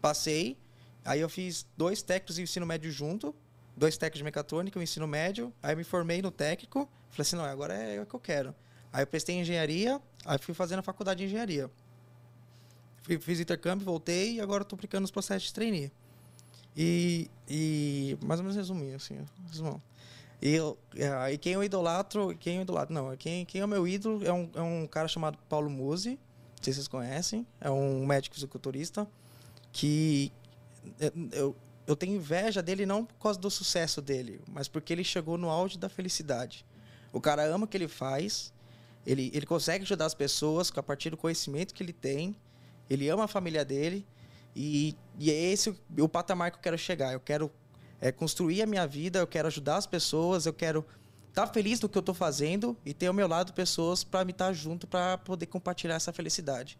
passei, 0.00 0.56
aí 1.04 1.20
eu 1.20 1.28
fiz 1.28 1.66
dois 1.76 2.00
técnicos 2.00 2.36
de 2.36 2.42
ensino 2.42 2.64
médio 2.64 2.90
junto, 2.90 3.34
dois 3.76 3.96
técnicos 3.96 4.18
de 4.18 4.24
mecatrônica, 4.24 4.78
um 4.78 4.82
ensino 4.82 5.08
médio, 5.08 5.52
aí 5.62 5.74
me 5.74 5.82
formei 5.82 6.22
no 6.22 6.30
técnico, 6.30 6.88
falei 7.10 7.22
assim, 7.22 7.36
não, 7.36 7.44
agora 7.44 7.74
é 7.74 8.00
o 8.00 8.06
que 8.06 8.14
eu 8.14 8.20
quero. 8.20 8.54
Aí 8.92 9.02
eu 9.02 9.06
prestei 9.06 9.34
engenharia, 9.34 10.00
aí 10.24 10.38
fui 10.38 10.54
fazendo 10.54 10.78
a 10.78 10.82
faculdade 10.82 11.18
de 11.18 11.24
engenharia. 11.24 11.68
Fui, 13.02 13.18
fiz 13.18 13.40
intercâmbio, 13.40 13.84
voltei 13.84 14.34
e 14.34 14.40
agora 14.40 14.62
estou 14.62 14.76
aplicando 14.76 15.04
os 15.04 15.10
processos 15.10 15.48
de 15.48 15.54
trainee. 15.54 15.90
E, 16.76 17.28
e 17.48 18.16
mais 18.24 18.38
ou 18.38 18.44
menos 18.44 18.56
resumir, 18.56 18.94
assim, 18.94 19.18
resumão. 19.48 19.82
E, 20.44 20.58
é, 20.96 21.32
e 21.32 21.38
quem 21.38 21.54
eu 21.54 21.64
idolatro, 21.64 22.36
quem 22.38 22.56
eu 22.56 22.62
idolatro, 22.62 22.92
não, 22.92 23.16
quem, 23.16 23.46
quem 23.46 23.62
é 23.62 23.64
o 23.64 23.68
meu 23.68 23.88
ídolo 23.88 24.22
é 24.26 24.30
um, 24.30 24.50
é 24.54 24.60
um 24.60 24.86
cara 24.86 25.08
chamado 25.08 25.38
Paulo 25.48 25.70
Musi, 25.70 26.10
não 26.10 26.62
sei 26.62 26.74
se 26.74 26.80
vocês 26.80 26.88
conhecem, 26.88 27.46
é 27.58 27.70
um 27.70 28.04
médico 28.04 28.34
fisiculturista 28.34 29.08
que 29.72 30.30
é, 31.00 31.10
eu, 31.32 31.56
eu 31.86 31.96
tenho 31.96 32.16
inveja 32.16 32.62
dele 32.62 32.84
não 32.84 33.06
por 33.06 33.14
causa 33.14 33.40
do 33.40 33.50
sucesso 33.50 34.02
dele, 34.02 34.38
mas 34.46 34.68
porque 34.68 34.92
ele 34.92 35.02
chegou 35.02 35.38
no 35.38 35.48
auge 35.48 35.78
da 35.78 35.88
felicidade. 35.88 36.66
O 37.10 37.22
cara 37.22 37.42
ama 37.46 37.64
o 37.64 37.66
que 37.66 37.78
ele 37.78 37.88
faz, 37.88 38.52
ele, 39.06 39.30
ele 39.32 39.46
consegue 39.46 39.84
ajudar 39.84 40.04
as 40.04 40.14
pessoas 40.14 40.70
a 40.76 40.82
partir 40.82 41.08
do 41.08 41.16
conhecimento 41.16 41.72
que 41.72 41.82
ele 41.82 41.94
tem, 41.94 42.36
ele 42.90 43.08
ama 43.08 43.24
a 43.24 43.28
família 43.28 43.64
dele, 43.64 44.06
e, 44.54 44.94
e 45.18 45.30
é 45.30 45.34
esse 45.34 45.70
o, 45.70 45.76
o 46.00 46.08
patamar 46.08 46.50
que 46.50 46.58
eu 46.58 46.62
quero 46.62 46.76
chegar. 46.76 47.14
Eu 47.14 47.20
quero 47.20 47.50
é, 48.00 48.12
construir 48.12 48.62
a 48.62 48.66
minha 48.66 48.86
vida, 48.86 49.18
eu 49.18 49.26
quero 49.26 49.48
ajudar 49.48 49.76
as 49.76 49.86
pessoas, 49.86 50.46
eu 50.46 50.52
quero 50.52 50.84
estar 51.28 51.46
tá 51.46 51.52
feliz 51.52 51.80
do 51.80 51.88
que 51.88 51.98
eu 51.98 52.00
estou 52.00 52.14
fazendo 52.14 52.76
e 52.84 52.94
ter 52.94 53.06
ao 53.06 53.14
meu 53.14 53.26
lado 53.26 53.52
pessoas 53.52 54.04
para 54.04 54.24
me 54.24 54.30
estar 54.30 54.46
tá 54.46 54.52
junto 54.52 54.86
para 54.86 55.18
poder 55.18 55.46
compartilhar 55.46 55.96
essa 55.96 56.12
felicidade. 56.12 56.78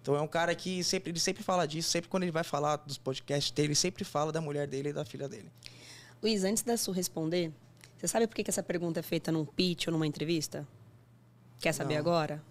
Então 0.00 0.16
é 0.16 0.20
um 0.20 0.26
cara 0.26 0.52
que 0.54 0.82
sempre 0.82 1.10
ele 1.10 1.20
sempre 1.20 1.44
fala 1.44 1.66
disso, 1.66 1.88
sempre 1.88 2.08
quando 2.08 2.24
ele 2.24 2.32
vai 2.32 2.42
falar 2.42 2.76
dos 2.76 2.98
podcasts 2.98 3.52
dele, 3.52 3.68
ele 3.68 3.74
sempre 3.76 4.04
fala 4.04 4.32
da 4.32 4.40
mulher 4.40 4.66
dele 4.66 4.88
e 4.88 4.92
da 4.92 5.04
filha 5.04 5.28
dele. 5.28 5.50
Luiz, 6.20 6.42
antes 6.42 6.64
da 6.64 6.76
Su 6.76 6.90
responder, 6.90 7.52
você 7.96 8.08
sabe 8.08 8.26
por 8.26 8.34
que, 8.34 8.42
que 8.42 8.50
essa 8.50 8.62
pergunta 8.62 8.98
é 8.98 9.02
feita 9.02 9.30
num 9.30 9.44
pitch 9.44 9.86
ou 9.86 9.92
numa 9.92 10.06
entrevista? 10.06 10.66
Quer 11.60 11.72
saber 11.72 11.94
Não. 11.94 12.00
agora? 12.00 12.42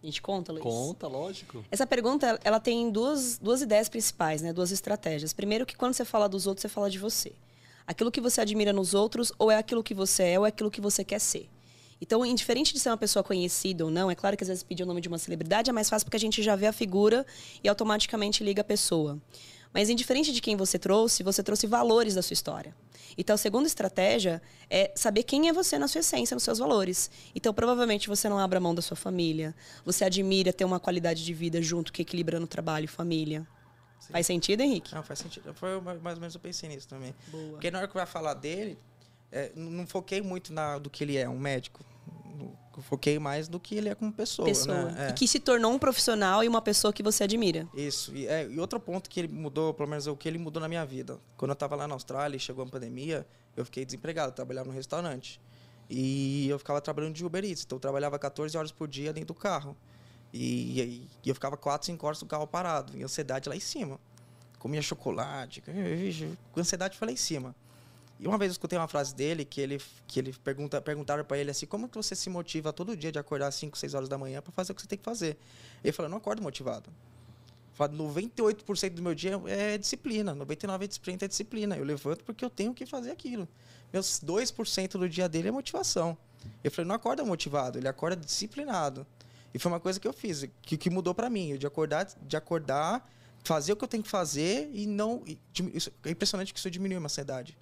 A 0.00 0.06
gente 0.06 0.22
conta, 0.22 0.52
Luiz? 0.52 0.62
Conta, 0.62 1.08
lógico. 1.08 1.64
Essa 1.70 1.86
pergunta, 1.86 2.38
ela 2.44 2.60
tem 2.60 2.90
duas, 2.90 3.36
duas 3.38 3.60
ideias 3.60 3.88
principais, 3.88 4.40
né? 4.40 4.52
Duas 4.52 4.70
estratégias. 4.70 5.32
Primeiro 5.32 5.66
que 5.66 5.76
quando 5.76 5.94
você 5.94 6.04
fala 6.04 6.28
dos 6.28 6.46
outros, 6.46 6.62
você 6.62 6.68
fala 6.68 6.88
de 6.88 6.98
você 6.98 7.32
aquilo 7.90 8.08
que 8.08 8.20
você 8.20 8.40
admira 8.40 8.72
nos 8.72 8.94
outros 8.94 9.32
ou 9.36 9.50
é 9.50 9.56
aquilo 9.56 9.82
que 9.82 9.92
você 9.92 10.22
é 10.22 10.38
ou 10.38 10.46
é 10.46 10.48
aquilo 10.50 10.70
que 10.70 10.80
você 10.80 11.02
quer 11.02 11.18
ser. 11.18 11.50
Então, 12.00 12.24
indiferente 12.24 12.72
de 12.72 12.78
ser 12.78 12.88
uma 12.88 12.96
pessoa 12.96 13.20
conhecida 13.20 13.84
ou 13.84 13.90
não, 13.90 14.08
é 14.08 14.14
claro 14.14 14.36
que 14.36 14.44
às 14.44 14.48
vezes 14.48 14.62
pedir 14.62 14.84
o 14.84 14.86
nome 14.86 15.00
de 15.00 15.08
uma 15.08 15.18
celebridade 15.18 15.70
é 15.70 15.72
mais 15.72 15.90
fácil 15.90 16.06
porque 16.06 16.16
a 16.16 16.20
gente 16.20 16.40
já 16.40 16.54
vê 16.54 16.68
a 16.68 16.72
figura 16.72 17.26
e 17.64 17.68
automaticamente 17.68 18.44
liga 18.44 18.60
a 18.60 18.64
pessoa. 18.64 19.18
Mas 19.74 19.90
indiferente 19.90 20.32
de 20.32 20.40
quem 20.40 20.56
você 20.56 20.78
trouxe, 20.78 21.24
você 21.24 21.42
trouxe 21.42 21.66
valores 21.66 22.14
da 22.14 22.22
sua 22.22 22.34
história. 22.34 22.76
Então, 23.18 23.34
a 23.34 23.36
segunda 23.36 23.66
estratégia 23.66 24.40
é 24.70 24.92
saber 24.94 25.24
quem 25.24 25.48
é 25.48 25.52
você 25.52 25.76
na 25.76 25.88
sua 25.88 25.98
essência, 25.98 26.36
nos 26.36 26.44
seus 26.44 26.60
valores. 26.60 27.10
Então, 27.34 27.52
provavelmente 27.52 28.08
você 28.08 28.28
não 28.28 28.38
abre 28.38 28.60
mão 28.60 28.72
da 28.72 28.82
sua 28.82 28.96
família, 28.96 29.52
você 29.84 30.04
admira 30.04 30.52
ter 30.52 30.64
uma 30.64 30.78
qualidade 30.78 31.24
de 31.24 31.34
vida 31.34 31.60
junto 31.60 31.92
que 31.92 32.02
equilibrando 32.02 32.46
trabalho 32.46 32.84
e 32.84 32.88
família. 32.88 33.44
Sim. 34.00 34.12
Faz 34.12 34.26
sentido, 34.26 34.62
Henrique? 34.62 34.94
Não, 34.94 35.02
faz 35.02 35.18
sentido. 35.18 35.54
Foi 35.54 35.80
mais 35.80 36.16
ou 36.16 36.20
menos 36.20 36.34
eu 36.34 36.40
pensei 36.40 36.68
nisso 36.68 36.88
também. 36.88 37.14
Boa. 37.28 37.52
Porque 37.52 37.70
na 37.70 37.78
hora 37.78 37.88
que 37.88 37.96
eu 37.96 38.00
ia 38.00 38.06
falar 38.06 38.34
dele, 38.34 38.78
é, 39.30 39.52
não 39.54 39.86
foquei 39.86 40.20
muito 40.20 40.52
na, 40.52 40.78
do 40.78 40.90
que 40.90 41.04
ele 41.04 41.16
é, 41.16 41.28
um 41.28 41.38
médico. 41.38 41.84
Eu 42.76 42.82
foquei 42.82 43.18
mais 43.18 43.46
do 43.46 43.60
que 43.60 43.74
ele 43.74 43.90
é 43.90 43.94
como 43.94 44.10
pessoa. 44.10 44.46
pessoa. 44.48 44.84
Né? 44.86 45.08
É. 45.08 45.10
E 45.10 45.12
que 45.12 45.28
se 45.28 45.38
tornou 45.38 45.70
um 45.70 45.78
profissional 45.78 46.42
e 46.42 46.48
uma 46.48 46.62
pessoa 46.62 46.92
que 46.92 47.02
você 47.02 47.24
admira. 47.24 47.68
Isso. 47.74 48.14
E, 48.16 48.26
é, 48.26 48.48
e, 48.48 48.58
outro 48.58 48.80
ponto 48.80 49.10
que 49.10 49.20
ele 49.20 49.28
mudou, 49.28 49.74
pelo 49.74 49.88
menos 49.88 50.06
o 50.06 50.16
que 50.16 50.26
ele 50.26 50.38
mudou 50.38 50.60
na 50.60 50.68
minha 50.68 50.84
vida. 50.86 51.18
Quando 51.36 51.50
eu 51.50 51.54
estava 51.54 51.76
lá 51.76 51.86
na 51.86 51.94
Austrália 51.94 52.36
e 52.36 52.40
chegou 52.40 52.64
a 52.64 52.66
pandemia, 52.66 53.26
eu 53.54 53.64
fiquei 53.66 53.84
desempregado, 53.84 54.32
trabalhava 54.32 54.68
no 54.68 54.74
restaurante. 54.74 55.40
E 55.90 56.48
eu 56.48 56.58
ficava 56.58 56.80
trabalhando 56.80 57.14
de 57.14 57.24
Uber 57.24 57.44
Eats. 57.44 57.64
Então 57.64 57.76
eu 57.76 57.80
trabalhava 57.80 58.18
14 58.18 58.56
horas 58.56 58.72
por 58.72 58.88
dia 58.88 59.12
dentro 59.12 59.28
do 59.28 59.34
carro. 59.34 59.76
E, 60.32 60.80
e, 60.80 61.08
e 61.24 61.28
eu 61.28 61.34
ficava 61.34 61.56
4, 61.56 61.86
5 61.86 62.06
horas 62.06 62.20
no 62.22 62.28
carro 62.28 62.46
parado, 62.46 62.96
e 62.96 63.02
ansiedade 63.02 63.48
lá 63.48 63.56
em 63.56 63.60
cima. 63.60 63.98
Comia 64.58 64.82
chocolate, 64.82 65.62
com 66.52 66.60
ansiedade 66.60 66.96
foi 66.96 67.08
lá 67.08 67.12
em 67.12 67.16
cima. 67.16 67.54
E 68.20 68.28
uma 68.28 68.36
vez 68.36 68.50
eu 68.50 68.52
escutei 68.52 68.78
uma 68.78 68.86
frase 68.86 69.14
dele 69.14 69.46
que 69.46 69.60
ele, 69.62 69.80
que 70.06 70.20
ele 70.20 70.34
pergunta, 70.44 70.78
perguntaram 70.82 71.24
para 71.24 71.38
ele 71.38 71.50
assim: 71.50 71.64
como 71.64 71.88
que 71.88 71.96
você 71.96 72.14
se 72.14 72.28
motiva 72.28 72.70
todo 72.70 72.94
dia 72.94 73.10
de 73.10 73.18
acordar 73.18 73.46
às 73.46 73.54
5, 73.54 73.78
6 73.78 73.94
horas 73.94 74.08
da 74.10 74.18
manhã 74.18 74.42
para 74.42 74.52
fazer 74.52 74.72
o 74.72 74.74
que 74.74 74.82
você 74.82 74.88
tem 74.88 74.98
que 74.98 75.04
fazer? 75.04 75.38
Ele 75.82 75.92
falou: 75.92 76.10
não 76.10 76.18
acordo 76.18 76.42
motivado. 76.42 76.90
Fala, 77.72 77.90
98% 77.94 78.90
do 78.90 79.00
meu 79.00 79.14
dia 79.14 79.40
é 79.46 79.78
disciplina, 79.78 80.36
99% 80.36 81.22
é 81.22 81.28
disciplina. 81.28 81.78
Eu 81.78 81.84
levanto 81.84 82.22
porque 82.22 82.44
eu 82.44 82.50
tenho 82.50 82.74
que 82.74 82.84
fazer 82.84 83.10
aquilo. 83.10 83.48
Meus 83.90 84.20
2% 84.20 84.98
do 84.98 85.08
dia 85.08 85.26
dele 85.26 85.48
é 85.48 85.50
motivação. 85.50 86.16
Eu 86.62 86.70
falei: 86.70 86.86
não 86.86 86.94
acorda 86.94 87.24
motivado, 87.24 87.78
ele 87.78 87.88
acorda 87.88 88.22
disciplinado. 88.22 89.06
E 89.52 89.58
foi 89.58 89.70
uma 89.70 89.80
coisa 89.80 89.98
que 89.98 90.06
eu 90.06 90.12
fiz, 90.12 90.48
que, 90.62 90.76
que 90.76 90.90
mudou 90.90 91.14
para 91.14 91.28
mim, 91.28 91.56
de 91.56 91.66
acordar, 91.66 92.06
de 92.22 92.36
acordar, 92.36 93.08
fazer 93.42 93.72
o 93.72 93.76
que 93.76 93.84
eu 93.84 93.88
tenho 93.88 94.02
que 94.02 94.08
fazer 94.08 94.70
e 94.72 94.86
não. 94.86 95.22
E, 95.26 95.38
isso, 95.74 95.92
é 96.04 96.10
impressionante 96.10 96.52
que 96.52 96.58
isso 96.58 96.70
diminuiu 96.70 97.00
a 97.00 97.04
ansiedade. 97.04 97.58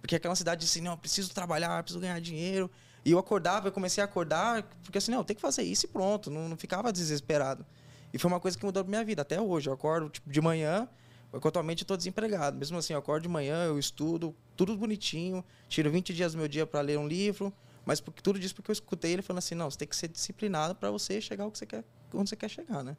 Porque 0.00 0.16
aquela 0.16 0.32
ansiedade 0.32 0.60
de 0.60 0.66
assim, 0.66 0.80
não, 0.80 0.96
preciso 0.96 1.32
trabalhar, 1.32 1.82
preciso 1.82 2.00
ganhar 2.00 2.20
dinheiro. 2.20 2.70
E 3.04 3.10
eu 3.10 3.18
acordava, 3.18 3.68
eu 3.68 3.72
comecei 3.72 4.02
a 4.02 4.04
acordar, 4.04 4.62
porque 4.82 4.98
assim, 4.98 5.10
não, 5.10 5.24
tenho 5.24 5.36
que 5.36 5.42
fazer 5.42 5.62
isso 5.62 5.86
e 5.86 5.88
pronto. 5.88 6.30
Não, 6.30 6.48
não 6.48 6.56
ficava 6.56 6.92
desesperado. 6.92 7.64
E 8.12 8.18
foi 8.18 8.30
uma 8.30 8.38
coisa 8.38 8.56
que 8.56 8.64
mudou 8.64 8.82
a 8.82 8.86
minha 8.86 9.04
vida. 9.04 9.22
Até 9.22 9.40
hoje, 9.40 9.68
eu 9.68 9.72
acordo 9.72 10.08
tipo, 10.08 10.30
de 10.30 10.40
manhã, 10.40 10.88
atualmente 11.32 11.82
eu 11.82 11.84
estou 11.84 11.96
desempregado. 11.96 12.56
Mesmo 12.56 12.78
assim, 12.78 12.92
eu 12.92 12.98
acordo 12.98 13.22
de 13.24 13.28
manhã, 13.28 13.64
eu 13.64 13.78
estudo, 13.78 14.34
tudo 14.56 14.76
bonitinho, 14.76 15.44
tiro 15.68 15.90
20 15.90 16.14
dias 16.14 16.32
do 16.32 16.38
meu 16.38 16.48
dia 16.48 16.66
para 16.66 16.80
ler 16.80 16.98
um 16.98 17.08
livro, 17.08 17.52
mas 17.84 18.00
porque, 18.00 18.22
tudo 18.22 18.38
disso 18.38 18.54
porque 18.54 18.70
eu 18.70 18.74
escutei 18.74 19.12
ele 19.12 19.22
falando 19.22 19.38
assim, 19.38 19.54
não, 19.54 19.70
você 19.70 19.78
tem 19.78 19.88
que 19.88 19.96
ser 19.96 20.08
disciplinado 20.08 20.74
para 20.74 20.90
você 20.90 21.20
chegar 21.20 21.46
onde 21.46 21.58
você 21.58 21.66
quer, 21.66 21.84
onde 22.14 22.28
você 22.28 22.36
quer 22.36 22.48
chegar, 22.48 22.82
né? 22.82 22.96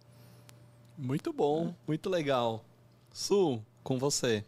Muito 0.97 1.33
bom, 1.33 1.69
é. 1.69 1.73
muito 1.87 2.09
legal. 2.09 2.63
Su, 3.11 3.61
com 3.83 3.97
você. 3.97 4.43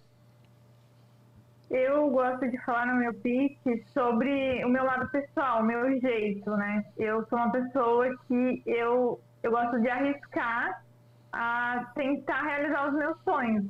Eu 1.70 2.10
gosto 2.10 2.50
de 2.50 2.58
falar 2.64 2.88
no 2.88 2.96
meu 2.96 3.14
pitch 3.14 3.60
sobre 3.94 4.64
o 4.64 4.70
meu 4.70 4.86
lado 4.86 5.10
pessoal, 5.10 5.62
o 5.62 5.66
meu 5.66 6.00
jeito, 6.00 6.50
né? 6.52 6.86
Eu 6.98 7.26
sou 7.28 7.38
uma 7.38 7.52
pessoa 7.52 8.18
que 8.28 8.64
eu, 8.66 9.20
eu 9.44 9.52
gosto 9.52 9.80
de 9.82 9.90
arriscar 9.90 10.82
a 11.34 11.92
tentar 11.94 12.42
realizar 12.44 12.88
os 12.88 12.94
meus 12.94 13.18
sonhos. 13.24 13.66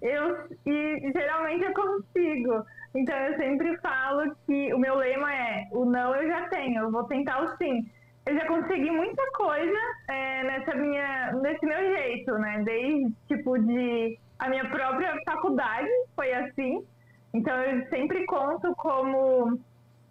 Eu, 0.00 0.48
e 0.64 1.12
geralmente 1.12 1.64
eu 1.64 1.74
consigo. 1.74 2.64
Então 2.94 3.16
eu 3.16 3.36
sempre 3.36 3.76
falo 3.78 4.34
que 4.46 4.74
o 4.74 4.78
meu 4.78 4.96
lema 4.96 5.32
é 5.32 5.68
o 5.72 5.84
não 5.84 6.14
eu 6.14 6.28
já 6.28 6.48
tenho, 6.48 6.82
eu 6.82 6.90
vou 6.90 7.04
tentar 7.04 7.42
o 7.42 7.56
sim. 7.56 7.88
Eu 8.26 8.34
já 8.34 8.46
consegui 8.46 8.90
muita 8.90 9.22
coisa 9.32 9.78
é, 10.08 10.44
nessa 10.44 10.74
minha, 10.74 11.32
nesse 11.34 11.64
meu 11.64 11.78
jeito, 11.78 12.32
né? 12.32 12.62
Desde 12.64 13.12
tipo 13.28 13.58
de 13.58 14.18
a 14.38 14.48
minha 14.48 14.68
própria 14.68 15.16
faculdade 15.24 15.88
foi 16.16 16.32
assim. 16.32 16.84
Então 17.32 17.56
eu 17.62 17.86
sempre 17.88 18.26
conto 18.26 18.74
como 18.76 19.58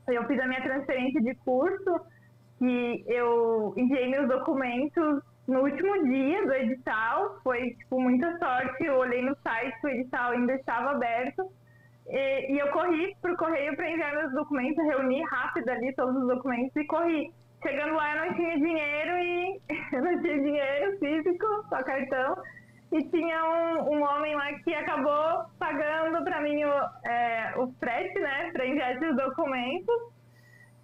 eu 0.08 0.26
fiz 0.26 0.40
a 0.40 0.48
minha 0.48 0.62
transferência 0.62 1.22
de 1.22 1.36
curso 1.36 2.00
e 2.62 3.04
eu 3.08 3.74
enviei 3.78 4.10
meus 4.10 4.28
documentos 4.28 5.22
no 5.48 5.62
último 5.62 6.04
dia 6.06 6.46
do 6.46 6.54
edital, 6.54 7.40
foi 7.44 7.72
tipo 7.72 8.00
muita 8.00 8.38
sorte, 8.38 8.84
eu 8.84 8.98
olhei 8.98 9.22
no 9.22 9.36
site, 9.44 9.76
o 9.84 9.88
edital 9.90 10.32
ainda 10.32 10.54
estava 10.54 10.92
aberto 10.92 11.52
e, 12.10 12.54
e 12.54 12.60
eu 12.60 12.68
corri 12.72 13.16
pro 13.22 13.38
correio 13.38 13.76
para 13.76 13.90
enviar 13.90 14.16
meus 14.16 14.34
documentos, 14.34 14.84
reuni 14.84 15.24
rápido 15.26 15.70
ali 15.70 15.94
todos 15.94 16.16
os 16.16 16.28
documentos 16.28 16.76
e 16.76 16.86
corri. 16.86 17.32
Chegando 17.62 17.94
lá 17.94 18.16
eu 18.16 18.26
não 18.26 18.34
tinha 18.36 18.58
dinheiro 18.58 19.18
e 19.18 19.62
eu 19.94 20.02
não 20.02 20.22
tinha 20.22 20.40
dinheiro 20.42 20.98
físico, 21.00 21.46
só 21.70 21.84
cartão. 21.84 22.36
E 22.92 23.04
tinha 23.10 23.44
um, 23.46 23.98
um 23.98 24.04
homem 24.04 24.36
lá 24.36 24.52
que 24.64 24.74
acabou 24.74 25.46
pagando 25.60 26.24
para 26.24 26.42
mim 26.42 26.64
o, 26.64 27.08
é, 27.08 27.54
o 27.58 27.72
frete, 27.80 28.18
né, 28.20 28.50
para 28.52 28.66
enviar 28.66 28.96
esses 28.96 29.16
documentos. 29.16 29.96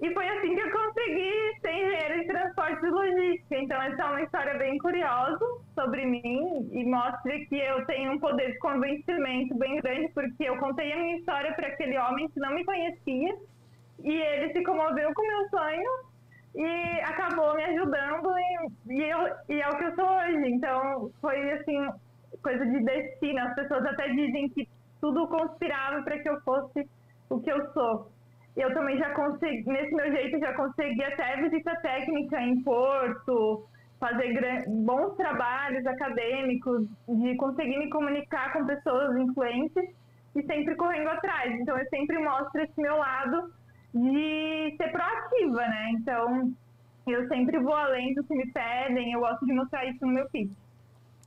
E 0.02 0.14
foi 0.14 0.28
assim 0.28 0.54
que 0.54 0.62
eu 0.62 0.72
consegui 0.72 1.34
ser 1.62 1.72
engenheiro 1.72 2.20
de 2.20 2.28
transporte 2.28 2.65
e 2.84 2.90
logística. 2.90 3.56
Então, 3.56 3.82
essa 3.82 4.02
é 4.02 4.06
uma 4.06 4.22
história 4.22 4.58
bem 4.58 4.78
curiosa 4.78 5.46
sobre 5.74 6.06
mim 6.06 6.70
e 6.72 6.84
mostra 6.86 7.40
que 7.46 7.56
eu 7.56 7.86
tenho 7.86 8.14
um 8.14 8.20
poder 8.20 8.54
de 8.54 8.60
convencimento 8.60 9.56
bem 9.56 9.78
grande, 9.78 10.12
porque 10.14 10.44
eu 10.44 10.58
contei 10.58 10.92
a 10.92 10.98
minha 10.98 11.18
história 11.18 11.54
para 11.54 11.68
aquele 11.68 11.98
homem 11.98 12.30
que 12.30 12.40
não 12.40 12.54
me 12.54 12.66
conhecia 12.66 13.38
e 14.04 14.12
ele 14.12 14.54
se 14.54 14.64
comoveu 14.64 15.14
com 15.14 15.22
o 15.22 15.28
meu 15.28 15.50
sonho 15.50 15.92
e 16.56 17.02
acabou 17.02 17.56
me 17.56 17.64
ajudando 17.64 18.34
e, 18.38 18.94
e, 18.94 19.04
eu, 19.04 19.20
e 19.50 19.62
é 19.62 19.70
o 19.70 19.78
que 19.78 19.84
eu 19.84 19.96
sou 19.96 20.06
hoje. 20.06 20.50
Então, 20.50 21.12
foi 21.22 21.52
assim, 21.52 21.88
coisa 22.42 22.66
de 22.66 22.80
destino. 22.84 23.40
As 23.40 23.56
pessoas 23.56 23.86
até 23.86 24.10
dizem 24.10 24.50
que 24.50 24.68
tudo 25.02 25.28
conspirava 25.28 26.02
para 26.04 26.20
que 26.20 26.30
eu 26.30 26.40
fosse 26.42 26.88
o 27.30 27.40
que 27.40 27.52
eu 27.52 27.72
sou. 27.74 28.15
Eu 28.56 28.74
também 28.74 28.98
já 28.98 29.10
consegui, 29.14 29.70
nesse 29.70 29.94
meu 29.94 30.10
jeito, 30.12 30.40
já 30.40 30.54
consegui 30.54 31.04
até 31.04 31.42
visita 31.42 31.76
técnica 31.82 32.42
em 32.42 32.62
Porto, 32.62 33.68
fazer 34.00 34.66
bons 34.68 35.16
trabalhos 35.16 35.86
acadêmicos, 35.86 36.88
de 37.08 37.36
conseguir 37.36 37.78
me 37.78 37.90
comunicar 37.90 38.54
com 38.54 38.66
pessoas 38.66 39.18
influentes 39.18 39.84
e 40.36 40.44
sempre 40.44 40.76
correndo 40.76 41.10
atrás. 41.10 41.54
Então, 41.60 41.78
eu 41.78 41.86
sempre 41.90 42.18
mostro 42.20 42.62
esse 42.62 42.80
meu 42.80 42.98
lado 42.98 43.52
de 43.94 44.76
ser 44.78 44.92
proativa, 44.92 45.62
né? 45.62 45.92
Então, 45.92 46.54
eu 47.08 47.28
sempre 47.28 47.60
vou 47.60 47.74
além 47.74 48.14
do 48.14 48.24
que 48.24 48.36
me 48.36 48.52
pedem, 48.52 49.14
eu 49.14 49.20
gosto 49.20 49.46
de 49.46 49.54
mostrar 49.54 49.86
isso 49.86 50.06
no 50.06 50.14
meu 50.14 50.30
pitch. 50.30 50.52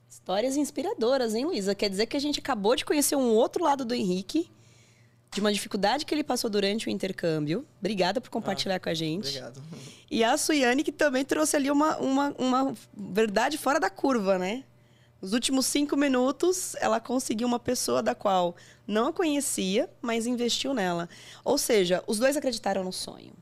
Histórias 0.08 0.56
inspiradoras, 0.56 1.34
hein, 1.34 1.44
Luísa? 1.44 1.74
Quer 1.74 1.90
dizer 1.90 2.06
que 2.06 2.16
a 2.16 2.20
gente 2.20 2.40
acabou 2.40 2.74
de 2.74 2.84
conhecer 2.84 3.16
um 3.16 3.34
outro 3.34 3.64
lado 3.64 3.84
do 3.84 3.94
Henrique, 3.94 4.50
de 5.32 5.40
uma 5.40 5.52
dificuldade 5.52 6.06
que 6.06 6.14
ele 6.14 6.24
passou 6.24 6.48
durante 6.48 6.88
o 6.88 6.90
intercâmbio. 6.90 7.66
Obrigada 7.80 8.20
por 8.20 8.30
compartilhar 8.30 8.76
ah, 8.76 8.80
com 8.80 8.88
a 8.88 8.94
gente. 8.94 9.28
Obrigado. 9.28 9.62
E 10.10 10.24
a 10.24 10.38
Suiane, 10.38 10.82
que 10.82 10.90
também 10.90 11.22
trouxe 11.22 11.54
ali 11.54 11.70
uma, 11.70 11.98
uma, 11.98 12.34
uma 12.38 12.74
verdade 12.96 13.58
fora 13.58 13.78
da 13.78 13.90
curva, 13.90 14.38
né? 14.38 14.64
Nos 15.20 15.34
últimos 15.34 15.66
cinco 15.66 15.98
minutos, 15.98 16.74
ela 16.76 16.98
conseguiu 16.98 17.46
uma 17.46 17.58
pessoa 17.58 18.02
da 18.02 18.14
qual 18.14 18.56
não 18.86 19.08
a 19.08 19.12
conhecia, 19.12 19.90
mas 20.00 20.26
investiu 20.26 20.72
nela. 20.72 21.10
Ou 21.44 21.58
seja, 21.58 22.02
os 22.06 22.18
dois 22.18 22.38
acreditaram 22.38 22.82
no 22.82 22.92
sonho. 22.92 23.32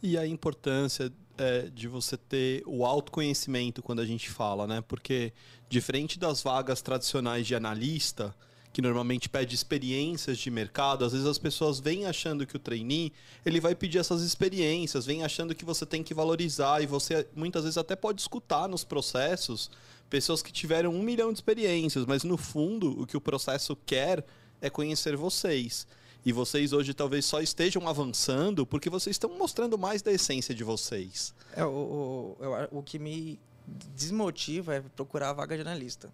E 0.00 0.16
a 0.16 0.24
importância 0.24 1.12
é, 1.38 1.62
de 1.62 1.88
você 1.88 2.16
ter 2.16 2.62
o 2.66 2.84
autoconhecimento 2.84 3.82
quando 3.82 4.00
a 4.00 4.06
gente 4.06 4.30
fala, 4.30 4.66
né? 4.66 4.82
Porque, 4.86 5.32
diferente 5.68 6.18
das 6.18 6.42
vagas 6.42 6.82
tradicionais 6.82 7.46
de 7.46 7.54
analista, 7.54 8.34
que 8.72 8.80
normalmente 8.80 9.28
pede 9.28 9.54
experiências 9.54 10.38
de 10.38 10.50
mercado, 10.50 11.04
às 11.04 11.12
vezes 11.12 11.26
as 11.26 11.38
pessoas 11.38 11.78
vêm 11.78 12.06
achando 12.06 12.46
que 12.46 12.56
o 12.56 12.58
trainee, 12.58 13.12
ele 13.44 13.60
vai 13.60 13.74
pedir 13.74 13.98
essas 13.98 14.22
experiências, 14.22 15.04
vem 15.04 15.22
achando 15.22 15.54
que 15.54 15.64
você 15.64 15.84
tem 15.84 16.02
que 16.02 16.14
valorizar 16.14 16.82
e 16.82 16.86
você 16.86 17.26
muitas 17.36 17.64
vezes 17.64 17.76
até 17.76 17.94
pode 17.94 18.20
escutar 18.20 18.68
nos 18.68 18.82
processos 18.82 19.70
pessoas 20.08 20.42
que 20.42 20.52
tiveram 20.52 20.94
um 20.94 21.02
milhão 21.02 21.32
de 21.32 21.38
experiências, 21.38 22.06
mas 22.06 22.24
no 22.24 22.36
fundo 22.36 23.00
o 23.00 23.06
que 23.06 23.16
o 23.16 23.20
processo 23.20 23.76
quer 23.86 24.24
é 24.60 24.70
conhecer 24.70 25.16
vocês. 25.16 25.86
E 26.24 26.32
vocês 26.32 26.72
hoje 26.72 26.94
talvez 26.94 27.24
só 27.24 27.40
estejam 27.40 27.88
avançando 27.88 28.64
porque 28.64 28.88
vocês 28.88 29.14
estão 29.14 29.36
mostrando 29.36 29.76
mais 29.76 30.02
da 30.02 30.12
essência 30.12 30.54
de 30.54 30.62
vocês. 30.62 31.34
É, 31.54 31.64
o, 31.64 32.36
o, 32.70 32.78
o 32.78 32.82
que 32.82 32.98
me 32.98 33.40
desmotiva 33.66 34.76
é 34.76 34.80
procurar 34.80 35.30
a 35.30 35.32
vaga 35.32 35.56
de 35.56 35.62
analista. 35.62 36.12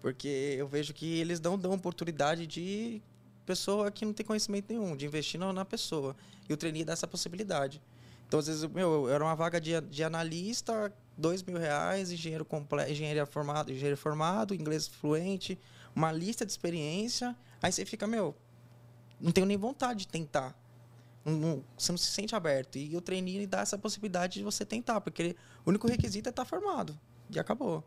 Porque 0.00 0.56
eu 0.58 0.66
vejo 0.66 0.94
que 0.94 1.18
eles 1.18 1.40
não 1.40 1.58
dão 1.58 1.72
oportunidade 1.72 2.46
de 2.46 3.02
pessoa 3.44 3.90
que 3.90 4.04
não 4.04 4.12
tem 4.12 4.24
conhecimento 4.24 4.72
nenhum, 4.72 4.96
de 4.96 5.06
investir 5.06 5.38
na 5.38 5.64
pessoa. 5.64 6.16
E 6.48 6.52
o 6.52 6.56
trainee 6.56 6.84
dá 6.84 6.92
essa 6.92 7.06
possibilidade. 7.06 7.82
Então, 8.26 8.38
às 8.38 8.46
vezes, 8.46 8.64
meu, 8.64 9.08
era 9.08 9.24
uma 9.24 9.34
vaga 9.34 9.60
de, 9.60 9.80
de 9.80 10.04
analista, 10.04 10.92
dois 11.18 11.42
mil 11.42 11.58
reais, 11.58 12.12
engenheiro 12.12 12.44
completo, 12.44 12.92
engenharia 12.92 13.26
formado, 13.26 13.72
engenheiro 13.72 13.96
formado, 13.96 14.54
inglês 14.54 14.86
fluente, 14.86 15.58
uma 15.94 16.12
lista 16.12 16.46
de 16.46 16.52
experiência. 16.52 17.36
Aí 17.60 17.72
você 17.72 17.84
fica, 17.84 18.06
meu, 18.06 18.34
não 19.20 19.32
tenho 19.32 19.46
nem 19.46 19.56
vontade 19.56 20.00
de 20.00 20.08
tentar. 20.08 20.56
Não, 21.24 21.32
não, 21.32 21.64
você 21.76 21.90
não 21.90 21.98
se 21.98 22.10
sente 22.10 22.34
aberto. 22.34 22.78
E 22.78 22.96
o 22.96 23.00
trainee 23.00 23.46
dá 23.46 23.60
essa 23.60 23.76
possibilidade 23.76 24.38
de 24.38 24.44
você 24.44 24.64
tentar, 24.64 25.00
porque 25.00 25.22
ele, 25.22 25.36
o 25.66 25.70
único 25.70 25.88
requisito 25.88 26.28
é 26.28 26.30
estar 26.30 26.44
formado. 26.44 26.98
E 27.28 27.38
acabou. 27.38 27.84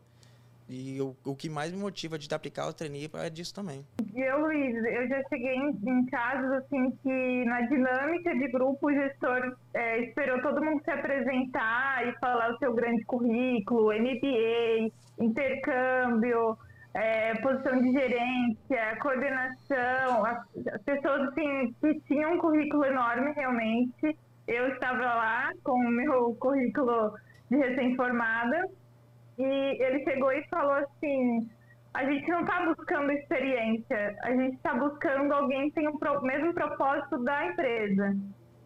E 0.68 0.98
o, 1.00 1.36
que 1.36 1.50
mais 1.50 1.72
me 1.72 1.78
motiva 1.78 2.18
de 2.18 2.32
aplicar 2.34 2.66
o 2.66 2.72
trainee 2.72 3.10
é 3.14 3.28
disso 3.28 3.54
também. 3.54 3.84
Eu, 4.14 4.40
Luiz, 4.40 4.74
eu 4.76 5.08
já 5.08 5.22
cheguei 5.28 5.54
em, 5.54 5.78
em 5.84 6.06
casos 6.06 6.50
assim 6.52 6.90
que 7.02 7.44
na 7.44 7.60
dinâmica 7.62 8.34
de 8.34 8.48
grupo 8.48 8.86
o 8.86 8.92
gestor 8.92 9.56
é, 9.74 10.00
esperou 10.00 10.40
todo 10.40 10.64
mundo 10.64 10.82
se 10.82 10.90
apresentar 10.90 12.08
e 12.08 12.12
falar 12.18 12.54
o 12.54 12.58
seu 12.58 12.72
grande 12.74 13.04
currículo, 13.04 13.92
MBA, 13.92 14.90
intercâmbio, 15.20 16.56
é, 16.94 17.34
posição 17.36 17.82
de 17.82 17.92
gerência, 17.92 18.96
coordenação, 19.02 20.24
as, 20.24 20.66
as 20.72 20.82
pessoas 20.82 21.28
assim, 21.28 21.74
que 21.80 22.00
tinham 22.08 22.34
um 22.34 22.38
currículo 22.38 22.86
enorme 22.86 23.32
realmente. 23.32 24.16
Eu 24.48 24.68
estava 24.68 25.02
lá 25.02 25.50
com 25.62 25.72
o 25.72 25.90
meu 25.90 26.34
currículo 26.36 27.12
de 27.50 27.56
recém-formada 27.56 28.66
e 29.38 29.82
ele 29.82 30.04
chegou 30.04 30.32
e 30.32 30.44
falou 30.48 30.74
assim: 30.74 31.48
a 31.94 32.04
gente 32.04 32.28
não 32.28 32.40
está 32.40 32.64
buscando 32.66 33.12
experiência, 33.12 34.16
a 34.22 34.30
gente 34.30 34.56
está 34.56 34.74
buscando 34.74 35.32
alguém 35.32 35.68
que 35.68 35.76
tenha 35.76 35.90
o 35.90 35.98
pro, 35.98 36.22
mesmo 36.22 36.52
propósito 36.52 37.22
da 37.22 37.46
empresa. 37.46 38.16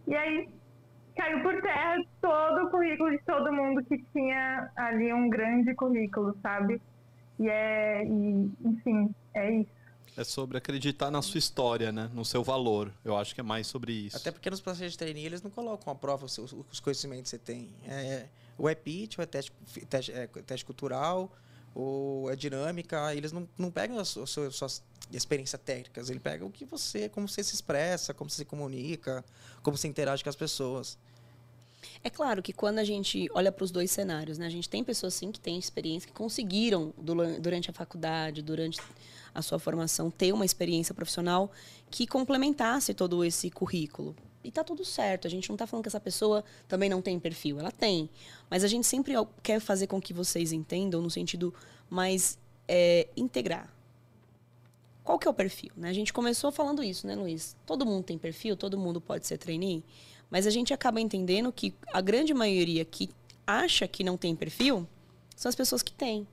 E 0.06 0.14
aí 0.14 0.48
caiu 1.16 1.42
por 1.42 1.60
terra 1.60 1.96
todo 2.20 2.66
o 2.66 2.70
currículo 2.70 3.10
de 3.10 3.18
todo 3.24 3.52
mundo 3.52 3.84
que 3.84 3.98
tinha 4.12 4.70
ali 4.76 5.12
um 5.12 5.28
grande 5.28 5.74
currículo, 5.74 6.36
sabe? 6.40 6.80
E 7.38 7.48
é, 7.48 8.04
e, 8.04 8.50
enfim, 8.64 9.14
é 9.34 9.50
isso. 9.52 9.78
É 10.16 10.24
sobre 10.24 10.58
acreditar 10.58 11.10
na 11.10 11.22
sua 11.22 11.38
história, 11.38 11.92
né? 11.92 12.10
No 12.12 12.24
seu 12.24 12.42
valor. 12.42 12.92
Eu 13.04 13.16
acho 13.16 13.34
que 13.34 13.40
é 13.40 13.44
mais 13.44 13.66
sobre 13.66 13.92
isso. 13.92 14.16
Até 14.16 14.32
porque 14.32 14.50
nos 14.50 14.60
processos 14.60 14.92
de 14.92 14.98
trainee 14.98 15.26
eles 15.26 15.42
não 15.42 15.50
colocam 15.50 15.92
à 15.92 15.96
prova 15.96 16.24
os, 16.24 16.38
os 16.38 16.80
conhecimentos 16.80 17.30
que 17.30 17.36
você 17.36 17.38
tem. 17.38 17.70
É, 17.86 18.26
o 18.58 18.68
é 18.68 18.74
pitch, 18.74 19.18
ou 19.18 19.22
é 19.22 19.26
teste, 19.26 19.52
teste, 19.88 20.12
é 20.12 20.26
teste 20.26 20.66
cultural, 20.66 21.32
ou 21.74 22.30
é 22.30 22.36
dinâmica. 22.36 23.14
Eles 23.14 23.32
não, 23.32 23.48
não 23.56 23.70
pegam 23.70 23.98
as, 23.98 24.16
as 24.16 24.30
suas, 24.30 24.82
experiências 25.12 25.60
técnicas. 25.64 26.10
Ele 26.10 26.20
pega 26.20 26.44
o 26.44 26.50
que 26.50 26.64
você, 26.64 27.08
como 27.08 27.28
você 27.28 27.42
se 27.42 27.54
expressa, 27.54 28.12
como 28.12 28.28
você 28.28 28.38
se 28.38 28.44
comunica, 28.44 29.24
como 29.62 29.76
você 29.76 29.86
interage 29.86 30.22
com 30.22 30.28
as 30.28 30.36
pessoas. 30.36 30.98
É 32.02 32.10
claro 32.10 32.42
que 32.42 32.52
quando 32.52 32.80
a 32.80 32.84
gente 32.84 33.28
olha 33.32 33.52
para 33.52 33.64
os 33.64 33.70
dois 33.70 33.90
cenários, 33.90 34.36
né, 34.36 34.46
a 34.46 34.50
gente 34.50 34.68
tem 34.68 34.82
pessoas 34.82 35.14
sim 35.14 35.30
que 35.30 35.38
têm 35.38 35.58
experiência, 35.58 36.08
que 36.08 36.14
conseguiram 36.14 36.92
durante 37.40 37.70
a 37.70 37.72
faculdade, 37.72 38.42
durante 38.42 38.80
a 39.32 39.40
sua 39.42 39.58
formação, 39.58 40.10
ter 40.10 40.32
uma 40.32 40.44
experiência 40.44 40.92
profissional 40.92 41.50
que 41.90 42.06
complementasse 42.06 42.92
todo 42.92 43.24
esse 43.24 43.50
currículo. 43.50 44.16
E 44.48 44.50
tá 44.50 44.64
tudo 44.64 44.82
certo. 44.82 45.26
A 45.26 45.30
gente 45.30 45.46
não 45.50 45.56
está 45.56 45.66
falando 45.66 45.84
que 45.84 45.90
essa 45.90 46.00
pessoa 46.00 46.42
também 46.66 46.88
não 46.88 47.02
tem 47.02 47.20
perfil. 47.20 47.60
Ela 47.60 47.70
tem. 47.70 48.08
Mas 48.48 48.64
a 48.64 48.66
gente 48.66 48.86
sempre 48.86 49.12
quer 49.42 49.60
fazer 49.60 49.86
com 49.86 50.00
que 50.00 50.14
vocês 50.14 50.52
entendam 50.52 51.02
no 51.02 51.10
sentido 51.10 51.52
mais 51.90 52.38
é, 52.66 53.08
integrar. 53.14 53.70
Qual 55.04 55.18
que 55.18 55.28
é 55.28 55.30
o 55.30 55.34
perfil? 55.34 55.70
Né? 55.76 55.90
A 55.90 55.92
gente 55.92 56.14
começou 56.14 56.50
falando 56.50 56.82
isso, 56.82 57.06
né, 57.06 57.14
Luiz? 57.14 57.54
Todo 57.66 57.84
mundo 57.84 58.04
tem 58.04 58.16
perfil, 58.16 58.56
todo 58.56 58.78
mundo 58.78 59.02
pode 59.02 59.26
ser 59.26 59.36
trainee. 59.36 59.84
Mas 60.30 60.46
a 60.46 60.50
gente 60.50 60.72
acaba 60.72 60.98
entendendo 60.98 61.52
que 61.52 61.74
a 61.92 62.00
grande 62.00 62.32
maioria 62.32 62.86
que 62.86 63.10
acha 63.46 63.86
que 63.86 64.02
não 64.02 64.16
tem 64.16 64.34
perfil 64.34 64.88
são 65.36 65.50
as 65.50 65.54
pessoas 65.54 65.82
que 65.82 65.92
têm. 65.92 66.26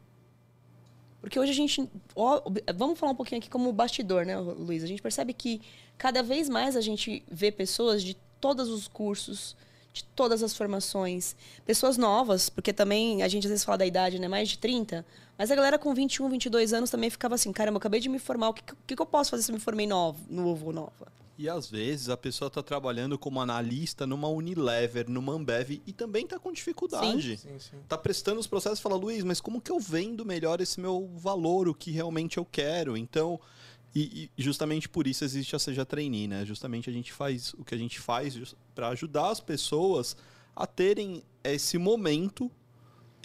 Porque 1.26 1.39
hoje 1.39 1.49
a 1.49 1.55
gente. 1.55 1.89
Ó, 2.15 2.39
vamos 2.76 2.99
falar 2.99 3.13
um 3.13 3.15
pouquinho 3.15 3.39
aqui 3.39 3.49
como 3.49 3.73
bastidor, 3.73 4.28
né, 4.28 4.38
Luiz? 4.38 4.84
A 4.84 4.88
gente 4.88 5.01
percebe 5.01 5.34
que 5.34 5.59
cada 5.97 6.21
vez 6.21 6.47
mais 6.47 6.76
a 6.76 6.82
gente 6.82 7.26
vê 7.28 7.51
pessoas 7.51 8.03
de 8.03 8.15
todos 8.39 8.69
os 8.69 8.88
cursos, 8.88 9.55
de 9.91 10.03
todas 10.03 10.43
as 10.43 10.55
formações, 10.55 11.36
pessoas 11.65 11.97
novas, 11.97 12.47
porque 12.47 12.71
também 12.71 13.23
a 13.23 13.28
gente 13.28 13.47
às 13.47 13.49
vezes 13.49 13.65
fala 13.65 13.80
da 13.80 13.88
idade, 13.88 14.19
né? 14.19 14.28
Mais 14.28 14.49
de 14.49 14.59
30. 14.59 15.03
Mas 15.36 15.49
a 15.49 15.55
galera 15.55 15.80
com 15.80 15.95
21, 15.95 16.30
22 16.30 16.73
anos 16.73 16.91
também 16.91 17.09
ficava 17.09 17.34
assim: 17.34 17.51
caramba, 17.51 17.78
eu 17.78 17.80
acabei 17.80 17.99
de 17.99 18.07
me 18.07 18.19
formar, 18.19 18.49
o 18.49 18.53
que, 18.53 18.61
que, 18.86 18.95
que 18.95 19.01
eu 19.01 19.07
posso 19.07 19.32
fazer 19.32 19.41
se 19.41 19.51
eu 19.51 19.55
me 19.55 19.59
formei 19.59 19.88
novo, 19.88 20.19
novo 20.30 20.67
ou 20.67 20.73
nova? 20.73 21.11
E 21.38 21.50
às 21.50 21.70
vezes 21.70 22.10
a 22.10 22.16
pessoa 22.16 22.48
está 22.48 22.64
trabalhando 22.64 23.18
como 23.18 23.42
analista 23.42 24.08
numa 24.08 24.30
Unilever, 24.30 25.10
numa 25.10 25.34
Ambev 25.34 25.82
e 25.86 25.92
também 25.92 26.24
está 26.24 26.40
com 26.40 26.52
dificuldade. 26.52 27.40
Está 27.84 27.98
prestando 27.98 28.40
os 28.40 28.48
processos 28.48 28.80
e 28.80 28.82
fala, 28.82 28.96
Luiz, 28.96 29.24
mas 29.24 29.42
como 29.42 29.60
que 29.60 29.72
eu 29.72 29.80
vendo 29.80 30.26
melhor 30.26 30.62
esse 30.62 30.80
meu 30.80 31.10
valor, 31.16 31.68
o 31.68 31.74
que 31.74 31.92
realmente 31.92 32.38
eu 32.38 32.46
quero? 32.46 32.96
Então, 32.96 33.40
e, 33.94 34.30
e 34.38 34.42
justamente 34.42 34.88
por 34.88 35.08
isso 35.08 35.24
existe 35.26 35.56
a 35.56 35.60
Seja 35.60 35.86
Trainee, 35.86 36.28
né? 36.28 36.46
Justamente 36.46 36.90
a 36.90 36.94
gente 36.94 37.12
faz 37.12 37.54
o 37.54 37.64
que 37.66 37.76
a 37.76 37.78
gente 37.78 38.00
faz 38.00 38.56
para 38.74 38.90
ajudar 38.90 39.30
as 39.30 39.40
pessoas 39.40 40.16
a 40.56 40.66
terem 40.66 41.22
esse 41.44 41.78
momento 41.78 42.50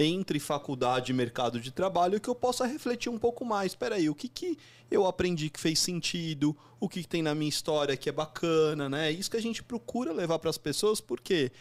entre 0.03 0.41
faculdade 0.41 1.13
e 1.13 1.15
mercado 1.15 1.61
de 1.61 1.71
trabalho 1.71 2.19
que 2.19 2.29
eu 2.29 2.35
possa 2.35 2.65
refletir 2.67 3.11
um 3.11 3.19
pouco 3.19 3.45
mais. 3.45 3.73
Espera 3.73 3.97
aí, 3.97 4.09
o 4.09 4.15
que, 4.15 4.29
que 4.29 4.59
eu 4.91 5.07
aprendi 5.07 5.51
que 5.51 5.61
fez 5.61 5.79
sentido? 5.79 6.57
O 6.81 6.89
que, 6.89 7.03
que 7.03 7.09
tem 7.09 7.23
na 7.23 7.35
minha 7.35 7.51
história 7.51 7.97
que 7.97 8.09
é 8.09 8.13
bacana, 8.13 8.89
né? 8.89 9.09
É 9.09 9.13
isso 9.13 9.31
que 9.31 9.37
a 9.37 9.43
gente 9.43 9.63
procura 9.63 10.13
levar 10.13 10.39
para 10.39 10.49
as 10.49 10.57
pessoas, 10.57 11.01
porque 11.01 11.53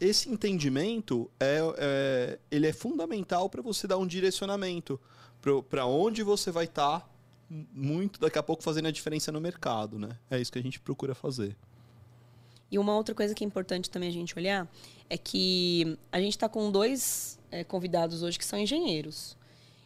esse 0.00 0.30
entendimento 0.30 1.30
é, 1.40 1.60
é 1.78 2.38
ele 2.50 2.66
é 2.66 2.72
fundamental 2.72 3.48
para 3.48 3.62
você 3.62 3.86
dar 3.86 3.96
um 3.96 4.06
direcionamento 4.06 5.00
para 5.70 5.86
onde 5.86 6.22
você 6.22 6.50
vai 6.50 6.66
estar 6.66 7.00
tá 7.00 7.08
muito 7.48 8.20
daqui 8.20 8.38
a 8.38 8.42
pouco 8.42 8.62
fazendo 8.62 8.86
a 8.86 8.90
diferença 8.90 9.32
no 9.32 9.40
mercado, 9.40 9.98
né? 9.98 10.10
É 10.30 10.38
isso 10.38 10.52
que 10.52 10.58
a 10.58 10.62
gente 10.62 10.78
procura 10.78 11.14
fazer. 11.14 11.56
E 12.70 12.78
uma 12.78 12.96
outra 12.96 13.14
coisa 13.14 13.34
que 13.34 13.44
é 13.44 13.46
importante 13.46 13.88
também 13.88 14.08
a 14.08 14.12
gente 14.12 14.36
olhar 14.36 14.68
é 15.08 15.16
que 15.16 15.96
a 16.10 16.20
gente 16.20 16.32
está 16.32 16.48
com 16.48 16.70
dois 16.70 17.38
é, 17.56 17.64
convidados 17.64 18.22
hoje 18.22 18.38
que 18.38 18.44
são 18.44 18.58
engenheiros. 18.58 19.36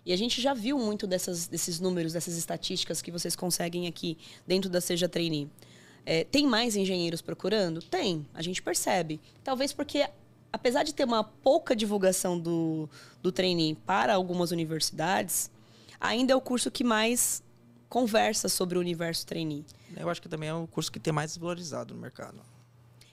E 0.04 0.12
a 0.12 0.16
gente 0.16 0.40
já 0.40 0.54
viu 0.54 0.78
muito 0.78 1.06
dessas, 1.06 1.46
desses 1.46 1.78
números, 1.78 2.12
dessas 2.14 2.36
estatísticas 2.36 3.00
que 3.00 3.10
vocês 3.10 3.36
conseguem 3.36 3.86
aqui 3.86 4.18
dentro 4.46 4.68
da 4.68 4.80
Seja 4.80 5.08
Trainee. 5.08 5.48
É, 6.04 6.24
tem 6.24 6.46
mais 6.46 6.74
engenheiros 6.74 7.20
procurando? 7.20 7.82
Tem, 7.82 8.26
a 8.34 8.42
gente 8.42 8.62
percebe. 8.62 9.20
Talvez 9.44 9.72
porque, 9.72 10.08
apesar 10.52 10.82
de 10.82 10.94
ter 10.94 11.04
uma 11.04 11.22
pouca 11.22 11.76
divulgação 11.76 12.38
do, 12.38 12.88
do 13.22 13.30
trainee 13.30 13.74
para 13.74 14.14
algumas 14.14 14.50
universidades, 14.50 15.50
ainda 16.00 16.32
é 16.32 16.36
o 16.36 16.40
curso 16.40 16.70
que 16.70 16.82
mais 16.82 17.42
conversa 17.88 18.48
sobre 18.48 18.78
o 18.78 18.80
universo 18.80 19.26
trainee. 19.26 19.64
Eu 19.96 20.08
acho 20.08 20.22
que 20.22 20.28
também 20.28 20.48
é 20.48 20.54
o 20.54 20.66
curso 20.66 20.90
que 20.90 20.98
tem 20.98 21.12
mais 21.12 21.36
valorizado 21.36 21.94
no 21.94 22.00
mercado 22.00 22.40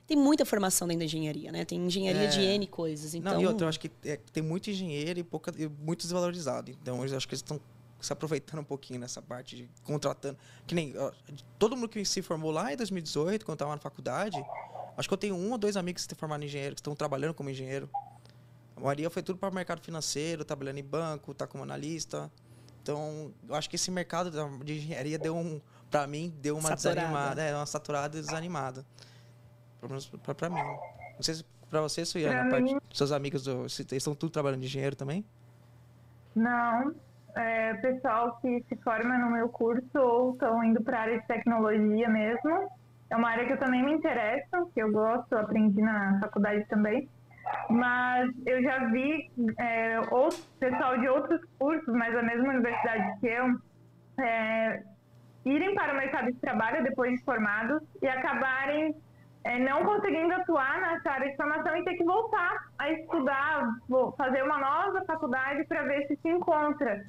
tem 0.07 0.15
muita 0.15 0.45
formação 0.45 0.87
dentro 0.87 0.99
da 0.99 1.05
engenharia, 1.05 1.51
né? 1.51 1.65
Tem 1.65 1.77
engenharia 1.77 2.23
é... 2.23 2.27
de 2.27 2.39
N 2.39 2.65
coisas. 2.67 3.13
Então... 3.13 3.33
Não, 3.33 3.41
e 3.41 3.45
outra, 3.45 3.65
eu 3.65 3.69
acho 3.69 3.79
que 3.79 3.91
é, 4.05 4.17
tem 4.31 4.41
muito 4.41 4.69
engenheiro 4.69 5.19
e, 5.19 5.23
pouca, 5.23 5.53
e 5.57 5.67
muito 5.67 6.01
desvalorizado. 6.03 6.71
Então, 6.71 7.05
eu 7.05 7.17
acho 7.17 7.27
que 7.27 7.33
eles 7.33 7.41
estão 7.41 7.59
se 7.99 8.13
aproveitando 8.13 8.59
um 8.61 8.63
pouquinho 8.63 8.99
nessa 8.99 9.21
parte 9.21 9.57
de 9.57 9.69
contratando. 9.83 10.37
Que 10.65 10.73
nem 10.73 10.97
ó, 10.97 11.11
todo 11.59 11.75
mundo 11.75 11.89
que 11.89 12.03
se 12.05 12.21
formou 12.21 12.51
lá 12.51 12.71
em 12.71 12.77
2018, 12.77 13.45
quando 13.45 13.55
estava 13.55 13.71
na 13.71 13.77
faculdade, 13.81 14.37
acho 14.95 15.09
que 15.09 15.13
eu 15.13 15.17
tenho 15.17 15.35
um 15.35 15.51
ou 15.51 15.57
dois 15.57 15.75
amigos 15.75 16.05
que 16.05 16.13
se 16.13 16.15
formaram 16.17 16.43
em 16.43 16.45
engenheiro, 16.45 16.75
que 16.75 16.79
estão 16.79 16.95
trabalhando 16.95 17.33
como 17.33 17.49
engenheiro. 17.49 17.89
A 18.77 18.79
maioria 18.79 19.09
foi 19.09 19.21
tudo 19.21 19.37
para 19.37 19.49
o 19.49 19.53
mercado 19.53 19.81
financeiro, 19.81 20.45
trabalhando 20.45 20.77
em 20.77 20.83
banco, 20.83 21.33
tá 21.33 21.45
como 21.45 21.63
analista. 21.63 22.31
Então, 22.81 23.33
eu 23.49 23.55
acho 23.55 23.69
que 23.69 23.75
esse 23.75 23.91
mercado 23.91 24.31
de 24.63 24.77
engenharia 24.77 25.19
deu 25.19 25.35
um, 25.35 25.59
para 25.91 26.07
mim, 26.07 26.33
deu 26.39 26.55
uma 26.55 26.69
saturada. 26.69 27.01
desanimada, 27.01 27.41
é, 27.41 27.55
uma 27.55 27.65
saturada 27.65 28.17
e 28.17 28.21
desanimada. 28.21 28.85
Pelo 29.79 29.89
menos 29.89 30.07
pra, 30.07 30.33
pra 30.33 30.49
mim. 30.49 30.61
Não 30.61 31.21
sei 31.21 31.35
se 31.35 31.45
pra 31.69 31.81
você, 31.81 32.05
Suiana, 32.05 32.49
parte, 32.49 32.77
seus 32.93 33.11
amigos 33.11 33.45
estão 33.91 34.15
tudo 34.15 34.31
trabalhando 34.31 34.61
de 34.61 34.67
engenheiro 34.67 34.95
também? 34.95 35.25
Não. 36.35 36.93
É, 37.35 37.73
pessoal 37.75 38.37
que 38.41 38.63
se 38.67 38.75
forma 38.77 39.17
no 39.17 39.29
meu 39.29 39.49
curso 39.49 39.99
ou 39.99 40.33
estão 40.33 40.63
indo 40.63 40.81
para 40.81 40.97
a 40.97 41.01
área 41.01 41.19
de 41.19 41.27
tecnologia 41.27 42.09
mesmo. 42.09 42.71
É 43.09 43.15
uma 43.15 43.29
área 43.29 43.45
que 43.45 43.53
eu 43.53 43.59
também 43.59 43.83
me 43.83 43.93
interesso, 43.93 44.69
que 44.73 44.81
eu 44.81 44.91
gosto, 44.91 45.33
aprendi 45.33 45.81
na 45.81 46.19
faculdade 46.19 46.65
também. 46.65 47.07
Mas 47.69 48.31
eu 48.45 48.61
já 48.61 48.85
vi 48.87 49.31
é, 49.57 49.99
outro, 50.11 50.39
pessoal 50.59 50.99
de 50.99 51.07
outros 51.07 51.41
cursos, 51.57 51.93
mas 51.93 52.13
da 52.13 52.23
mesma 52.23 52.49
universidade 52.49 53.19
que 53.19 53.27
eu, 53.27 53.57
é, 54.19 54.83
irem 55.45 55.75
para 55.75 55.93
o 55.93 55.97
mercado 55.97 56.31
de 56.31 56.39
trabalho 56.39 56.83
depois 56.83 57.13
de 57.13 57.23
formados 57.23 57.81
e 58.01 58.07
acabarem 58.07 58.95
é, 59.47 59.57
não 59.59 59.85
conseguindo 59.85 60.33
atuar 60.33 60.81
nessa 60.81 61.09
área 61.09 61.29
de 61.29 61.37
formação 61.37 61.77
e 61.77 61.83
ter 61.85 61.95
que 61.95 62.03
voltar 62.03 62.67
a 62.77 62.91
estudar, 62.91 63.69
fazer 64.17 64.43
uma 64.43 64.57
nova 64.57 65.05
faculdade 65.05 65.63
para 65.63 65.83
ver 65.83 66.05
se 66.07 66.17
se 66.17 66.29
encontra. 66.29 67.01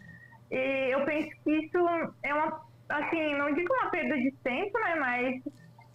E 0.49 0.95
eu 0.95 1.05
penso 1.05 1.29
que 1.43 1.51
isso 1.51 1.79
é 2.23 2.33
uma, 2.33 2.61
assim, 2.89 3.35
não 3.35 3.53
digo 3.53 3.75
uma 3.75 3.91
perda 3.91 4.17
de 4.17 4.31
tempo, 4.45 4.79
né, 4.79 4.95
mas 4.95 5.43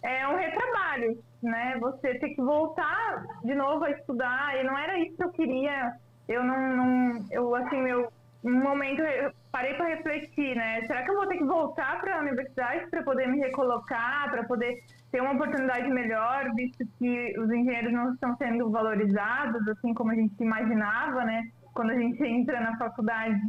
é 0.02 0.28
um 0.28 0.36
retrabalho, 0.36 1.18
né? 1.42 1.78
Você 1.80 2.18
ter 2.18 2.28
que 2.34 2.42
voltar 2.42 3.24
de 3.42 3.54
novo 3.54 3.84
a 3.84 3.90
estudar 3.90 4.60
e 4.60 4.64
não 4.64 4.76
era 4.76 4.98
isso 4.98 5.16
que 5.16 5.24
eu 5.24 5.32
queria. 5.32 5.94
Eu 6.28 6.44
não, 6.44 6.76
não 6.76 7.26
eu 7.30 7.54
assim, 7.54 7.80
meu 7.80 8.12
um 8.44 8.60
momento 8.62 9.00
eu 9.00 9.32
parei 9.50 9.72
para 9.74 9.86
refletir, 9.86 10.54
né? 10.54 10.82
Será 10.86 11.02
que 11.02 11.10
eu 11.10 11.14
vou 11.14 11.26
ter 11.26 11.38
que 11.38 11.44
voltar 11.44 11.98
para 12.02 12.16
a 12.16 12.20
universidade 12.20 12.86
para 12.90 13.02
poder 13.02 13.26
me 13.26 13.38
recolocar, 13.38 14.30
para 14.30 14.44
poder 14.44 14.84
ter 15.14 15.20
uma 15.20 15.34
oportunidade 15.34 15.88
melhor, 15.90 16.52
visto 16.56 16.84
que 16.98 17.38
os 17.38 17.48
engenheiros 17.48 17.92
não 17.92 18.14
estão 18.14 18.36
sendo 18.36 18.68
valorizados, 18.68 19.68
assim 19.68 19.94
como 19.94 20.10
a 20.10 20.14
gente 20.16 20.34
imaginava, 20.42 21.24
né? 21.24 21.44
Quando 21.72 21.90
a 21.90 21.94
gente 21.94 22.20
entra 22.24 22.58
na 22.58 22.76
faculdade, 22.76 23.40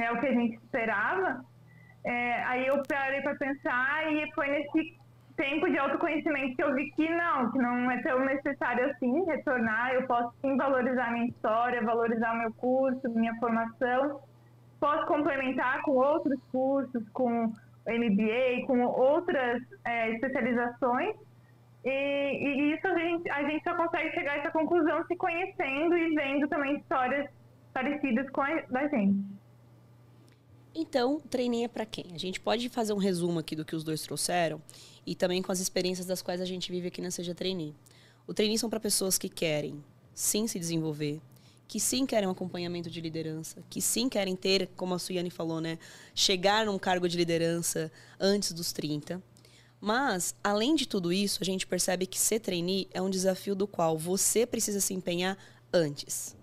é 0.00 0.10
o 0.10 0.18
que 0.18 0.26
a 0.26 0.32
gente 0.32 0.56
esperava. 0.56 1.44
É, 2.02 2.42
aí 2.44 2.66
eu 2.66 2.82
parei 2.88 3.20
para 3.20 3.34
pensar 3.34 4.10
e 4.14 4.32
foi 4.32 4.48
nesse 4.48 4.98
tempo 5.36 5.68
de 5.68 5.78
autoconhecimento 5.78 6.56
que 6.56 6.64
eu 6.64 6.74
vi 6.74 6.90
que 6.92 7.06
não, 7.10 7.52
que 7.52 7.58
não 7.58 7.90
é 7.90 8.00
tão 8.00 8.24
necessário 8.24 8.90
assim 8.90 9.26
retornar. 9.26 9.92
Eu 9.92 10.06
posso 10.06 10.34
sim 10.40 10.56
valorizar 10.56 11.12
minha 11.12 11.26
história, 11.26 11.84
valorizar 11.84 12.34
meu 12.34 12.52
curso, 12.54 13.10
minha 13.10 13.34
formação. 13.34 14.20
Posso 14.80 15.04
complementar 15.04 15.82
com 15.82 15.90
outros 15.96 16.40
cursos, 16.50 17.06
com 17.10 17.52
MBA, 17.86 18.66
com 18.66 18.80
outras 18.82 19.62
é, 19.84 20.10
especializações. 20.12 21.16
E, 21.84 21.90
e, 21.90 22.74
isso 22.74 22.86
a 22.86 22.98
gente, 22.98 23.30
a 23.30 23.42
gente 23.42 23.62
só 23.62 23.74
consegue 23.74 24.10
chegar 24.12 24.32
a 24.32 24.36
essa 24.38 24.50
conclusão 24.50 25.04
se 25.06 25.16
conhecendo 25.16 25.96
e 25.96 26.14
vendo 26.14 26.48
também 26.48 26.76
histórias 26.78 27.28
parecidas 27.72 28.28
com 28.30 28.40
a 28.40 28.60
da 28.70 28.88
gente. 28.88 29.22
Então, 30.74 31.20
treininho 31.20 31.66
é 31.66 31.68
para 31.68 31.86
quem? 31.86 32.06
A 32.14 32.18
gente 32.18 32.40
pode 32.40 32.68
fazer 32.68 32.92
um 32.92 32.98
resumo 32.98 33.38
aqui 33.38 33.54
do 33.54 33.64
que 33.64 33.76
os 33.76 33.84
dois 33.84 34.02
trouxeram 34.02 34.60
e 35.06 35.14
também 35.14 35.40
com 35.40 35.52
as 35.52 35.60
experiências 35.60 36.06
das 36.06 36.22
quais 36.22 36.40
a 36.40 36.44
gente 36.44 36.72
vive 36.72 36.88
aqui 36.88 37.00
na 37.00 37.10
Seja 37.10 37.34
Trainee. 37.34 37.74
O 38.26 38.34
trainee 38.34 38.58
são 38.58 38.70
para 38.70 38.80
pessoas 38.80 39.18
que 39.18 39.28
querem 39.28 39.84
sim 40.14 40.46
se 40.46 40.58
desenvolver, 40.58 41.20
que 41.66 41.80
sim 41.80 42.06
querem 42.06 42.28
um 42.28 42.32
acompanhamento 42.32 42.90
de 42.90 43.00
liderança, 43.00 43.62
que 43.68 43.80
sim 43.80 44.08
querem 44.08 44.36
ter, 44.36 44.68
como 44.76 44.94
a 44.94 44.98
Suiane 44.98 45.30
falou, 45.30 45.60
né, 45.60 45.78
chegar 46.14 46.66
num 46.66 46.78
cargo 46.78 47.08
de 47.08 47.16
liderança 47.16 47.90
antes 48.20 48.52
dos 48.52 48.72
30. 48.72 49.22
Mas, 49.80 50.34
além 50.42 50.74
de 50.74 50.86
tudo 50.86 51.12
isso, 51.12 51.38
a 51.42 51.44
gente 51.44 51.66
percebe 51.66 52.06
que 52.06 52.18
ser 52.18 52.40
trainee 52.40 52.88
é 52.92 53.02
um 53.02 53.10
desafio 53.10 53.54
do 53.54 53.66
qual 53.66 53.98
você 53.98 54.46
precisa 54.46 54.80
se 54.80 54.94
empenhar 54.94 55.36
antes. 55.72 56.34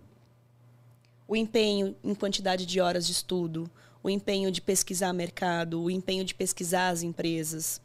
O 1.28 1.36
empenho 1.36 1.96
em 2.04 2.14
quantidade 2.14 2.66
de 2.66 2.80
horas 2.80 3.06
de 3.06 3.14
estudo, 3.14 3.70
o 4.04 4.10
empenho 4.10 4.52
de 4.52 4.62
pesquisar 4.62 5.14
mercado, 5.14 5.82
o 5.82 5.90
empenho 5.90 6.24
de 6.24 6.36
pesquisar 6.36 6.90
as 6.90 7.04
empresas. 7.04 7.82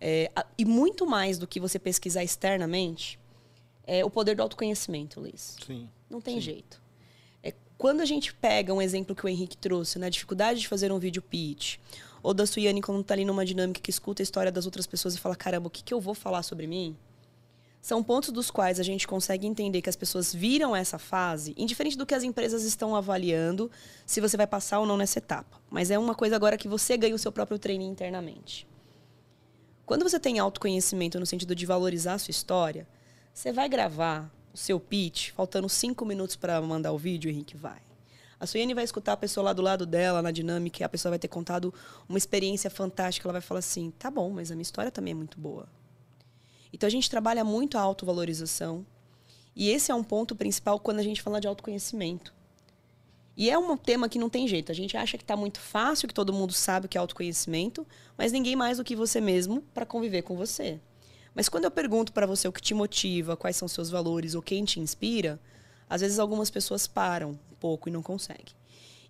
É, 0.00 0.30
e 0.56 0.64
muito 0.64 1.06
mais 1.06 1.38
do 1.38 1.46
que 1.46 1.58
você 1.58 1.78
pesquisar 1.78 2.22
externamente, 2.22 3.18
é 3.86 4.04
o 4.04 4.10
poder 4.10 4.36
do 4.36 4.42
autoconhecimento, 4.42 5.20
Luiz. 5.20 5.56
Sim. 5.66 5.88
Não 6.10 6.20
tem 6.20 6.34
Sim. 6.34 6.40
jeito. 6.40 6.82
É, 7.42 7.54
quando 7.78 8.00
a 8.00 8.04
gente 8.04 8.34
pega 8.34 8.74
um 8.74 8.82
exemplo 8.82 9.14
que 9.14 9.24
o 9.24 9.28
Henrique 9.28 9.56
trouxe, 9.56 9.98
na 9.98 10.08
dificuldade 10.08 10.60
de 10.60 10.68
fazer 10.68 10.90
um 10.90 10.98
vídeo 10.98 11.22
pitch, 11.22 11.78
ou 12.22 12.34
da 12.34 12.44
Suiane 12.44 12.82
quando 12.82 13.02
tá 13.02 13.14
ali 13.14 13.24
numa 13.24 13.44
dinâmica 13.44 13.80
que 13.80 13.90
escuta 13.90 14.20
a 14.20 14.24
história 14.24 14.52
das 14.52 14.66
outras 14.66 14.86
pessoas 14.86 15.14
e 15.14 15.18
fala, 15.18 15.36
caramba, 15.36 15.68
o 15.68 15.70
que, 15.70 15.82
que 15.82 15.94
eu 15.94 16.00
vou 16.00 16.14
falar 16.14 16.42
sobre 16.42 16.66
mim? 16.66 16.96
São 17.80 18.02
pontos 18.02 18.30
dos 18.30 18.50
quais 18.50 18.78
a 18.78 18.82
gente 18.82 19.08
consegue 19.08 19.46
entender 19.46 19.80
que 19.80 19.88
as 19.88 19.96
pessoas 19.96 20.34
viram 20.34 20.76
essa 20.76 20.98
fase, 20.98 21.54
indiferente 21.56 21.96
do 21.96 22.04
que 22.04 22.14
as 22.14 22.22
empresas 22.22 22.62
estão 22.62 22.94
avaliando, 22.94 23.70
se 24.04 24.20
você 24.20 24.36
vai 24.36 24.46
passar 24.46 24.80
ou 24.80 24.86
não 24.86 24.98
nessa 24.98 25.18
etapa. 25.18 25.58
Mas 25.70 25.90
é 25.90 25.98
uma 25.98 26.14
coisa 26.14 26.36
agora 26.36 26.58
que 26.58 26.68
você 26.68 26.96
ganha 26.98 27.14
o 27.14 27.18
seu 27.18 27.32
próprio 27.32 27.58
treino 27.58 27.82
internamente. 27.82 28.68
Quando 29.86 30.02
você 30.02 30.20
tem 30.20 30.38
autoconhecimento 30.38 31.18
no 31.18 31.24
sentido 31.24 31.54
de 31.54 31.64
valorizar 31.64 32.14
a 32.14 32.18
sua 32.18 32.30
história, 32.30 32.86
você 33.32 33.50
vai 33.50 33.68
gravar 33.68 34.30
o 34.52 34.56
seu 34.56 34.80
pitch, 34.80 35.30
faltando 35.30 35.68
cinco 35.68 36.04
minutos 36.04 36.36
para 36.36 36.60
mandar 36.60 36.92
o 36.92 36.98
vídeo, 36.98 37.30
Henrique 37.30 37.56
vai. 37.56 37.80
A 38.40 38.46
Suiane 38.46 38.72
vai 38.72 38.84
escutar 38.84 39.12
a 39.12 39.16
pessoa 39.18 39.44
lá 39.44 39.52
do 39.52 39.60
lado 39.60 39.84
dela, 39.84 40.22
na 40.22 40.30
dinâmica, 40.30 40.82
e 40.82 40.84
a 40.84 40.88
pessoa 40.88 41.10
vai 41.10 41.18
ter 41.18 41.28
contado 41.28 41.74
uma 42.08 42.16
experiência 42.16 42.70
fantástica. 42.70 43.26
Ela 43.26 43.34
vai 43.34 43.42
falar 43.42 43.58
assim: 43.58 43.90
tá 43.98 44.10
bom, 44.10 44.30
mas 44.30 44.50
a 44.50 44.54
minha 44.54 44.62
história 44.62 44.90
também 44.90 45.12
é 45.12 45.14
muito 45.14 45.38
boa. 45.38 45.68
Então 46.72 46.86
a 46.86 46.90
gente 46.90 47.10
trabalha 47.10 47.44
muito 47.44 47.76
a 47.76 47.82
autovalorização. 47.82 48.86
E 49.54 49.68
esse 49.68 49.90
é 49.90 49.94
um 49.94 50.02
ponto 50.02 50.34
principal 50.34 50.80
quando 50.80 51.00
a 51.00 51.02
gente 51.02 51.20
fala 51.20 51.40
de 51.40 51.46
autoconhecimento. 51.46 52.32
E 53.36 53.50
é 53.50 53.58
um 53.58 53.76
tema 53.76 54.08
que 54.08 54.18
não 54.18 54.30
tem 54.30 54.48
jeito. 54.48 54.72
A 54.72 54.74
gente 54.74 54.96
acha 54.96 55.18
que 55.18 55.24
está 55.24 55.36
muito 55.36 55.60
fácil, 55.60 56.08
que 56.08 56.14
todo 56.14 56.32
mundo 56.32 56.52
sabe 56.52 56.86
o 56.86 56.88
que 56.88 56.96
é 56.96 57.00
autoconhecimento, 57.00 57.86
mas 58.16 58.32
ninguém 58.32 58.56
mais 58.56 58.78
do 58.78 58.84
que 58.84 58.96
você 58.96 59.20
mesmo 59.20 59.62
para 59.74 59.84
conviver 59.84 60.22
com 60.22 60.36
você. 60.36 60.80
Mas 61.34 61.48
quando 61.48 61.64
eu 61.64 61.70
pergunto 61.70 62.12
para 62.12 62.26
você 62.26 62.48
o 62.48 62.52
que 62.52 62.60
te 62.60 62.74
motiva, 62.74 63.36
quais 63.36 63.56
são 63.56 63.68
seus 63.68 63.90
valores 63.90 64.34
ou 64.34 64.42
quem 64.42 64.64
te 64.64 64.80
inspira, 64.80 65.40
às 65.88 66.00
vezes 66.00 66.18
algumas 66.18 66.50
pessoas 66.50 66.86
param 66.86 67.30
um 67.30 67.56
pouco 67.58 67.88
e 67.88 67.92
não 67.92 68.02
conseguem. 68.02 68.54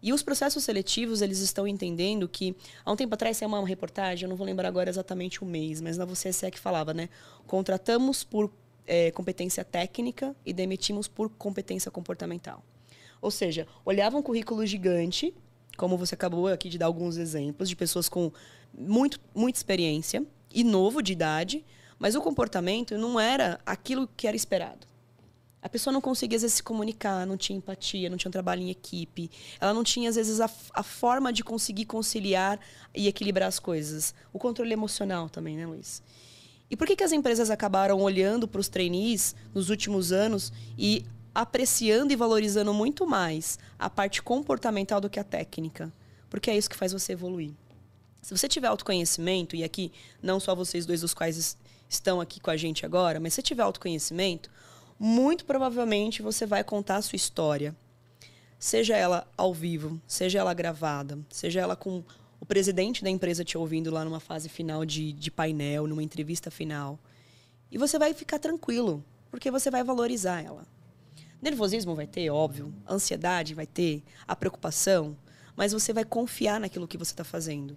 E 0.02 0.12
os 0.12 0.22
processos 0.22 0.64
seletivos, 0.64 1.20
eles 1.20 1.40
estão 1.40 1.66
entendendo 1.66 2.26
que, 2.26 2.56
há 2.84 2.90
um 2.90 2.96
tempo 2.96 3.14
atrás, 3.14 3.36
saiu 3.36 3.50
uma 3.50 3.66
reportagem, 3.66 4.24
eu 4.24 4.30
não 4.30 4.36
vou 4.36 4.46
lembrar 4.46 4.68
agora 4.68 4.88
exatamente 4.88 5.42
o 5.42 5.46
mês, 5.46 5.80
mas 5.80 5.98
na 5.98 6.06
você 6.06 6.30
é 6.46 6.50
que 6.50 6.58
falava, 6.58 6.94
né? 6.94 7.10
Contratamos 7.46 8.24
por 8.24 8.50
é, 8.86 9.10
competência 9.10 9.62
técnica 9.62 10.34
e 10.44 10.52
demitimos 10.54 11.06
por 11.06 11.28
competência 11.30 11.90
comportamental. 11.90 12.64
Ou 13.20 13.30
seja, 13.30 13.66
olhava 13.84 14.16
um 14.16 14.22
currículo 14.22 14.64
gigante, 14.64 15.34
como 15.76 15.98
você 15.98 16.14
acabou 16.14 16.48
aqui 16.48 16.70
de 16.70 16.78
dar 16.78 16.86
alguns 16.86 17.18
exemplos, 17.18 17.68
de 17.68 17.76
pessoas 17.76 18.08
com 18.08 18.32
muito, 18.72 19.20
muita 19.34 19.58
experiência 19.58 20.24
e 20.50 20.64
novo 20.64 21.02
de 21.02 21.12
idade, 21.12 21.64
mas 22.00 22.14
o 22.14 22.22
comportamento 22.22 22.96
não 22.96 23.20
era 23.20 23.60
aquilo 23.66 24.08
que 24.16 24.26
era 24.26 24.34
esperado. 24.34 24.88
A 25.62 25.68
pessoa 25.68 25.92
não 25.92 26.00
conseguia, 26.00 26.36
às 26.36 26.42
vezes, 26.42 26.56
se 26.56 26.62
comunicar, 26.62 27.26
não 27.26 27.36
tinha 27.36 27.58
empatia, 27.58 28.08
não 28.08 28.16
tinha 28.16 28.30
um 28.30 28.32
trabalho 28.32 28.62
em 28.62 28.70
equipe. 28.70 29.30
Ela 29.60 29.74
não 29.74 29.84
tinha, 29.84 30.08
às 30.08 30.16
vezes, 30.16 30.40
a, 30.40 30.50
a 30.72 30.82
forma 30.82 31.30
de 31.30 31.44
conseguir 31.44 31.84
conciliar 31.84 32.58
e 32.94 33.06
equilibrar 33.06 33.46
as 33.46 33.58
coisas. 33.58 34.14
O 34.32 34.38
controle 34.38 34.72
emocional 34.72 35.28
também, 35.28 35.58
né, 35.58 35.66
Luiz? 35.66 36.02
E 36.70 36.76
por 36.76 36.86
que, 36.86 36.96
que 36.96 37.04
as 37.04 37.12
empresas 37.12 37.50
acabaram 37.50 38.00
olhando 38.00 38.48
para 38.48 38.60
os 38.60 38.68
trainees 38.68 39.34
nos 39.52 39.68
últimos 39.68 40.12
anos 40.12 40.50
e 40.78 41.04
apreciando 41.34 42.10
e 42.10 42.16
valorizando 42.16 42.72
muito 42.72 43.06
mais 43.06 43.58
a 43.78 43.90
parte 43.90 44.22
comportamental 44.22 44.98
do 44.98 45.10
que 45.10 45.20
a 45.20 45.24
técnica? 45.24 45.92
Porque 46.30 46.50
é 46.50 46.56
isso 46.56 46.70
que 46.70 46.76
faz 46.76 46.92
você 46.92 47.12
evoluir. 47.12 47.52
Se 48.22 48.36
você 48.36 48.48
tiver 48.48 48.68
autoconhecimento, 48.68 49.56
e 49.56 49.64
aqui 49.64 49.92
não 50.22 50.38
só 50.38 50.54
vocês 50.54 50.86
dois 50.86 51.00
dos 51.00 51.12
quais 51.12 51.56
estão 51.90 52.20
aqui 52.20 52.38
com 52.40 52.50
a 52.50 52.56
gente 52.56 52.86
agora, 52.86 53.18
mas 53.18 53.34
se 53.34 53.42
tiver 53.42 53.64
autoconhecimento, 53.64 54.48
muito 54.98 55.44
provavelmente 55.44 56.22
você 56.22 56.46
vai 56.46 56.62
contar 56.62 56.96
a 56.96 57.02
sua 57.02 57.16
história. 57.16 57.74
Seja 58.58 58.96
ela 58.96 59.26
ao 59.36 59.52
vivo, 59.52 60.00
seja 60.06 60.38
ela 60.38 60.54
gravada, 60.54 61.18
seja 61.28 61.60
ela 61.60 61.74
com 61.74 62.04
o 62.38 62.46
presidente 62.46 63.02
da 63.02 63.10
empresa 63.10 63.44
te 63.44 63.58
ouvindo 63.58 63.90
lá 63.90 64.04
numa 64.04 64.20
fase 64.20 64.48
final 64.48 64.84
de, 64.84 65.12
de 65.12 65.30
painel, 65.30 65.86
numa 65.86 66.02
entrevista 66.02 66.50
final. 66.50 66.98
E 67.70 67.76
você 67.76 67.98
vai 67.98 68.14
ficar 68.14 68.38
tranquilo, 68.38 69.04
porque 69.30 69.50
você 69.50 69.70
vai 69.70 69.82
valorizar 69.82 70.42
ela. 70.42 70.64
Nervosismo 71.42 71.94
vai 71.94 72.06
ter, 72.06 72.30
óbvio. 72.30 72.72
Ansiedade 72.88 73.54
vai 73.54 73.66
ter, 73.66 74.02
a 74.28 74.36
preocupação. 74.36 75.16
Mas 75.56 75.72
você 75.72 75.92
vai 75.92 76.04
confiar 76.04 76.60
naquilo 76.60 76.86
que 76.86 76.98
você 76.98 77.12
está 77.12 77.24
fazendo. 77.24 77.76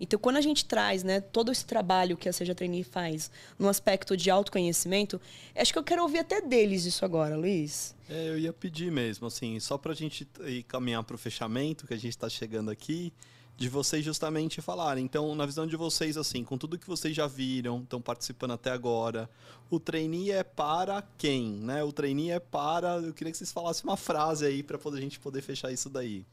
Então, 0.00 0.18
quando 0.18 0.36
a 0.36 0.40
gente 0.40 0.64
traz 0.64 1.02
né, 1.02 1.20
todo 1.20 1.50
esse 1.50 1.64
trabalho 1.64 2.16
que 2.16 2.28
a 2.28 2.32
Seja 2.32 2.54
Trainee 2.54 2.84
faz 2.84 3.30
no 3.58 3.68
aspecto 3.68 4.16
de 4.16 4.30
autoconhecimento, 4.30 5.20
acho 5.54 5.72
que 5.72 5.78
eu 5.78 5.84
quero 5.84 6.02
ouvir 6.02 6.18
até 6.18 6.40
deles 6.40 6.84
isso 6.84 7.04
agora, 7.04 7.36
Luiz. 7.36 7.94
É, 8.08 8.28
eu 8.28 8.38
ia 8.38 8.52
pedir 8.52 8.92
mesmo, 8.92 9.26
assim, 9.26 9.58
só 9.58 9.76
para 9.76 9.92
a 9.92 9.94
gente 9.94 10.26
ir 10.46 10.62
caminhar 10.62 11.02
para 11.02 11.16
o 11.16 11.18
fechamento, 11.18 11.86
que 11.86 11.94
a 11.94 11.96
gente 11.96 12.10
está 12.10 12.28
chegando 12.28 12.70
aqui, 12.70 13.12
de 13.56 13.68
vocês 13.68 14.04
justamente 14.04 14.62
falarem. 14.62 15.04
Então, 15.04 15.34
na 15.34 15.44
visão 15.44 15.66
de 15.66 15.76
vocês, 15.76 16.16
assim, 16.16 16.44
com 16.44 16.56
tudo 16.56 16.78
que 16.78 16.86
vocês 16.86 17.14
já 17.14 17.26
viram, 17.26 17.82
estão 17.82 18.00
participando 18.00 18.52
até 18.52 18.70
agora, 18.70 19.28
o 19.68 19.80
trainee 19.80 20.30
é 20.30 20.44
para 20.44 21.02
quem, 21.18 21.50
né? 21.54 21.82
O 21.82 21.92
trainee 21.92 22.30
é 22.30 22.38
para... 22.38 22.98
Eu 22.98 23.12
queria 23.12 23.32
que 23.32 23.36
vocês 23.36 23.50
falassem 23.50 23.82
uma 23.84 23.96
frase 23.96 24.46
aí 24.46 24.62
para 24.62 24.78
a 24.78 25.00
gente 25.00 25.18
poder 25.18 25.42
fechar 25.42 25.72
isso 25.72 25.90
daí. 25.90 26.24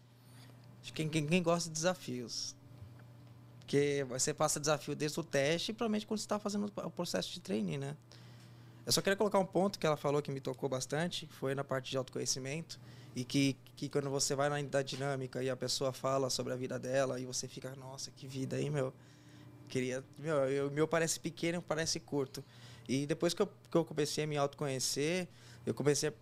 Quem, 0.93 1.09
quem, 1.09 1.25
quem 1.25 1.41
gosta 1.41 1.67
de 1.67 1.73
desafios. 1.73 2.55
Porque 3.65 4.05
você 4.07 4.31
passa 4.31 4.59
desafio 4.59 4.95
desde 4.95 5.19
o 5.19 5.23
teste 5.23 5.73
provavelmente 5.73 6.05
quando 6.05 6.19
você 6.19 6.25
está 6.25 6.37
fazendo 6.37 6.71
o 6.75 6.91
processo 6.91 7.33
de 7.33 7.39
treino, 7.39 7.79
né? 7.79 7.97
Eu 8.85 8.91
só 8.91 9.01
queria 9.01 9.17
colocar 9.17 9.39
um 9.39 9.45
ponto 9.45 9.79
que 9.79 9.87
ela 9.87 9.97
falou 9.97 10.21
que 10.21 10.29
me 10.29 10.39
tocou 10.39 10.69
bastante, 10.69 11.27
foi 11.27 11.55
na 11.55 11.63
parte 11.63 11.89
de 11.89 11.97
autoconhecimento. 11.97 12.79
E 13.15 13.23
que, 13.23 13.57
que 13.75 13.89
quando 13.89 14.07
você 14.11 14.35
vai 14.35 14.49
na 14.49 14.61
da 14.61 14.83
dinâmica 14.83 15.41
e 15.41 15.49
a 15.49 15.55
pessoa 15.55 15.91
fala 15.91 16.29
sobre 16.29 16.53
a 16.53 16.55
vida 16.55 16.77
dela 16.77 17.19
e 17.19 17.25
você 17.25 17.47
fica, 17.47 17.75
nossa, 17.75 18.11
que 18.11 18.27
vida 18.27 18.57
aí, 18.57 18.69
meu. 18.69 18.93
Queria. 19.67 20.03
Meu, 20.19 20.67
o 20.67 20.71
meu 20.71 20.87
parece 20.87 21.19
pequeno, 21.19 21.59
parece 21.59 21.99
curto. 21.99 22.43
E 22.87 23.07
depois 23.07 23.33
que 23.33 23.41
eu, 23.41 23.47
que 23.47 23.75
eu 23.75 23.83
comecei 23.83 24.25
a 24.25 24.27
me 24.27 24.37
autoconhecer, 24.37 25.27
eu 25.65 25.73
comecei 25.73 26.09
a, 26.09 26.13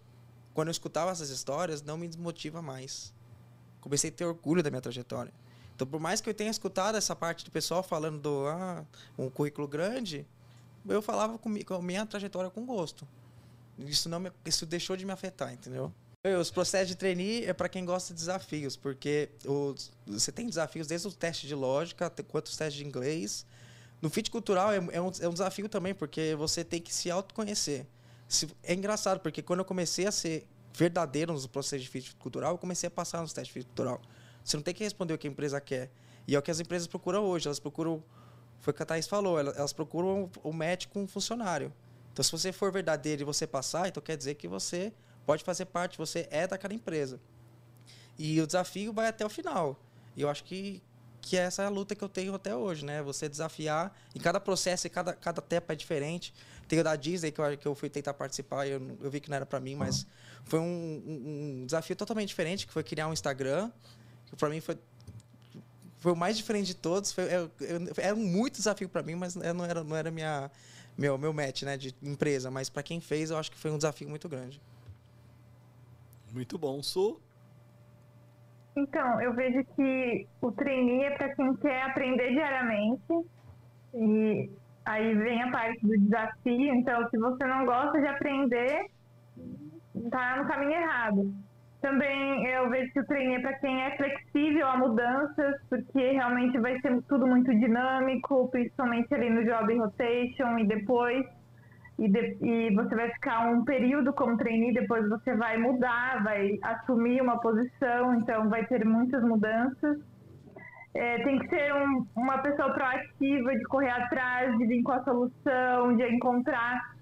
Quando 0.54 0.70
eu 0.70 0.72
escutava 0.72 1.12
essas 1.12 1.30
histórias, 1.30 1.82
não 1.82 1.98
me 1.98 2.08
desmotiva 2.08 2.62
mais. 2.62 3.14
Comecei 3.82 4.10
a 4.10 4.14
ter 4.14 4.24
orgulho 4.24 4.64
da 4.64 4.70
minha 4.70 4.82
trajetória. 4.82 5.34
Então, 5.76 5.88
por 5.88 6.00
mais 6.00 6.22
que 6.22 6.30
eu 6.30 6.34
tenha 6.34 6.52
escutado 6.52 6.96
essa 6.98 7.16
parte 7.16 7.44
do 7.44 7.52
pessoal 7.52 7.82
falando 7.82 8.20
do 8.20 8.48
ah, 8.48 8.86
um 9.18 9.30
currículo 9.30 9.68
grande, 9.68 10.26
eu 10.88 11.02
falava 11.02 11.38
com, 11.38 11.50
a 11.50 11.82
minha 11.82 12.06
trajetória 12.06 12.50
com 12.50 12.66
gosto. 12.66 13.08
Isso 13.80 14.08
não 14.08 14.20
me, 14.20 14.32
isso 14.46 14.66
deixou 14.66 14.96
de 14.96 15.06
me 15.06 15.12
afetar, 15.12 15.52
entendeu? 15.52 15.92
Os 16.40 16.50
processos 16.50 16.88
de 16.88 16.96
trainee 16.96 17.44
é 17.46 17.52
para 17.52 17.68
quem 17.68 17.84
gosta 17.84 18.14
de 18.14 18.20
desafios, 18.20 18.78
porque 18.78 19.30
os, 19.46 19.92
você 20.08 20.32
tem 20.32 20.48
desafios 20.48 20.88
desde 20.88 21.08
o 21.08 21.12
teste 21.12 21.48
de 21.48 21.54
lógica 21.54 22.10
quanto 22.30 22.46
os 22.46 22.56
testes 22.56 22.78
de 22.78 22.86
inglês. 22.86 23.46
No 24.02 24.10
fit 24.10 24.32
cultural 24.32 24.72
é, 24.72 24.78
é, 24.78 25.02
um, 25.02 25.12
é 25.20 25.28
um 25.28 25.34
desafio 25.34 25.68
também, 25.68 25.94
porque 25.94 26.34
você 26.36 26.64
tem 26.64 26.80
que 26.80 26.94
se 26.94 27.12
autoconhecer. 27.12 27.86
Se, 28.28 28.48
é 28.64 28.74
engraçado, 28.74 29.20
porque 29.20 29.42
quando 29.42 29.60
eu 29.60 29.66
comecei 29.66 30.06
a 30.08 30.12
ser 30.14 30.48
verdadeiro 30.74 31.34
nos 31.34 31.46
processos 31.46 31.84
de 31.84 31.90
fit 31.90 32.16
cultural, 32.16 32.54
eu 32.54 32.58
comecei 32.58 32.88
a 32.88 32.92
passar 32.92 33.22
nos 33.22 33.34
testes 33.34 33.54
de 33.54 33.60
fit 33.60 33.66
cultural. 33.66 34.02
Você 34.44 34.58
não 34.58 34.64
tem 34.64 34.74
que 34.74 34.84
responder 34.84 35.14
o 35.14 35.18
que 35.18 35.28
a 35.28 35.32
empresa 35.32 35.60
quer. 35.62 35.90
E 36.28 36.36
é 36.36 36.40
o 36.40 36.42
que 36.42 36.52
as 36.52 36.60
empresas 36.60 36.88
procuram 36.88 37.24
hoje. 37.24 37.48
Elas 37.48 37.60
procuram. 37.60 38.04
Foi 38.60 38.72
o 38.72 38.74
que 38.76 38.84
a 38.84 38.86
Thaís 38.86 39.08
falou, 39.08 39.38
elas 39.38 39.74
procuram 39.74 40.32
o 40.42 40.54
match 40.54 40.88
com 40.88 41.04
o 41.04 41.08
funcionário. 41.08 41.74
Então, 42.14 42.24
se 42.24 42.32
você 42.32 42.54
for 42.54 42.72
verdadeiro 42.72 43.24
e 43.24 43.26
você 43.26 43.46
passar, 43.46 43.90
então 43.90 44.02
quer 44.02 44.16
dizer 44.16 44.36
que 44.36 44.48
você 44.48 44.94
pode 45.26 45.44
fazer 45.44 45.66
parte, 45.66 45.98
você 45.98 46.28
é 46.32 46.48
daquela 46.48 46.74
empresa. 46.74 47.20
E 48.18 48.40
o 48.40 48.48
desafio 48.48 48.94
vai 48.94 49.08
até 49.08 49.26
o 49.26 49.30
final. 49.30 49.78
E 50.16 50.22
eu 50.22 50.30
acho 50.30 50.46
que, 50.46 50.82
que 51.20 51.36
essa 51.36 51.64
é 51.64 51.66
a 51.66 51.70
luta 51.70 51.94
que 51.94 52.04
eu 52.04 52.08
tenho 52.08 52.34
até 52.34 52.56
hoje, 52.56 52.86
né? 52.86 53.02
Você 53.02 53.28
desafiar. 53.28 53.94
Em 54.16 54.20
cada 54.20 54.40
processo, 54.40 54.88
e 54.88 54.90
cada, 54.90 55.14
cada 55.14 55.40
etapa 55.40 55.74
é 55.74 55.76
diferente. 55.76 56.34
Tem 56.68 56.80
o 56.80 56.84
da 56.84 56.96
Disney, 56.96 57.32
que 57.32 57.42
eu, 57.42 57.58
que 57.58 57.68
eu 57.68 57.76
fui 57.76 57.90
tentar 57.90 58.14
participar 58.14 58.66
e 58.66 58.72
eu, 58.72 58.98
eu 59.02 59.12
vi 59.12 59.20
que 59.20 59.30
não 59.30 59.36
era 59.36 59.46
para 59.46 59.60
mim, 59.60 59.76
mas 59.76 60.08
foi 60.46 60.60
um, 60.60 60.64
um, 60.64 61.62
um 61.62 61.66
desafio 61.66 61.96
totalmente 61.96 62.30
diferente, 62.30 62.66
que 62.66 62.72
foi 62.72 62.84
criar 62.84 63.08
um 63.08 63.14
Instagram 63.14 63.72
para 64.38 64.50
mim 64.50 64.62
foi 64.62 64.78
foi 66.00 66.12
o 66.12 66.16
mais 66.16 66.36
diferente 66.36 66.68
de 66.68 66.76
todos. 66.76 67.14
Foi, 67.14 67.24
eu, 67.24 67.50
eu, 67.62 67.94
era 67.98 68.16
muito 68.16 68.56
desafio 68.56 68.90
para 68.90 69.02
mim, 69.02 69.16
mas 69.16 69.36
não 69.36 69.66
era 69.66 69.84
não 69.84 69.96
era 69.96 70.12
minha 70.12 70.52
meu 70.98 71.18
meu 71.18 71.34
match, 71.34 71.64
né, 71.64 71.78
de 71.78 71.96
empresa, 72.04 72.52
mas 72.52 72.70
para 72.70 72.84
quem 72.84 73.00
fez, 73.00 73.32
eu 73.32 73.38
acho 73.38 73.52
que 73.52 73.58
foi 73.58 73.72
um 73.72 73.78
desafio 73.78 74.10
muito 74.10 74.28
grande. 74.28 74.62
Muito 76.34 76.58
bom, 76.58 76.82
Su. 76.82 77.22
Então, 78.76 79.22
eu 79.22 79.34
vejo 79.34 79.64
que 79.76 80.28
o 80.42 80.52
trainee 80.52 81.04
é 81.04 81.12
para 81.12 81.36
quem 81.36 81.56
quer 81.58 81.84
aprender 81.84 82.32
diariamente. 82.32 83.14
E 83.94 84.50
aí 84.84 85.16
vem 85.16 85.44
a 85.44 85.52
parte 85.52 85.86
do 85.86 85.98
desafio. 86.00 86.74
Então, 86.74 87.08
se 87.10 87.18
você 87.18 87.46
não 87.46 87.66
gosta 87.66 88.00
de 88.02 88.08
aprender, 88.08 88.90
tá 90.10 90.38
no 90.38 90.48
caminho 90.48 90.72
errado. 90.72 91.34
Também 91.84 92.48
eu 92.48 92.70
vejo 92.70 92.94
que 92.94 93.02
o 93.02 93.06
treino 93.06 93.34
é 93.34 93.40
para 93.42 93.60
quem 93.60 93.84
é 93.84 93.98
flexível 93.98 94.66
a 94.66 94.78
mudanças, 94.78 95.62
porque 95.70 96.14
realmente 96.14 96.58
vai 96.58 96.80
ser 96.80 97.04
tudo 97.10 97.28
muito 97.28 97.54
dinâmico, 97.54 98.48
principalmente 98.48 99.14
ali 99.14 99.30
no 99.30 99.44
job 99.44 99.78
rotation 99.78 100.60
e 100.60 100.66
depois. 100.66 101.26
e, 102.00 102.08
de, 102.08 102.38
e 102.42 102.74
você 102.74 102.96
vai 102.96 103.12
ficar 103.12 103.50
um 103.50 103.66
período 103.66 104.14
como 104.14 104.38
trainee, 104.38 104.74
depois 104.74 105.10
você 105.10 105.36
vai 105.36 105.58
mudar, 105.58 106.24
vai 106.24 106.58
assumir 106.64 107.22
uma 107.22 107.38
posição, 107.42 108.16
então 108.16 108.48
vai 108.50 108.66
ter 108.66 108.86
muitas 108.86 109.22
mudanças. 109.22 110.00
É, 110.96 111.22
tem 111.26 111.38
que 111.38 111.50
ser 111.50 111.74
um, 111.74 112.08
uma 112.16 112.38
pessoa 112.38 112.74
proativa, 112.74 113.58
de 113.58 113.64
correr 113.66 113.90
atrás, 113.90 114.58
de 114.58 114.66
vir 114.66 114.84
com 114.84 114.94
a 114.94 115.04
solução, 115.04 115.98
de 115.98 116.08
encontrar 116.08 116.93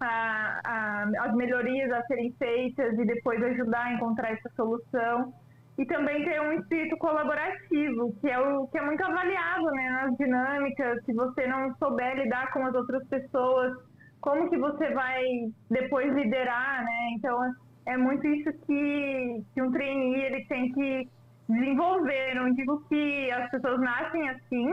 a, 0.00 0.60
a, 0.64 1.26
as 1.26 1.34
melhorias 1.34 1.90
a 1.92 2.02
serem 2.06 2.32
feitas 2.38 2.98
e 2.98 3.04
depois 3.04 3.42
ajudar 3.42 3.84
a 3.84 3.92
encontrar 3.94 4.32
essa 4.32 4.50
solução. 4.56 5.32
E 5.78 5.84
também 5.84 6.24
ter 6.24 6.40
um 6.40 6.52
espírito 6.52 6.96
colaborativo, 6.96 8.14
que 8.20 8.28
é, 8.28 8.38
o, 8.38 8.66
que 8.68 8.78
é 8.78 8.82
muito 8.82 9.04
avaliado 9.04 9.64
né, 9.72 9.90
nas 9.90 10.16
dinâmicas. 10.16 11.04
Se 11.04 11.12
você 11.12 11.46
não 11.46 11.74
souber 11.76 12.16
lidar 12.16 12.50
com 12.52 12.64
as 12.64 12.74
outras 12.74 13.06
pessoas, 13.08 13.76
como 14.20 14.48
que 14.48 14.56
você 14.56 14.90
vai 14.94 15.22
depois 15.70 16.14
liderar, 16.14 16.82
né? 16.82 17.10
Então, 17.16 17.38
é 17.86 17.96
muito 17.96 18.26
isso 18.26 18.50
que, 18.66 19.44
que 19.52 19.62
um 19.62 19.70
trainee 19.70 20.24
ele 20.24 20.44
tem 20.46 20.72
que 20.72 21.08
desenvolver. 21.48 22.34
Não 22.34 22.52
digo 22.52 22.82
que 22.88 23.30
as 23.30 23.50
pessoas 23.50 23.78
nascem 23.80 24.28
assim, 24.30 24.72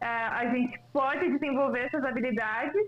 é, 0.00 0.06
a 0.06 0.46
gente 0.46 0.78
pode 0.92 1.30
desenvolver 1.32 1.86
essas 1.86 2.04
habilidades, 2.04 2.82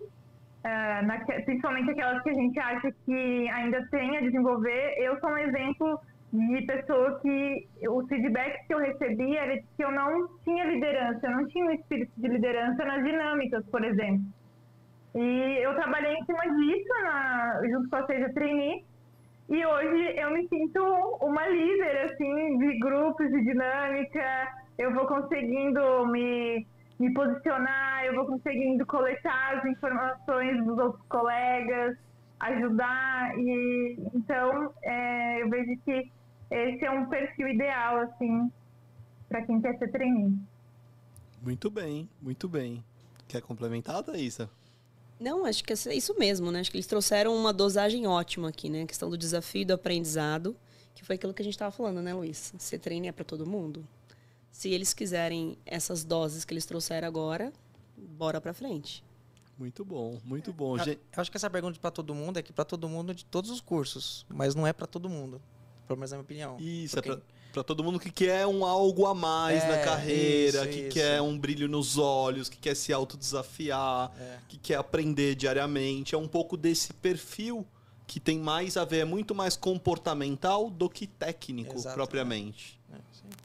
é, 0.64 1.42
principalmente 1.42 1.90
aquelas 1.90 2.22
que 2.22 2.30
a 2.30 2.34
gente 2.34 2.58
acha 2.58 2.92
que 3.04 3.48
ainda 3.50 3.86
tem 3.90 4.16
a 4.16 4.20
desenvolver. 4.20 4.94
Eu 4.98 5.18
sou 5.20 5.30
um 5.30 5.38
exemplo 5.38 6.00
de 6.32 6.62
pessoa 6.62 7.20
que 7.20 7.68
o 7.88 8.06
feedback 8.08 8.66
que 8.66 8.74
eu 8.74 8.78
recebia 8.78 9.40
era 9.40 9.56
que 9.56 9.84
eu 9.84 9.92
não 9.92 10.26
tinha 10.42 10.64
liderança, 10.64 11.26
eu 11.26 11.36
não 11.36 11.46
tinha 11.46 11.66
um 11.66 11.70
espírito 11.70 12.12
de 12.16 12.28
liderança 12.28 12.84
nas 12.84 13.04
dinâmicas, 13.04 13.64
por 13.66 13.84
exemplo. 13.84 14.24
E 15.14 15.58
eu 15.62 15.74
trabalhei 15.74 16.12
em 16.12 16.24
cima 16.24 16.42
disso 16.56 16.88
na, 17.02 17.60
junto 17.70 17.88
com 17.88 17.96
a 17.96 18.06
Seja 18.06 18.32
Trainee, 18.32 18.84
e 19.48 19.64
hoje 19.64 20.16
eu 20.16 20.30
me 20.32 20.48
sinto 20.48 20.82
uma 21.20 21.46
líder, 21.46 22.06
assim, 22.06 22.58
de 22.58 22.78
grupos, 22.78 23.30
de 23.30 23.44
dinâmica. 23.44 24.48
Eu 24.78 24.92
vou 24.92 25.06
conseguindo 25.06 26.06
me, 26.06 26.66
me 27.04 27.12
posicionar, 27.12 28.04
eu 28.06 28.14
vou 28.14 28.26
conseguindo 28.26 28.86
coletar 28.86 29.58
as 29.58 29.64
informações 29.66 30.64
dos 30.64 30.78
outros 30.78 31.04
colegas, 31.08 31.96
ajudar. 32.40 33.38
E 33.38 33.98
então 34.14 34.72
é, 34.82 35.42
eu 35.42 35.50
vejo 35.50 35.78
que 35.84 36.10
esse 36.50 36.84
é 36.84 36.90
um 36.90 37.06
perfil 37.06 37.48
ideal, 37.48 37.98
assim, 38.00 38.50
para 39.28 39.42
quem 39.42 39.60
quer 39.60 39.78
ser 39.78 39.90
trainee. 39.90 40.38
Muito 41.42 41.70
bem, 41.70 42.08
muito 42.22 42.48
bem. 42.48 42.82
Quer 43.28 43.42
complementar, 43.42 44.02
Thaisa? 44.02 44.48
Não, 45.20 45.44
acho 45.44 45.62
que 45.62 45.72
é 45.72 45.94
isso 45.94 46.18
mesmo, 46.18 46.50
né? 46.50 46.60
Acho 46.60 46.70
que 46.70 46.76
eles 46.76 46.86
trouxeram 46.86 47.34
uma 47.36 47.52
dosagem 47.52 48.06
ótima 48.06 48.48
aqui, 48.48 48.68
né? 48.68 48.82
A 48.82 48.86
questão 48.86 49.10
do 49.10 49.16
desafio 49.16 49.62
e 49.62 49.64
do 49.64 49.74
aprendizado, 49.74 50.56
que 50.94 51.04
foi 51.04 51.16
aquilo 51.16 51.34
que 51.34 51.42
a 51.42 51.44
gente 51.44 51.54
estava 51.54 51.70
falando, 51.70 52.00
né, 52.02 52.14
Luiz? 52.14 52.54
Ser 52.58 52.78
treino 52.78 53.06
é 53.06 53.12
para 53.12 53.24
todo 53.24 53.46
mundo. 53.46 53.86
Se 54.54 54.70
eles 54.70 54.94
quiserem 54.94 55.58
essas 55.66 56.04
doses 56.04 56.44
que 56.44 56.54
eles 56.54 56.64
trouxeram 56.64 57.08
agora, 57.08 57.52
bora 57.96 58.40
para 58.40 58.54
frente. 58.54 59.04
Muito 59.58 59.84
bom, 59.84 60.20
muito 60.24 60.52
bom. 60.52 60.78
Eu, 60.78 60.92
eu 60.92 60.98
acho 61.16 61.28
que 61.28 61.36
essa 61.36 61.50
pergunta 61.50 61.76
para 61.80 61.90
todo 61.90 62.14
mundo 62.14 62.38
é 62.38 62.42
que 62.42 62.52
para 62.52 62.64
todo 62.64 62.88
mundo 62.88 63.12
de 63.12 63.24
todos 63.24 63.50
os 63.50 63.60
cursos, 63.60 64.24
mas 64.28 64.54
não 64.54 64.64
é 64.64 64.72
para 64.72 64.86
todo 64.86 65.08
mundo. 65.08 65.42
Pelo 65.88 65.98
menos 65.98 66.12
é 66.12 66.14
a 66.14 66.18
minha 66.18 66.24
opinião. 66.24 66.56
Isso, 66.60 66.94
Porque... 66.94 67.10
é 67.10 67.16
pra 67.16 67.22
para 67.52 67.62
todo 67.64 67.84
mundo 67.84 68.00
que 68.00 68.10
quer 68.10 68.46
um 68.46 68.64
algo 68.64 69.06
a 69.06 69.14
mais 69.14 69.62
é, 69.62 69.68
na 69.68 69.84
carreira, 69.84 70.62
isso, 70.62 70.68
que 70.68 70.80
isso. 70.80 70.90
quer 70.90 71.20
um 71.22 71.38
brilho 71.38 71.68
nos 71.68 71.96
olhos, 71.98 72.48
que 72.48 72.58
quer 72.58 72.74
se 72.74 72.92
autodesafiar, 72.92 74.12
é. 74.18 74.38
que 74.48 74.56
quer 74.56 74.74
aprender 74.74 75.36
diariamente. 75.36 76.14
É 76.14 76.18
um 76.18 76.26
pouco 76.26 76.56
desse 76.56 76.92
perfil 76.92 77.64
que 78.06 78.20
tem 78.20 78.38
mais 78.38 78.76
a 78.76 78.84
ver, 78.84 78.98
é 78.98 79.04
muito 79.04 79.34
mais 79.34 79.56
comportamental 79.56 80.68
do 80.68 80.90
que 80.90 81.06
técnico 81.06 81.74
Exato, 81.74 81.94
propriamente. 81.94 82.78
É. 82.83 82.83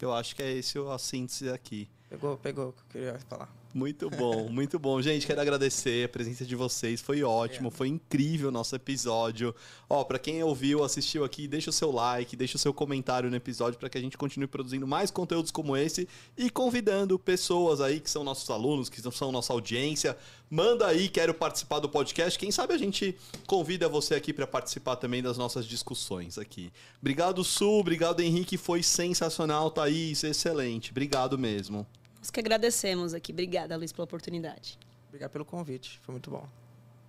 Eu 0.01 0.13
acho 0.13 0.35
que 0.35 0.41
é 0.41 0.51
esse 0.51 0.77
a 0.77 0.97
síntese 0.97 1.49
aqui. 1.49 1.89
Pegou, 2.09 2.37
pegou 2.37 2.69
o 2.69 2.73
que 2.73 2.79
eu 2.79 2.85
queria 2.89 3.19
falar. 3.27 3.58
Muito 3.71 4.09
bom, 4.09 4.49
muito 4.49 4.79
bom. 4.79 4.99
Gente, 4.99 5.27
quero 5.27 5.39
agradecer 5.39 6.05
a 6.05 6.09
presença 6.09 6.43
de 6.43 6.55
vocês. 6.55 7.01
Foi 7.01 7.21
ótimo, 7.23 7.67
é. 7.67 7.71
foi 7.71 7.87
incrível 7.87 8.49
o 8.49 8.51
nosso 8.51 8.75
episódio. 8.75 9.53
Ó, 9.87 10.03
para 10.03 10.17
quem 10.17 10.41
ouviu, 10.41 10.83
assistiu 10.83 11.23
aqui, 11.23 11.47
deixa 11.47 11.69
o 11.69 11.73
seu 11.73 11.91
like, 11.91 12.35
deixa 12.35 12.55
o 12.55 12.59
seu 12.59 12.73
comentário 12.73 13.29
no 13.29 13.35
episódio 13.35 13.77
para 13.77 13.87
que 13.87 13.97
a 13.97 14.01
gente 14.01 14.17
continue 14.17 14.47
produzindo 14.47 14.87
mais 14.87 15.11
conteúdos 15.11 15.51
como 15.51 15.77
esse 15.77 16.07
e 16.35 16.49
convidando 16.49 17.19
pessoas 17.19 17.79
aí 17.79 17.99
que 17.99 18.09
são 18.09 18.23
nossos 18.23 18.49
alunos, 18.49 18.89
que 18.89 19.01
são 19.01 19.31
nossa 19.31 19.53
audiência. 19.53 20.17
Manda 20.49 20.87
aí, 20.87 21.07
quero 21.07 21.33
participar 21.35 21.77
do 21.77 21.87
podcast. 21.87 22.39
Quem 22.39 22.51
sabe 22.51 22.73
a 22.73 22.77
gente 22.77 23.15
convida 23.45 23.87
você 23.87 24.15
aqui 24.15 24.33
para 24.33 24.47
participar 24.47 24.95
também 24.95 25.21
das 25.21 25.37
nossas 25.37 25.67
discussões 25.67 26.39
aqui. 26.39 26.71
Obrigado, 26.99 27.43
Su, 27.43 27.69
obrigado, 27.69 28.19
Henrique, 28.21 28.57
foi 28.57 28.81
sensacional, 28.81 29.69
Thaís, 29.69 30.23
excelente. 30.23 30.89
Obrigado 30.89 31.37
mesmo. 31.37 31.85
Nós 32.19 32.29
que 32.29 32.39
agradecemos 32.39 33.13
aqui. 33.13 33.31
Obrigada, 33.31 33.75
Luiz, 33.75 33.91
pela 33.91 34.03
oportunidade. 34.03 34.77
Obrigado 35.07 35.31
pelo 35.31 35.45
convite, 35.45 35.99
foi 36.03 36.13
muito 36.13 36.29
bom. 36.29 36.47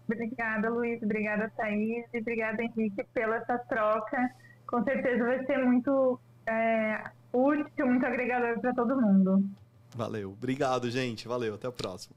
Obrigada, 0.07 0.71
Luiz. 0.71 1.03
Obrigada, 1.03 1.51
Thaís. 1.57 2.05
E 2.13 2.19
obrigada, 2.19 2.63
Henrique, 2.63 3.05
pela 3.13 3.37
essa 3.37 3.59
troca. 3.59 4.31
Com 4.67 4.83
certeza 4.83 5.25
vai 5.25 5.45
ser 5.47 5.59
muito 5.59 6.19
é, 6.47 7.05
útil, 7.33 7.87
muito 7.87 8.05
agregador 8.07 8.61
para 8.61 8.75
todo 8.75 9.01
mundo. 9.01 9.45
Valeu. 9.95 10.31
Obrigado, 10.31 10.91
gente. 10.91 11.29
Valeu. 11.29 11.55
Até 11.55 11.69
o 11.69 11.73
próximo. 11.73 12.17